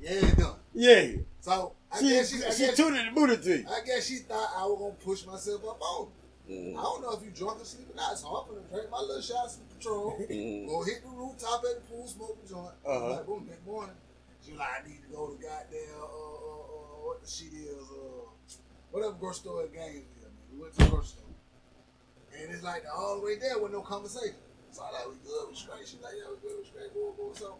[0.00, 0.56] yeah, it's done.
[0.74, 1.06] Yeah.
[1.40, 3.66] So, I She guess she, I she guess, tooted the booty to you.
[3.68, 6.12] I guess she thought I was going to push myself up on her.
[6.48, 8.90] I Mm, don't know if you drunk or sleep or not, so I'm gonna drink
[8.90, 10.66] my little shots of Patron, mm.
[10.66, 12.72] go hit the rooftop at the pool, smoke a joint.
[12.86, 13.10] Uh-huh.
[13.10, 13.94] Like, boom, next morning,
[14.42, 17.84] she like, I need to go to goddamn, uh, uh, uh, what the shit is,
[17.92, 18.17] uh,
[18.90, 20.46] whatever grocery store at Gainesville, man.
[20.52, 21.34] We went to the grocery store.
[22.38, 24.38] And it's like, all the way there with no conversation.
[24.70, 25.88] So I like, we good, we straight.
[25.88, 27.32] She like, yeah, we good, we straight, boom, boom.
[27.34, 27.58] So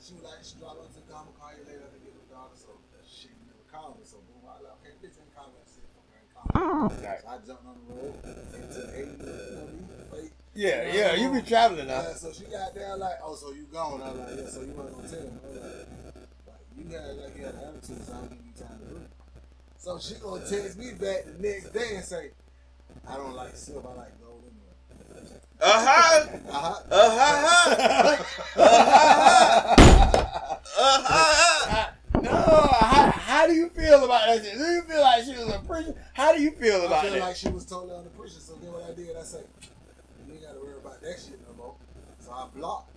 [0.00, 2.26] she was like, she dropped off to the car, call you later to get the
[2.32, 2.56] daughter.
[2.56, 2.74] So
[3.06, 4.04] she never called me.
[4.08, 5.60] So boom, I was like, okay, bitch ain't call me.
[5.60, 6.56] I said, okay, ain't call me.
[6.56, 6.88] Oh.
[7.06, 7.20] Right.
[7.22, 8.16] So I jumped on the road
[8.56, 10.32] into the 80, you know me, wait.
[10.56, 12.00] Yeah, yeah, you be traveling now.
[12.00, 14.00] Yeah, so she got there like, oh, so you gone?
[14.00, 15.36] I was like, yeah, so you weren't gonna tell me.
[15.36, 15.86] I was like,
[16.48, 18.84] like, you had like you had an attitude, so I don't give you time to
[18.88, 19.15] do it.
[19.86, 22.30] So she gonna text me back the next day and say,
[23.08, 25.30] I don't like silver, I like gold anyway.
[25.60, 26.26] Uh huh.
[26.50, 26.82] Uh-huh.
[26.90, 27.10] Uh
[27.46, 28.24] huh.
[30.76, 31.86] Uh huh.
[32.20, 34.58] no, how, how do you feel about that shit?
[34.58, 35.94] Do you feel like she was a preacher?
[36.14, 37.06] How do you feel about it?
[37.06, 37.20] I feel that?
[37.20, 39.44] like she was totally under pressure, so then what I did, I said,
[40.26, 41.76] you ain't gotta worry about that shit no more.
[42.18, 42.95] So I blocked.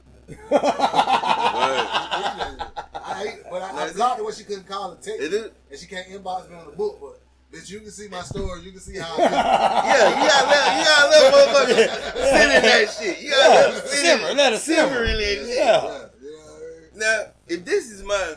[2.11, 5.51] I but I, I blocked her when she couldn't call and text, It is.
[5.72, 6.97] and she can't inbox me on the book.
[7.01, 7.19] But
[7.60, 8.61] bitch, you can see my story.
[8.61, 9.15] You can see how.
[9.18, 13.19] I Yeah, you gotta let you gotta let motherfuckers sit in that shit.
[13.22, 14.88] You gotta let them sit in Simmer, let her simmer.
[14.89, 15.47] simmer in that shit.
[15.47, 15.56] Yeah.
[15.56, 15.80] yeah,
[16.22, 16.99] you know what I mean?
[16.99, 18.35] Now, if this is my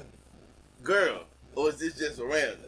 [0.82, 1.24] girl,
[1.55, 2.59] or is this just a random?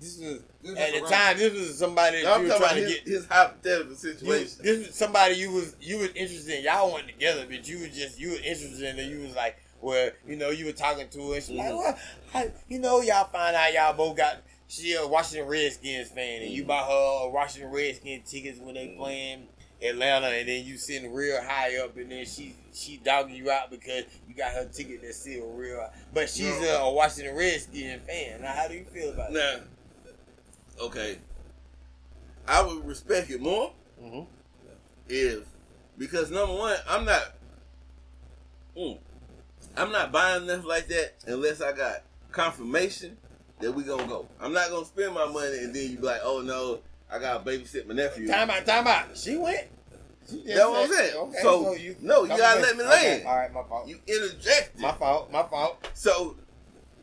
[0.00, 1.36] This was This at the a time.
[1.38, 3.06] This was somebody that I'm you were talking about trying to his, get.
[3.08, 4.58] his hypothetical You, situation.
[4.62, 6.64] this is somebody you was you was interested in.
[6.64, 8.98] Y'all went together, but you was just you was interested in.
[8.98, 11.34] And you was like, well, you know, you were talking to her.
[11.34, 11.58] And she Mhm.
[11.58, 11.98] like, well,
[12.34, 14.38] I, you know, y'all find out y'all both got.
[14.68, 16.68] She a Washington Redskins fan, and you Mhm.
[16.68, 18.96] bought her a Washington Redskins tickets when they Mhm.
[18.98, 19.48] playing
[19.82, 23.68] Atlanta, and then you sitting real high up, and then she she dogging you out
[23.70, 25.80] because you got her ticket that's still real.
[25.80, 25.90] high.
[26.14, 26.68] But she's No.
[26.68, 28.42] a, a Washington Redskins fan.
[28.42, 29.62] Now, how do you feel about that?
[30.80, 31.18] Okay,
[32.48, 34.22] I would respect it more Mm-hmm.
[35.10, 35.44] if
[35.98, 37.22] because number one, I'm not,
[38.74, 38.98] mm,
[39.76, 42.02] I'm not buying nothing like that unless I got
[42.32, 43.18] confirmation
[43.60, 44.26] that we gonna go.
[44.40, 46.80] I'm not gonna spend my money and then you be like, oh no,
[47.12, 48.26] I gotta babysit my nephew.
[48.26, 49.14] Time out, time out.
[49.18, 49.66] She went.
[50.30, 51.14] She That's what I'm saying.
[51.16, 53.26] Okay, So, no, you gotta let me okay, land.
[53.26, 53.86] All right, my fault.
[53.86, 54.80] You interjected.
[54.80, 55.30] my fault.
[55.30, 55.86] My fault.
[55.92, 56.36] so,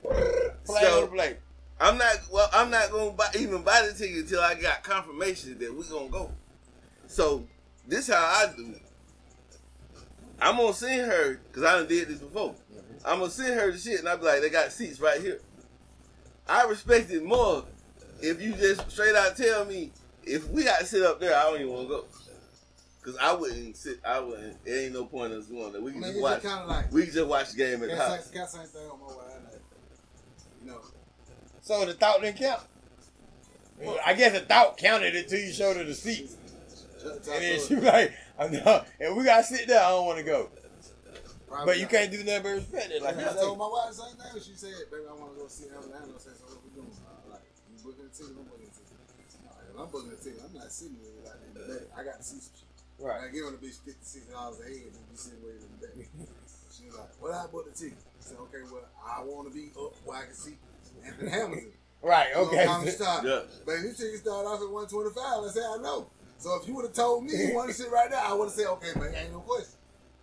[0.02, 1.38] Play so the play.
[1.80, 2.50] I'm not well.
[2.54, 6.10] I'm not gonna buy, even buy the ticket until I got confirmation that we're gonna
[6.10, 6.32] go.
[7.08, 7.46] So
[7.88, 8.72] this how I do.
[8.72, 8.82] it.
[10.42, 12.56] I'm gonna send her because I done did this before.
[13.06, 15.40] I'm gonna send her the shit and I'll be like, they got seats right here.
[16.48, 17.64] I respect it more
[18.22, 19.92] if you just straight out tell me
[20.24, 22.06] if we got to sit up there, I don't even want to go.
[23.02, 24.00] Cause I wouldn't sit.
[24.06, 24.58] I wouldn't.
[24.66, 25.82] It ain't no point in us doing that.
[25.82, 26.42] We I can mean, just watch.
[26.44, 28.28] just like We can just watch the game at the house.
[28.32, 29.24] got same thing on my way.
[30.62, 30.82] You know,
[31.68, 32.64] So the thought didn't count.
[33.84, 36.40] Well, I guess the thought counted until you showed her the seats,
[36.96, 39.84] just and then she was like, "I'm not." And we gotta sit there.
[39.84, 40.48] I don't want to go.
[41.52, 41.66] her.
[41.68, 43.04] But you can't do nothing but respect it.
[43.04, 44.32] Like you I told my wife the same thing.
[44.40, 46.88] She said, "Baby, I want to go see Orlando." I said, "So what we doing?"
[47.04, 48.32] Uh, like, you booking a ticket?
[48.32, 48.96] I'm booking a ticket.
[49.44, 50.40] All right, if I'm booking a ticket.
[50.48, 51.84] I'm not sitting there like in the back.
[52.00, 52.72] I got to see some shit.
[52.96, 53.28] Right.
[53.28, 55.68] I give on the bitch fifty six dollars a head and you sitting way in
[55.68, 56.00] the back.
[56.72, 59.54] she was like, "What I bought the ticket?" I said, "Okay, well, I want to
[59.54, 60.56] be up where I can see
[61.06, 61.72] Anthony Hamilton."
[62.02, 62.28] Right.
[62.36, 62.66] Okay.
[62.66, 63.24] Common stock.
[63.24, 63.42] Yeah.
[63.66, 65.44] But his ticket started off at one twenty five.
[65.44, 66.08] I said, "I know."
[66.38, 68.46] So if you would have told me you want to sit right now, I would
[68.46, 69.74] have said, "Okay, man, ain't no question."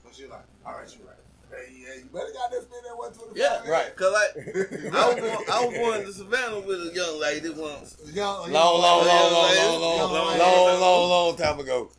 [0.02, 1.16] So she like, "All right, you're right."
[1.50, 3.62] Hey, yeah, you better got that spend that one twenty five.
[3.64, 3.94] Yeah, right.
[3.96, 7.96] Cause like I was going, I was going to Savannah with a young lady once,
[8.12, 11.90] Young, Long, long, long, long, long, Long, long, long, long, long, long time ago.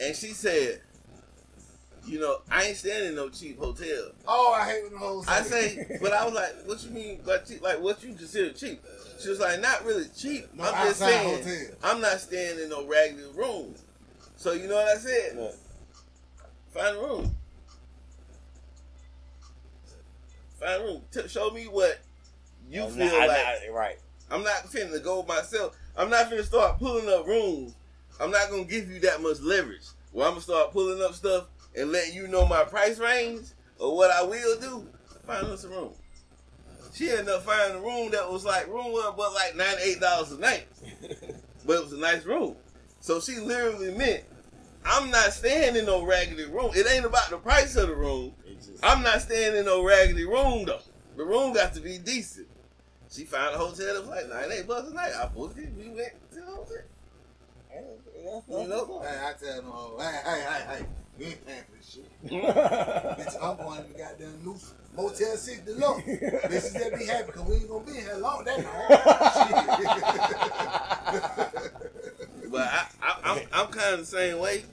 [0.00, 0.80] and she said,
[2.06, 5.24] "You know, I ain't staying in no cheap hotel." Oh, I hate when the hoes.
[5.28, 7.62] I say, but I was like, "What you mean by cheap?
[7.62, 8.82] Like what you consider cheap?"
[9.20, 10.52] She was like, "Not really cheap.
[10.54, 11.76] No I'm just saying, hotel.
[11.82, 13.74] I'm not staying in no raggedy room."
[14.36, 15.36] So you know what I said?
[15.38, 15.50] Yeah.
[16.74, 17.34] Find a room.
[20.60, 21.02] Find a room.
[21.12, 21.98] T- show me what
[22.70, 23.38] you I'm feel not- I'm like.
[23.66, 23.98] not- right.
[24.30, 25.76] I'm not finna go myself.
[25.96, 27.74] I'm not finna start pulling up rooms.
[28.20, 29.86] I'm not gonna give you that much leverage.
[30.12, 31.46] Well, I'm gonna start pulling up stuff
[31.76, 33.46] and letting you know my price range
[33.78, 34.86] or what I will do.
[35.26, 35.92] Find us a room.
[36.94, 40.00] She ended up finding a room that was like room one, but like ninety eight
[40.00, 40.66] dollars a night.
[41.66, 42.56] but it was a nice room.
[43.00, 44.24] So she literally meant
[44.84, 46.70] I'm not staying in no raggedy room.
[46.74, 48.32] It ain't about the price of the room.
[48.46, 50.80] Just- I'm not staying in no raggedy room though.
[51.16, 52.46] The room got to be decent.
[53.10, 55.12] She found a hotel that was like 98 bucks a night.
[55.14, 55.70] I booked it.
[55.76, 56.76] We went to the hotel.
[58.48, 59.02] You know?
[59.02, 60.86] Hey, I tell no hoe, hey, hey, hey, hey,
[61.18, 62.30] you ain't paying for this shit.
[62.30, 64.56] Bitch, I'm going to the goddamn new
[64.96, 66.02] Motel 6 Deluxe.
[66.02, 68.86] Bitches that be happy because we ain't going to be here long that long.
[72.50, 74.64] But I, I, I'm, I'm kind of the same way.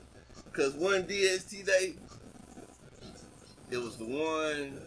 [0.46, 1.96] Because one DST day,
[3.72, 4.80] it was the one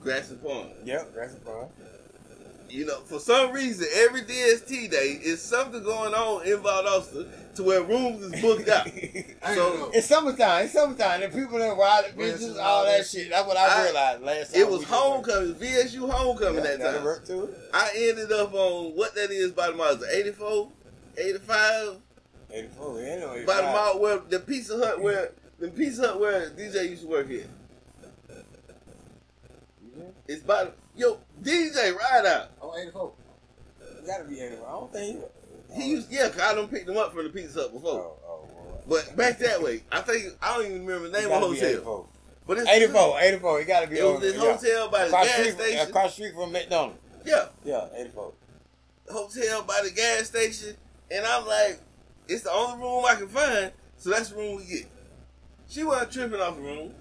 [0.00, 0.70] Grassy Pond.
[0.84, 1.68] Yep, that's a problem.
[2.70, 7.28] you know, for some reason, every DST day is something going on in Valdosta
[7.60, 8.86] to where rooms is booked up.
[9.54, 9.90] So.
[9.94, 10.64] It's summertime.
[10.64, 11.22] It's summertime.
[11.22, 13.30] And people that ride the bitches, all that shit.
[13.30, 14.60] That's what I, I- realized last time.
[14.60, 16.64] It was we did homecoming, VSU homecoming work.
[16.78, 17.04] that time.
[17.04, 17.54] work too.
[17.72, 19.88] I ended up on what that is by the mall.
[19.88, 20.68] Is it 84,
[21.16, 21.96] 85?
[22.52, 23.00] 84.
[23.00, 26.90] Yeah, no, By the mall where the Pizza Hut where the Pizza Hut where DJ
[26.90, 27.46] used to work here.
[30.28, 32.50] It's by the, yo DJ Ride Out.
[32.62, 33.12] Oh, 84.
[33.80, 34.66] It gotta be 84.
[34.68, 35.20] I don't think.
[35.74, 38.00] He used yeah, cause I done picked him up from the Pizza Hut before.
[38.00, 38.48] oh, oh.
[38.88, 41.68] But back that way, I think I don't even remember the name of the hotel.
[41.68, 42.06] 84.
[42.46, 43.60] But it's 84, 84.
[43.60, 44.40] It gotta be It was this yeah.
[44.56, 45.88] hotel by the across gas street, station.
[45.88, 46.98] Across street from McDonald's.
[47.24, 48.32] Yeah, Yeah, 84.
[49.08, 50.74] hotel by the gas station,
[51.10, 51.78] and I'm like,
[52.26, 54.86] it's the only room I can find, so that's the room we get.
[55.68, 56.94] She wasn't tripping off the room,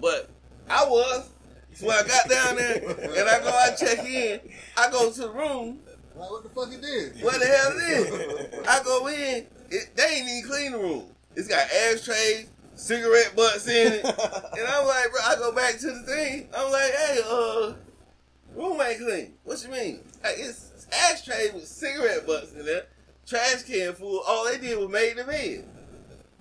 [0.00, 0.28] but
[0.68, 1.30] I was.
[1.74, 4.40] So when I got down there and I go I check in,
[4.76, 5.78] I go to the room.
[6.16, 7.22] Like, what the fuck it did?
[7.22, 8.68] What the hell is it is?
[8.68, 11.04] I go in, it, they ain't even clean the room.
[11.34, 14.04] It's got ashtrays, cigarette butts in it.
[14.58, 16.48] And I'm like, bro, I go back to the thing.
[16.56, 17.72] I'm like, hey, uh,
[18.54, 19.34] room ain't clean.
[19.44, 20.00] What you mean?
[20.22, 22.84] Like, it's ashtray with cigarette butts in there,
[23.26, 24.20] trash can full.
[24.26, 25.64] All they did was made the bed.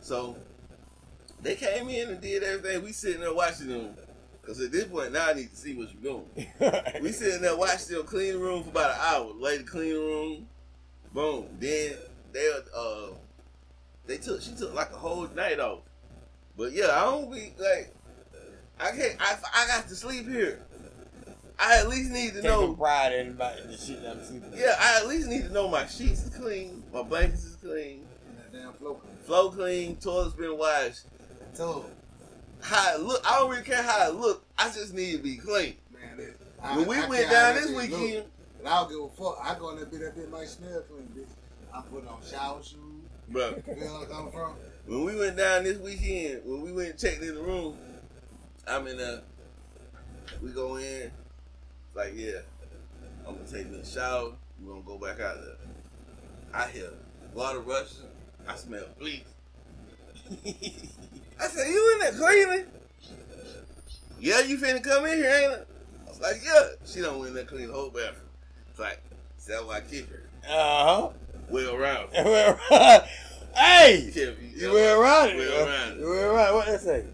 [0.02, 0.36] So
[1.42, 2.84] they came in and did everything.
[2.84, 3.96] We sitting there watching them.
[4.44, 6.48] Cause at this point now I need to see what you're doing.
[7.04, 9.34] We sitting there watching them clean the room for about an hour.
[9.40, 10.48] Lady clean room.
[11.14, 11.46] Boom.
[11.60, 11.94] Then
[12.34, 13.08] they uh
[14.08, 15.82] they took she took like a whole night off.
[16.58, 17.94] But yeah, I don't be like
[18.80, 20.60] I can't I, I got to sleep here.
[21.60, 24.52] I at least need to Taking know pride in about the shit that I'm sleeping.
[24.54, 24.58] in.
[24.58, 28.04] yeah, I at least need to know my sheets is clean, my blankets is clean,
[28.28, 29.00] And that damn flow.
[29.26, 31.02] floor clean, toilet's been washed.
[31.54, 31.86] So,
[32.62, 34.44] How it look, I don't really care how it look.
[34.58, 35.76] I just need to be clean.
[35.94, 37.82] man, that, I, When we I went down this shit look.
[38.00, 38.26] weekend,
[38.60, 39.40] And I don't give a fuck.
[39.44, 41.28] I go in that bit, that bit might smell clean, bitch.
[41.74, 42.78] I put on shower shoes.
[43.30, 43.50] bro.
[43.56, 44.54] You feel where I'm from?
[44.86, 47.78] When we went down this weekend, when we went and checked in the room,
[48.68, 49.22] I'm in there.
[50.42, 50.84] We go in.
[50.84, 52.40] It's like, yeah,
[53.28, 54.32] I'm gonna take a shower.
[54.62, 55.56] We're gonna go back out there.
[56.54, 56.90] I hear
[57.34, 58.08] water rushing.
[58.48, 59.24] I smell bleach.
[61.42, 62.66] I said, you in there cleaning?
[64.20, 65.68] Yeah, you finna come in here, ain't it?
[66.06, 66.68] I was like, yeah.
[66.86, 68.30] She don't went in there clean the whole bathroom.
[68.70, 69.02] It's like,
[69.40, 70.22] is that why I keep her?
[70.48, 71.10] Uh huh.
[71.50, 72.10] Well around.
[72.16, 73.02] huh.
[73.56, 74.12] hey!
[74.16, 74.74] Yeah, You it.
[74.74, 75.02] Went huh?
[75.02, 76.00] around it.
[76.00, 76.54] You went around it.
[76.54, 77.06] What they say?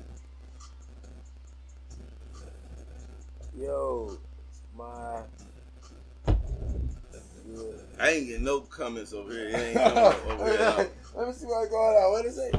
[3.58, 4.18] Yo,
[4.78, 5.22] my.
[8.00, 9.48] I ain't getting no comments over here.
[9.48, 10.90] It ain't coming over here.
[11.16, 12.12] Let me see what's going on.
[12.12, 12.52] What they say?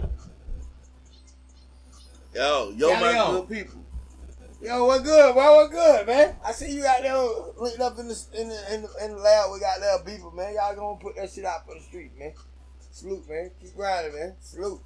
[2.34, 3.34] Yo, yo, Carry my on.
[3.40, 3.84] good people.
[4.60, 5.56] Yo, what good, bro?
[5.56, 6.34] What good, man?
[6.44, 7.16] I see you out there
[7.62, 9.52] linked up in the in the in the, in the lab.
[9.52, 10.54] We got there people, man.
[10.54, 12.32] Y'all gonna put that shit out for the street, man.
[12.90, 13.50] Salute, man.
[13.60, 14.34] Keep grinding, man.
[14.40, 14.80] Salute.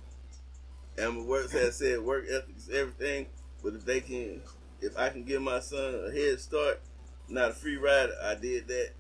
[0.99, 3.27] Amber Works has said work ethic is everything,
[3.65, 4.43] but if they can,
[4.83, 6.81] if I can give my son a head start,
[7.29, 8.91] not a free ride, I did that.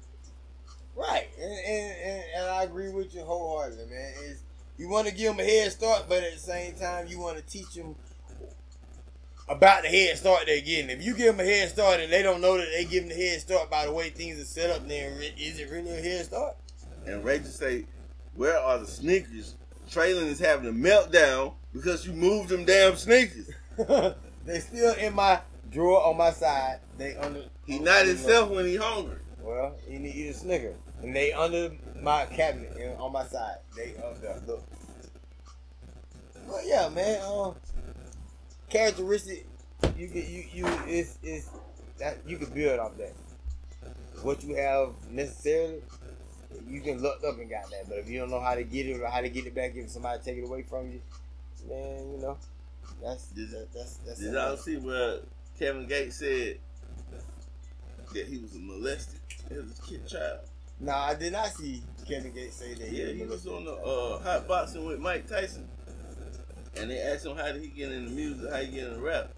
[0.96, 4.12] Right, and and, and, and I agree with you wholeheartedly, man.
[4.24, 4.42] Is
[4.78, 7.36] you want to give them a head start, but at the same time, you want
[7.36, 7.94] to teach them
[9.52, 10.90] about the head start they're getting.
[10.90, 13.10] If you give them a head start and they don't know that they give them
[13.10, 16.00] the head start by the way things are set up, then is it really a
[16.00, 16.56] head start?
[17.06, 17.86] And Rachel say,
[18.34, 19.56] "Where are the sneakers?"
[19.90, 23.50] Traylon is having a meltdown because you moved them damn sneakers.
[24.46, 26.80] they still in my drawer on my side.
[26.96, 27.44] They under.
[27.66, 29.18] He not himself when he hungry.
[29.40, 33.12] Well, he need to eat a Snicker, and they under my cabinet you know, on
[33.12, 33.56] my side.
[33.76, 34.40] They up there.
[34.46, 34.62] Look.
[36.46, 37.20] But yeah, man.
[37.22, 37.54] Um,
[38.72, 39.46] characteristic.
[39.96, 41.50] You can you you is is
[41.98, 43.12] that you can build off that.
[44.22, 45.82] What you have necessarily,
[46.68, 47.88] you can look up and got that.
[47.88, 49.72] But if you don't know how to get it or how to get it back,
[49.74, 51.00] if somebody take it away from you,
[51.68, 52.38] man, you know,
[53.02, 54.20] that's Did- that, that's that's.
[54.20, 55.18] Did y'all see where
[55.58, 56.58] Kevin Gates said
[58.14, 59.20] that he was molested
[59.50, 60.40] as a kid child?
[60.80, 62.90] No, I did not see Kevin Gates say that.
[62.90, 65.68] Yeah, he was on the uh, hot boxing with Mike Tyson,
[66.76, 69.30] and they asked him how did he get into music, how he get into rap,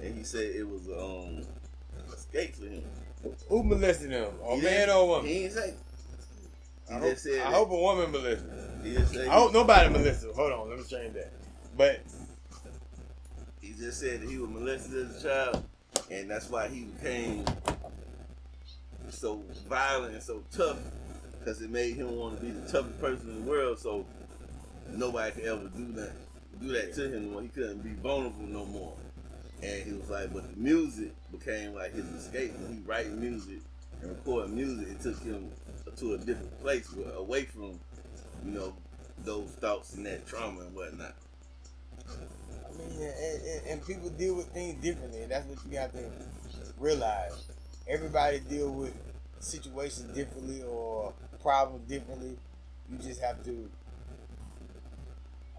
[0.00, 1.42] and he said it was um
[2.12, 2.82] escape for him.
[3.48, 4.32] Who molested him?
[4.44, 5.26] A He man or a woman?
[5.26, 5.74] He didn't say.
[6.88, 7.40] He I hope, just said.
[7.40, 8.50] I hope a woman molested.
[8.82, 9.28] He just said.
[9.28, 10.30] I hope nobody molested.
[10.30, 10.34] him.
[10.36, 11.32] Hold on, let me change that.
[11.76, 12.00] But
[13.60, 15.64] He just said that he was molested as a child,
[16.10, 17.44] and that's why he became
[19.10, 20.78] so violent and so tough,
[21.38, 23.78] because it made him want to be the toughest person in the world.
[23.78, 24.04] So
[24.90, 26.12] nobody could ever do that,
[26.62, 27.34] do that to him.
[27.34, 28.94] When he couldn't be vulnerable no more.
[29.62, 32.52] And he was like, but the music became like his escape.
[32.58, 33.60] When he writing music,
[34.02, 35.50] and recording music, it took him
[35.96, 37.78] to a different place, away from,
[38.44, 38.74] you know,
[39.24, 41.14] those thoughts and that trauma and whatnot.
[42.08, 46.04] I mean, and, and, and people deal with things differently, that's what you have to
[46.78, 47.44] realize.
[47.88, 48.94] Everybody deal with
[49.38, 52.36] situations differently or problems differently.
[52.90, 53.70] You just have to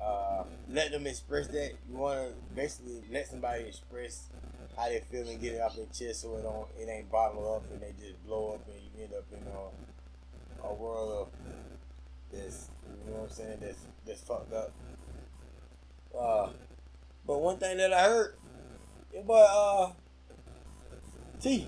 [0.03, 1.71] uh, let them express that.
[1.89, 4.27] You want to basically let somebody express
[4.75, 7.45] how they feel and get it off their chest, so it don't it ain't bottled
[7.55, 11.27] up and they just blow up and you end up in a, a world of
[12.31, 12.69] this.
[13.05, 13.57] You know what I'm saying?
[13.61, 14.71] That's that's fucked up.
[16.17, 16.49] Uh,
[17.25, 18.35] but one thing that I heard,
[19.13, 19.91] your boy uh
[21.41, 21.67] T,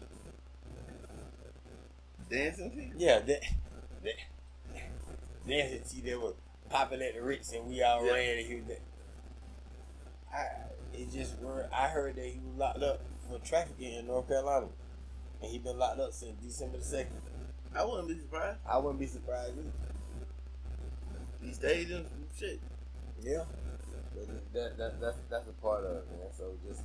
[2.30, 2.94] Dancing people?
[2.98, 3.41] yeah, that
[4.03, 4.14] that
[5.48, 6.34] dancing T that was
[6.70, 8.14] popping at the Ritz and we all Yeah.
[8.14, 8.78] ran and he was.
[10.34, 10.46] I
[10.94, 14.68] it just were I heard that he was locked up for trafficking in North Carolina,
[15.42, 17.22] and he been locked up since December the second.
[17.76, 18.58] I wouldn't be surprised.
[18.68, 19.54] I wouldn't be surprised.
[19.58, 19.72] Either.
[21.42, 22.60] He stayed in some shit.
[23.22, 23.44] Yeah,
[24.54, 26.28] that, that that's that's a part of it, man.
[26.38, 26.82] So just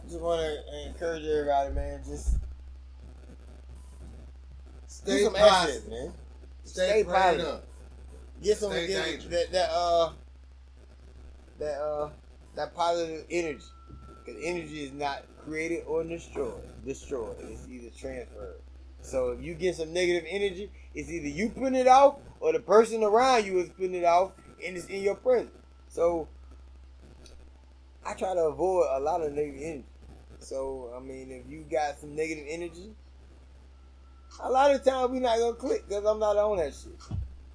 [0.00, 2.02] I just want to encourage everybody, man.
[2.04, 2.36] Just
[4.86, 5.88] Stay positive.
[5.88, 6.12] man.
[6.64, 7.60] Stay, Stay positive.
[8.42, 9.24] Get some Stay get dangerous.
[9.26, 10.12] that that uh
[11.58, 12.10] that uh
[12.56, 13.64] that positive energy.
[14.24, 16.62] Because energy is not created or destroyed.
[16.84, 17.36] Destroyed.
[17.40, 18.60] It's either transferred.
[19.00, 22.60] So if you get some negative energy, it's either you putting it off or the
[22.60, 24.32] person around you is putting it off
[24.64, 25.50] and it's in your presence.
[25.88, 26.28] So
[28.04, 29.84] I try to avoid a lot of negative energy.
[30.38, 32.94] So I mean, if you got some negative energy,
[34.40, 36.98] a lot of times we not gonna click because I'm not on that shit.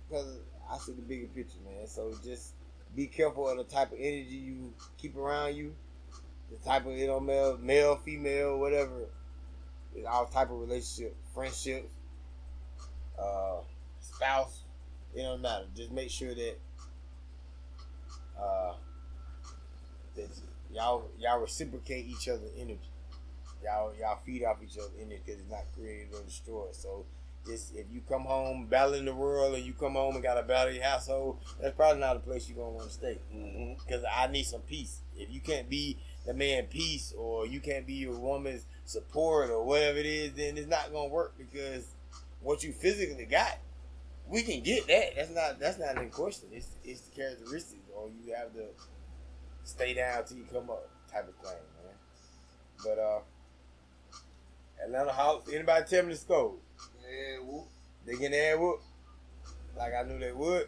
[0.09, 0.39] Because
[0.72, 1.88] I see the bigger picture, man.
[1.88, 2.53] So just
[2.95, 5.73] be careful of the type of energy you keep around you.
[6.52, 9.10] The type of you know male, male, female, whatever.
[9.95, 11.94] It's all type of relationship, friendships,
[13.19, 13.57] uh,
[13.99, 14.61] spouse.
[15.15, 15.65] It don't matter.
[15.76, 16.60] Just make sure that
[18.39, 18.73] uh,
[20.15, 20.30] that
[20.73, 22.80] y'all y'all reciprocate each other's energy.
[23.64, 26.76] Y'all y'all feed off each other's energy because it's not created or destroyed.
[26.76, 27.06] So
[27.49, 30.74] if you come home battling the world and you come home and got a battle
[30.74, 33.19] your household, that's probably not a place you're gonna want to stay.
[33.34, 33.74] Mm-hmm.
[33.86, 35.02] Because I need some peace.
[35.15, 39.64] If you can't be the man peace or you can't be your woman's support or
[39.64, 41.88] whatever it is, then it's not gonna work because
[42.41, 43.57] what you physically got,
[44.28, 45.15] we can get that.
[45.15, 46.49] That's not that's not in question.
[46.52, 48.65] It's it's the characteristics or you have to
[49.64, 51.95] stay down till you come up type of thing, man.
[52.84, 53.19] But uh
[54.84, 56.53] Atlanta Hawks, anybody tell me the score?
[57.44, 57.68] Whoop.
[58.06, 58.82] They getting their whoop.
[59.78, 60.68] Like I knew they would.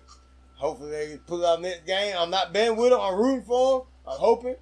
[0.56, 2.16] Hopefully they pull out next game.
[2.18, 3.00] I'm not betting with them.
[3.02, 3.88] I'm rooting for them.
[4.06, 4.56] I'm hoping.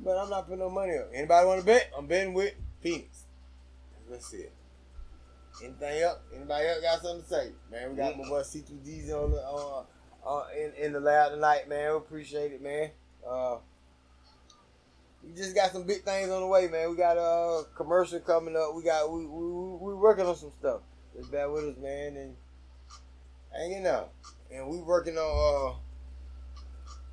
[0.00, 1.10] But I'm not putting no money up.
[1.14, 1.90] Anybody want to bet?
[1.96, 3.24] I'm betting with Phoenix.
[4.10, 4.52] Let's see it.
[5.62, 6.18] Anything else?
[6.34, 7.52] Anybody else got something to say?
[7.70, 9.82] Man, we got my boy C2D's on the uh,
[10.26, 11.90] uh, in, in the lab tonight, man.
[11.90, 12.90] We appreciate it, man.
[13.28, 13.56] Uh,
[15.24, 16.90] we just got some big things on the way, man.
[16.90, 18.74] We got a commercial coming up.
[18.74, 19.46] We got we we
[19.80, 20.80] we working on some stuff.
[21.18, 22.36] Just bear with us, man, and
[23.52, 24.12] hanging out.
[24.54, 25.74] And we working on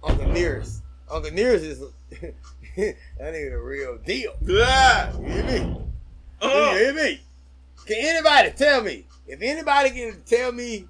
[0.03, 0.83] uh Uncle Nearest.
[1.09, 1.79] Uncle Nearest is
[2.11, 2.35] that
[3.19, 4.33] nigga the real deal.
[4.43, 5.11] Yeah.
[5.17, 5.77] You hear me?
[6.39, 7.21] Uh, You hear me?
[7.87, 9.07] Can anybody tell me?
[9.25, 10.87] If anybody can tell me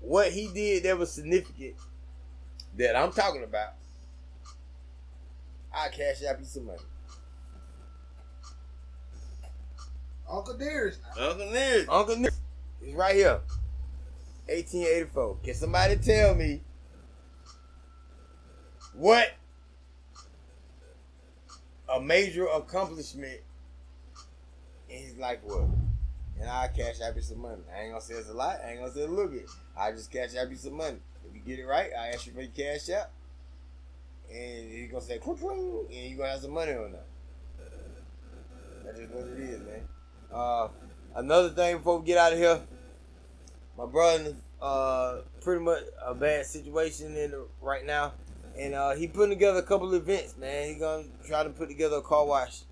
[0.00, 1.74] what he did that was significant
[2.76, 3.70] that I'm talking about,
[5.74, 6.78] I'll cash out you some money.
[10.30, 11.00] Uncle Dearest.
[11.18, 11.86] Uncle Nick.
[11.88, 12.32] Uncle Nick
[12.82, 13.40] He's right here.
[14.46, 15.38] 1884.
[15.42, 16.62] Can somebody tell me
[18.94, 19.34] what
[21.92, 23.40] a major accomplishment
[24.88, 25.68] in his life was?
[26.38, 27.62] And I'll cash out you some money.
[27.74, 28.60] I ain't gonna say it's a lot.
[28.64, 29.48] I ain't gonna say a little bit.
[29.76, 30.98] I just cash out you some money.
[31.28, 33.10] If you get it right, I ask you for your cash out.
[34.30, 37.06] And you're gonna say "Cling, cling," and you're gonna have some money on that.
[38.84, 39.88] That is just what it is, man.
[40.32, 40.68] Uh,
[41.14, 42.60] another thing before we get out of here,
[43.78, 48.12] my brother uh pretty much a bad situation in the, right now,
[48.58, 50.68] and uh he putting together a couple of events, man.
[50.68, 52.62] He gonna try to put together a car wash.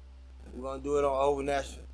[0.55, 1.85] We're gonna do it on Over National.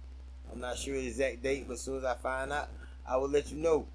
[0.52, 2.68] I'm not sure the exact date, but as soon as I find out,
[3.06, 3.86] I will let you know.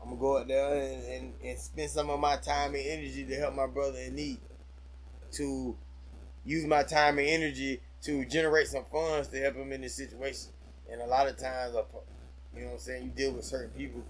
[0.00, 3.24] I'm gonna go out there and, and, and spend some of my time and energy
[3.24, 4.38] to help my brother in need.
[5.32, 5.76] To
[6.44, 10.50] use my time and energy to generate some funds to help him in this situation.
[10.92, 11.74] And a lot of times,
[12.54, 14.02] you know what I'm saying, you deal with certain people.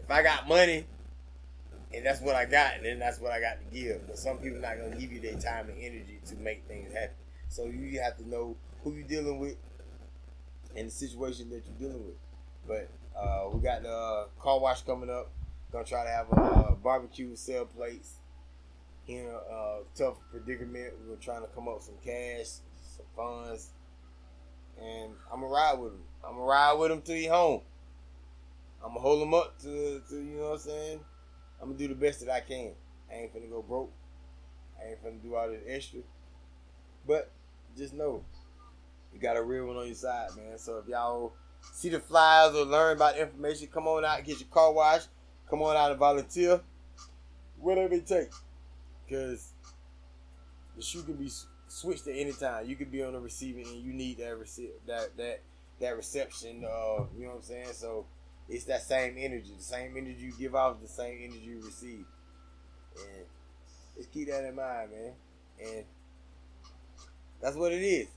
[0.00, 0.86] If I got money,
[1.92, 4.06] and that's what I got, and then that's what I got to give.
[4.06, 7.16] But some people not gonna give you their time and energy to make things happen.
[7.48, 9.56] So you have to know who you're dealing with,
[10.76, 12.16] and the situation that you're dealing with.
[12.68, 12.88] But
[13.20, 15.30] uh, we got the uh, car wash coming up.
[15.72, 18.14] Gonna try to have a uh, barbecue, sell plates.
[19.08, 22.46] In a uh, tough predicament, we were trying to come up with some cash,
[22.96, 23.70] some funds,
[24.80, 26.02] and I'm gonna ride with him.
[26.24, 27.60] I'm gonna ride with him till he home.
[28.82, 31.00] I'm gonna hold him up to, to you know what I'm saying.
[31.60, 32.72] I'm gonna do the best that I can.
[33.10, 33.92] I ain't finna go broke.
[34.80, 36.00] I ain't finna do all this extra.
[37.06, 37.30] But
[37.76, 38.24] just know,
[39.12, 40.58] you got a real one on your side, man.
[40.58, 41.32] So if y'all
[41.72, 45.08] see the flyers or learn about information, come on out get your car washed.
[45.48, 46.60] Come on out and volunteer.
[47.58, 48.40] Whatever it takes.
[49.06, 49.52] Because
[50.76, 51.28] the shoe can be
[51.70, 52.68] switched at any time.
[52.68, 53.82] You could be on the receiving end.
[53.82, 55.40] You need that rece- that that
[55.80, 56.64] that reception.
[56.64, 57.68] Uh, you know what I'm saying?
[57.72, 58.06] So
[58.48, 59.52] it's that same energy.
[59.56, 62.04] The same energy you give off, the same energy you receive.
[62.96, 63.24] And
[63.96, 65.12] just keep that in mind, man.
[65.62, 65.84] And
[67.40, 68.08] that's what it is.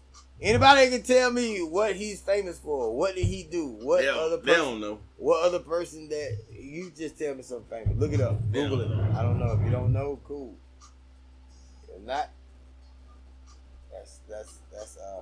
[0.42, 2.96] Anybody can tell me what he's famous for?
[2.96, 3.68] What did he do?
[3.82, 4.66] What they, other don't, they person?
[4.66, 5.00] don't know.
[5.18, 7.98] What other person that you just tell me something famous?
[8.00, 8.40] Look it up.
[8.52, 8.90] They Google it.
[8.90, 9.16] know.
[9.18, 9.54] I don't know.
[9.54, 10.56] If you don't know, cool.
[11.96, 12.30] If not,
[14.04, 15.22] that's that's that's uh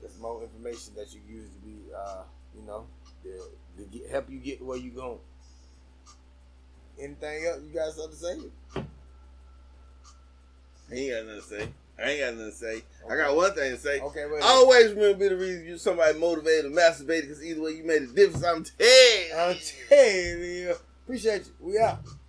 [0.00, 2.22] that's more information that you use to be uh
[2.54, 2.86] you know
[3.22, 3.38] to,
[3.76, 5.18] to get, help you get where you going.
[7.00, 8.82] Anything else you got something to say?
[10.90, 11.68] I ain't got nothing to say.
[11.98, 12.82] I ain't got nothing to say.
[13.10, 14.00] I got one thing to say.
[14.00, 14.42] Okay, wait.
[14.42, 18.02] Always remember be the reason you somebody motivated or masturbated because either way you made
[18.02, 18.44] a difference.
[18.44, 19.56] I'm telling I'm
[19.88, 20.76] telling you.
[21.04, 21.52] Appreciate you.
[21.60, 21.98] We out.